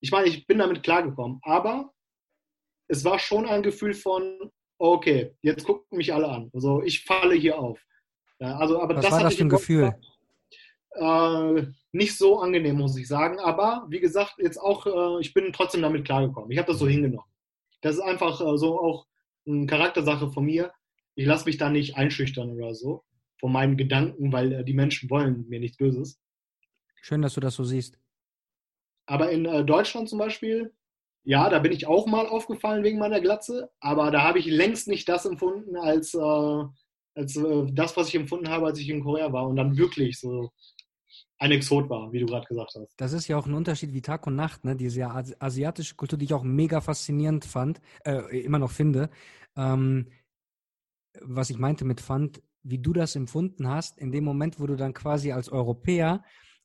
[0.00, 1.38] Ich meine, ich bin damit klargekommen.
[1.42, 1.92] Aber
[2.88, 6.50] es war schon ein Gefühl von, okay, jetzt gucken mich alle an.
[6.52, 7.80] Also ich falle hier auf.
[8.42, 9.94] Also, aber Was das war das für ein Gefühl?
[10.94, 13.38] Äh, nicht so angenehm, muss ich sagen.
[13.38, 16.50] Aber wie gesagt, jetzt auch, äh, ich bin trotzdem damit klargekommen.
[16.50, 17.26] Ich habe das so hingenommen.
[17.80, 19.06] Das ist einfach äh, so auch
[19.46, 20.72] eine Charaktersache von mir.
[21.14, 23.04] Ich lasse mich da nicht einschüchtern oder so
[23.38, 26.20] von meinen Gedanken, weil äh, die Menschen wollen mir nichts Böses.
[27.02, 27.98] Schön, dass du das so siehst.
[29.06, 30.72] Aber in äh, Deutschland zum Beispiel,
[31.24, 34.86] ja, da bin ich auch mal aufgefallen wegen meiner Glatze, aber da habe ich längst
[34.86, 36.64] nicht das empfunden als äh,
[37.14, 40.18] als äh, das, was ich empfunden habe, als ich in Korea war und dann wirklich
[40.18, 40.50] so
[41.38, 42.94] ein Exot war, wie du gerade gesagt hast.
[42.96, 44.76] Das ist ja auch ein Unterschied wie Tag und Nacht, ne?
[44.76, 49.10] Diese asiatische Kultur, die ich auch mega faszinierend fand, äh, immer noch finde.
[49.56, 50.08] Ähm,
[51.20, 54.76] was ich meinte mit fand, wie du das empfunden hast, in dem Moment, wo du
[54.76, 56.22] dann quasi als Europäer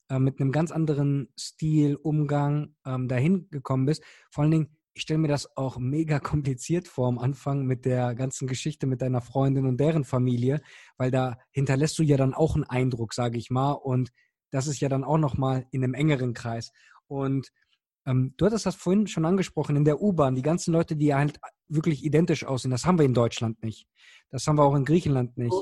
[0.09, 4.03] äh, mit einem ganz anderen Stil, Umgang ähm, dahin gekommen bist.
[4.31, 8.15] Vor allen Dingen, ich stelle mir das auch mega kompliziert vor am Anfang mit der
[8.15, 10.59] ganzen Geschichte mit deiner Freundin und deren Familie,
[10.97, 14.09] weil da hinterlässt du ja dann auch einen Eindruck, sage ich mal, und
[14.49, 16.71] das ist ja dann auch nochmal in einem engeren Kreis.
[17.05, 17.49] Und
[18.07, 21.39] ähm, du hattest das vorhin schon angesprochen, in der U-Bahn, die ganzen Leute, die halt
[21.67, 23.87] wirklich identisch aussehen, das haben wir in Deutschland nicht.
[24.31, 25.55] Das haben wir auch in Griechenland nicht.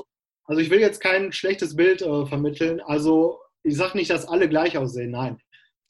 [0.44, 2.80] Also ich will jetzt kein schlechtes Bild äh, vermitteln.
[2.80, 5.38] Also ich sage nicht, dass alle gleich aussehen, nein.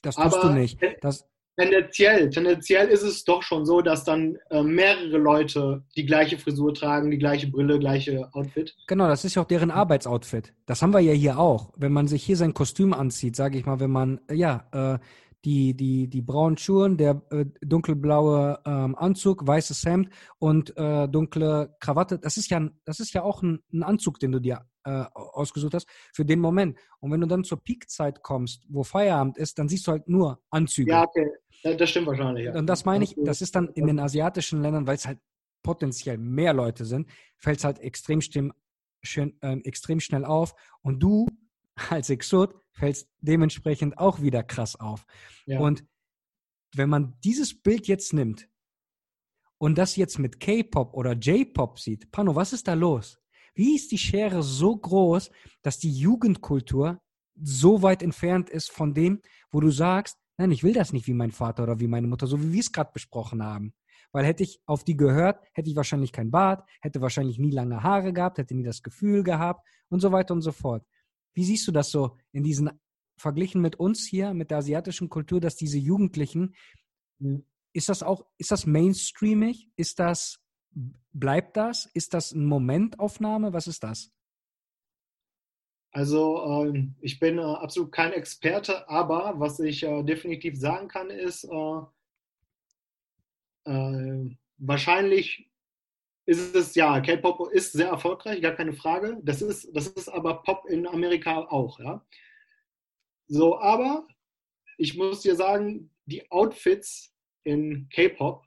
[0.03, 0.81] Das tust Aber du nicht.
[1.01, 6.39] Das tendenziell, tendenziell ist es doch schon so, dass dann äh, mehrere Leute die gleiche
[6.39, 8.75] Frisur tragen, die gleiche Brille, gleiche Outfit.
[8.87, 10.53] Genau, das ist ja auch deren Arbeitsoutfit.
[10.67, 11.73] Das haben wir ja hier auch.
[11.77, 14.99] Wenn man sich hier sein Kostüm anzieht, sage ich mal, wenn man, äh, ja, äh,
[15.45, 21.77] die, die, die braunen Schuhe, der äh, dunkelblaue ähm, Anzug, weißes Hemd und äh, dunkle
[21.79, 22.19] Krawatte.
[22.19, 25.75] Das ist ja, das ist ja auch ein, ein Anzug, den du dir äh, ausgesucht
[25.75, 26.79] hast für den Moment.
[27.01, 30.41] Und wenn du dann zur Peakzeit kommst, wo Feierabend ist, dann siehst du halt nur
[30.51, 30.93] Anzüge.
[30.93, 31.29] Ja, okay.
[31.63, 32.45] Das stimmt wahrscheinlich.
[32.47, 32.55] Ja.
[32.55, 35.19] Und das meine ich, das ist dann in den asiatischen Ländern, weil es halt
[35.63, 38.21] potenziell mehr Leute sind, fällt es halt extrem,
[39.03, 40.55] schön, äh, extrem schnell auf.
[40.83, 41.27] Und du
[41.91, 45.05] als Exot fällt dementsprechend auch wieder krass auf.
[45.47, 45.59] Ja.
[45.59, 45.85] Und
[46.75, 48.49] wenn man dieses Bild jetzt nimmt
[49.59, 53.19] und das jetzt mit K-Pop oder J-Pop sieht, Pano, was ist da los?
[53.57, 55.31] Wie ist die Schere so groß,
[55.63, 57.01] dass die Jugendkultur
[57.43, 61.15] so weit entfernt ist von dem, wo du sagst, nein, ich will das nicht wie
[61.15, 63.75] mein Vater oder wie meine Mutter, so wie wir es gerade besprochen haben.
[64.13, 67.83] Weil hätte ich auf die gehört, hätte ich wahrscheinlich kein Bart, hätte wahrscheinlich nie lange
[67.83, 70.87] Haare gehabt, hätte nie das Gefühl gehabt und so weiter und so fort.
[71.35, 72.71] Wie siehst du das so in diesen
[73.19, 76.55] verglichen mit uns hier, mit der asiatischen Kultur, dass diese Jugendlichen,
[77.73, 79.71] ist das auch, ist das mainstreamig?
[79.77, 80.39] Ist das,
[81.13, 81.87] bleibt das?
[81.95, 83.53] Ist das eine Momentaufnahme?
[83.53, 84.11] Was ist das?
[85.93, 91.09] Also äh, ich bin äh, absolut kein Experte, aber was ich äh, definitiv sagen kann,
[91.09, 91.81] ist, äh,
[93.65, 95.51] äh, wahrscheinlich
[96.27, 99.19] ist es, ja, K-Pop ist sehr erfolgreich, gar keine Frage.
[99.23, 102.05] Das ist, das ist aber Pop in Amerika auch, ja.
[103.29, 104.07] So, aber
[104.77, 107.15] ich muss dir sagen, die Outfits
[107.45, 108.45] in K-Pop,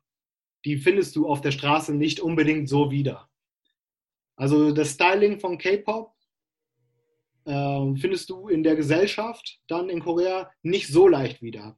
[0.66, 3.30] die findest du auf der Straße nicht unbedingt so wieder.
[4.36, 6.14] Also das Styling von K-Pop
[7.46, 11.78] äh, findest du in der Gesellschaft dann in Korea nicht so leicht wieder.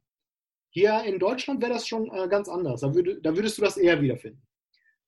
[0.70, 2.80] Hier in Deutschland wäre das schon äh, ganz anders.
[2.80, 4.42] Da, würd, da würdest du das eher wiederfinden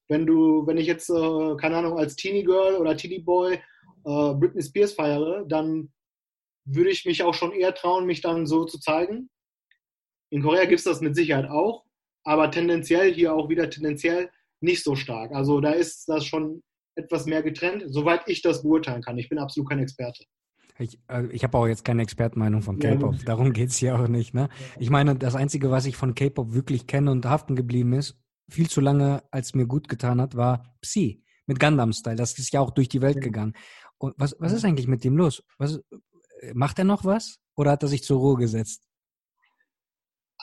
[0.09, 4.35] wenn du, wenn ich jetzt, äh, keine Ahnung, als Teenie Girl oder Teenie Boy äh,
[4.35, 5.93] Britney Spears feiere, dann
[6.65, 9.31] würde ich mich auch schon eher trauen, mich dann so zu zeigen.
[10.31, 11.85] In Korea gibt es das mit Sicherheit auch,
[12.25, 15.33] aber tendenziell hier auch wieder tendenziell nicht so stark.
[15.33, 16.63] Also da ist das schon
[16.97, 19.19] etwas mehr getrennt, soweit ich das beurteilen kann.
[19.19, 20.25] Ich bin absolut kein Experte.
[20.79, 23.15] Ich, äh, ich habe auch jetzt keine Expertenmeinung von K-Pop.
[23.15, 24.35] Ja, Darum geht es hier auch nicht.
[24.35, 24.49] Ne?
[24.79, 28.19] Ich meine, das Einzige, was ich von K-Pop wirklich kenne und haften geblieben ist,
[28.49, 32.17] viel zu lange als mir gut getan hat, war Psy mit Gundam Style.
[32.17, 33.55] Das ist ja auch durch die Welt gegangen.
[33.99, 35.45] Und was, was ist eigentlich mit dem los?
[35.59, 35.81] Was,
[36.53, 38.87] macht er noch was oder hat er sich zur Ruhe gesetzt?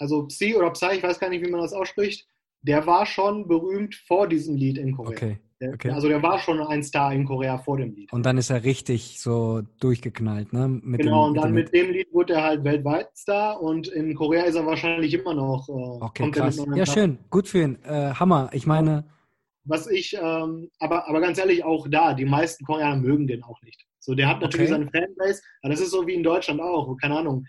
[0.02, 2.28] Also Psy oder Psy, ich weiß gar nicht, wie man das ausspricht,
[2.64, 5.12] der war schon berühmt vor diesem Lied in Korea.
[5.12, 5.40] Okay.
[5.74, 5.92] Okay.
[5.92, 8.12] Also der war schon ein Star in Korea vor dem Lied.
[8.12, 10.68] Und dann ist er richtig so durchgeknallt, ne?
[10.68, 13.62] Mit genau, dem, und dann mit dem, mit dem, Lied wurde er halt weltweit Star
[13.62, 15.70] und in Korea ist er wahrscheinlich immer noch.
[15.70, 16.66] Äh, okay, krass.
[16.74, 17.78] Ja, schön, gut für ihn.
[17.84, 19.06] Äh, Hammer, ich meine.
[19.66, 23.62] Was ich, ähm, aber, aber ganz ehrlich, auch da, die meisten Koreaner mögen den auch
[23.62, 23.86] nicht.
[24.00, 24.80] So, der hat natürlich okay.
[24.90, 27.46] seine Fanbase, aber das ist so wie in Deutschland auch, keine Ahnung.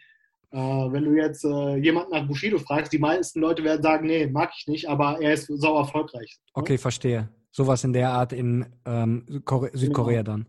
[0.53, 4.27] Äh, wenn du jetzt äh, jemanden nach Bushido fragst, die meisten Leute werden sagen, nee,
[4.27, 6.39] mag ich nicht, aber er ist sau erfolgreich.
[6.53, 7.31] Okay, verstehe.
[7.51, 9.25] Sowas in der Art in ähm,
[9.73, 10.23] Südkorea genau.
[10.23, 10.47] dann.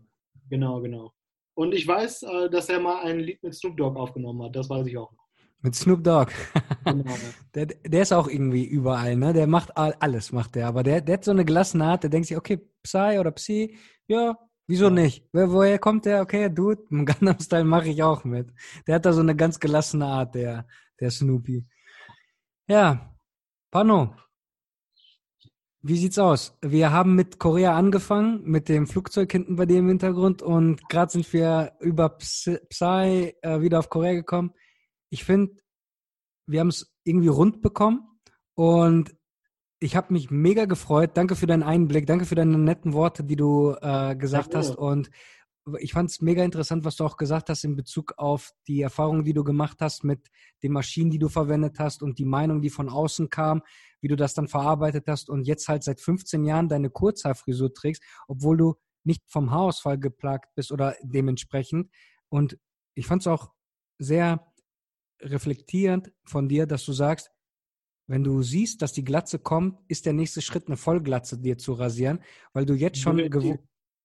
[0.50, 1.12] Genau, genau.
[1.54, 4.56] Und ich weiß, äh, dass er mal ein Lied mit Snoop Dogg aufgenommen hat.
[4.56, 5.24] Das weiß ich auch noch.
[5.62, 6.30] Mit Snoop Dogg.
[6.84, 7.14] genau.
[7.54, 9.32] der, der ist auch irgendwie überall, ne?
[9.32, 10.66] Der macht alles, macht der.
[10.66, 13.74] Aber der, der hat so eine gelassene Art, der denkt sich, okay, Psy oder Psy,
[14.06, 14.90] ja, wieso ja.
[14.90, 15.26] nicht?
[15.32, 16.22] woher kommt der?
[16.22, 18.52] Okay, Dude, im Gangnam Style mache ich auch mit.
[18.86, 20.66] Der hat da so eine ganz gelassene Art, der,
[21.00, 21.66] der Snoopy.
[22.66, 23.14] Ja,
[23.70, 24.14] Pano,
[25.86, 26.56] wie sieht's aus?
[26.62, 31.12] Wir haben mit Korea angefangen, mit dem Flugzeug hinten bei dir im Hintergrund und gerade
[31.12, 34.54] sind wir über Psy, Psy äh, wieder auf Korea gekommen.
[35.10, 35.56] Ich finde,
[36.46, 38.18] wir haben es irgendwie rund bekommen
[38.54, 39.14] und
[39.84, 41.10] ich habe mich mega gefreut.
[41.14, 45.10] Danke für deinen Einblick, danke für deine netten Worte, die du äh, gesagt hast und
[45.78, 49.24] ich fand es mega interessant, was du auch gesagt hast in Bezug auf die Erfahrungen,
[49.24, 50.30] die du gemacht hast mit
[50.62, 53.62] den Maschinen, die du verwendet hast und die Meinung, die von außen kam,
[54.00, 58.02] wie du das dann verarbeitet hast und jetzt halt seit 15 Jahren deine Kurzhaarfrisur trägst,
[58.26, 58.74] obwohl du
[59.04, 61.90] nicht vom Haarausfall geplagt bist oder dementsprechend.
[62.28, 62.58] Und
[62.94, 63.50] ich fand es auch
[63.98, 64.46] sehr
[65.20, 67.33] reflektierend von dir, dass du sagst,
[68.06, 71.72] wenn du siehst, dass die Glatze kommt, ist der nächste Schritt eine Vollglatze dir zu
[71.72, 72.20] rasieren,
[72.52, 73.58] weil du jetzt schon gew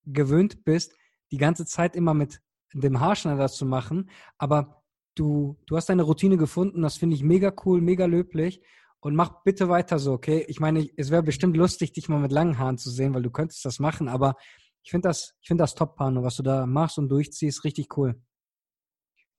[0.05, 0.95] gewöhnt bist,
[1.31, 2.41] die ganze Zeit immer mit
[2.73, 4.09] dem Haarschneider zu machen.
[4.37, 4.83] Aber
[5.15, 8.61] du, du hast deine Routine gefunden, das finde ich mega cool, mega löblich.
[9.01, 10.45] Und mach bitte weiter so, okay?
[10.47, 13.29] Ich meine, es wäre bestimmt lustig, dich mal mit langen Haaren zu sehen, weil du
[13.29, 14.35] könntest das machen, aber
[14.83, 17.95] ich finde das, ich finde das top, Pano, was du da machst und durchziehst, richtig
[17.97, 18.21] cool.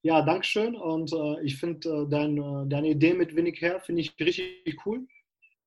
[0.02, 0.77] Ja, Dankeschön.
[0.77, 4.86] Und äh, ich finde äh, dein, äh, deine Idee mit Winnig Hair finde ich richtig
[4.86, 5.06] cool.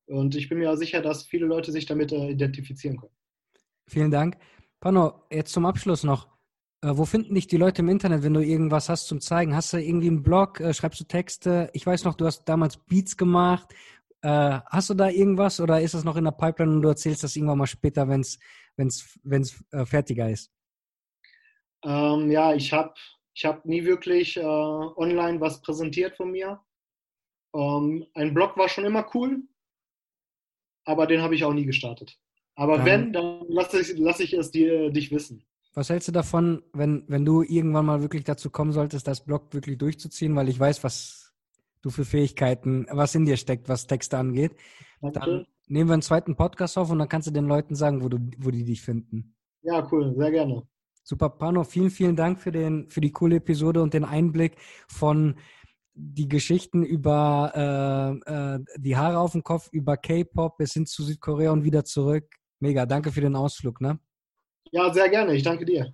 [0.07, 3.13] Und ich bin mir sicher, dass viele Leute sich damit äh, identifizieren können.
[3.87, 4.37] Vielen Dank.
[4.79, 6.27] Pano, jetzt zum Abschluss noch.
[6.81, 9.55] Äh, wo finden dich die Leute im Internet, wenn du irgendwas hast zum Zeigen?
[9.55, 10.59] Hast du irgendwie einen Blog?
[10.59, 11.69] Äh, schreibst du Texte?
[11.73, 13.73] Ich weiß noch, du hast damals Beats gemacht.
[14.25, 17.35] hast du da irgendwas oder ist das noch in der Pipeline und du erzählst das
[17.35, 18.39] irgendwann mal später, wenn es
[18.77, 20.49] wenn's, wenn's, fertiger ist?
[21.83, 22.93] Ähm, ja, ich habe
[23.35, 26.61] ich hab nie wirklich äh, online was präsentiert von mir.
[27.55, 29.43] Ähm, ein Blog war schon immer cool,
[30.85, 32.17] aber den habe ich auch nie gestartet.
[32.55, 35.43] Aber dann, wenn, dann lasse ich, lass ich es dir, dich wissen.
[35.73, 39.53] Was hältst du davon, wenn, wenn du irgendwann mal wirklich dazu kommen solltest, das Blog
[39.53, 41.33] wirklich durchzuziehen, weil ich weiß, was
[41.81, 44.55] du für Fähigkeiten, was in dir steckt, was Texte angeht.
[45.01, 45.19] Danke.
[45.19, 48.09] Dann nehmen wir einen zweiten Podcast auf und dann kannst du den Leuten sagen, wo,
[48.09, 49.35] du, wo die dich finden.
[49.63, 50.67] Ja, cool, sehr gerne.
[51.03, 54.55] Super, Pano, vielen, vielen Dank für, den, für die coole Episode und den Einblick
[54.87, 55.35] von
[55.95, 61.03] die Geschichten über äh, äh, die Haare auf dem Kopf, über K-Pop bis hin zu
[61.03, 62.25] Südkorea und wieder zurück.
[62.59, 63.99] Mega, danke für den Ausflug, ne?
[64.71, 65.35] Ja, sehr gerne.
[65.35, 65.93] Ich danke dir.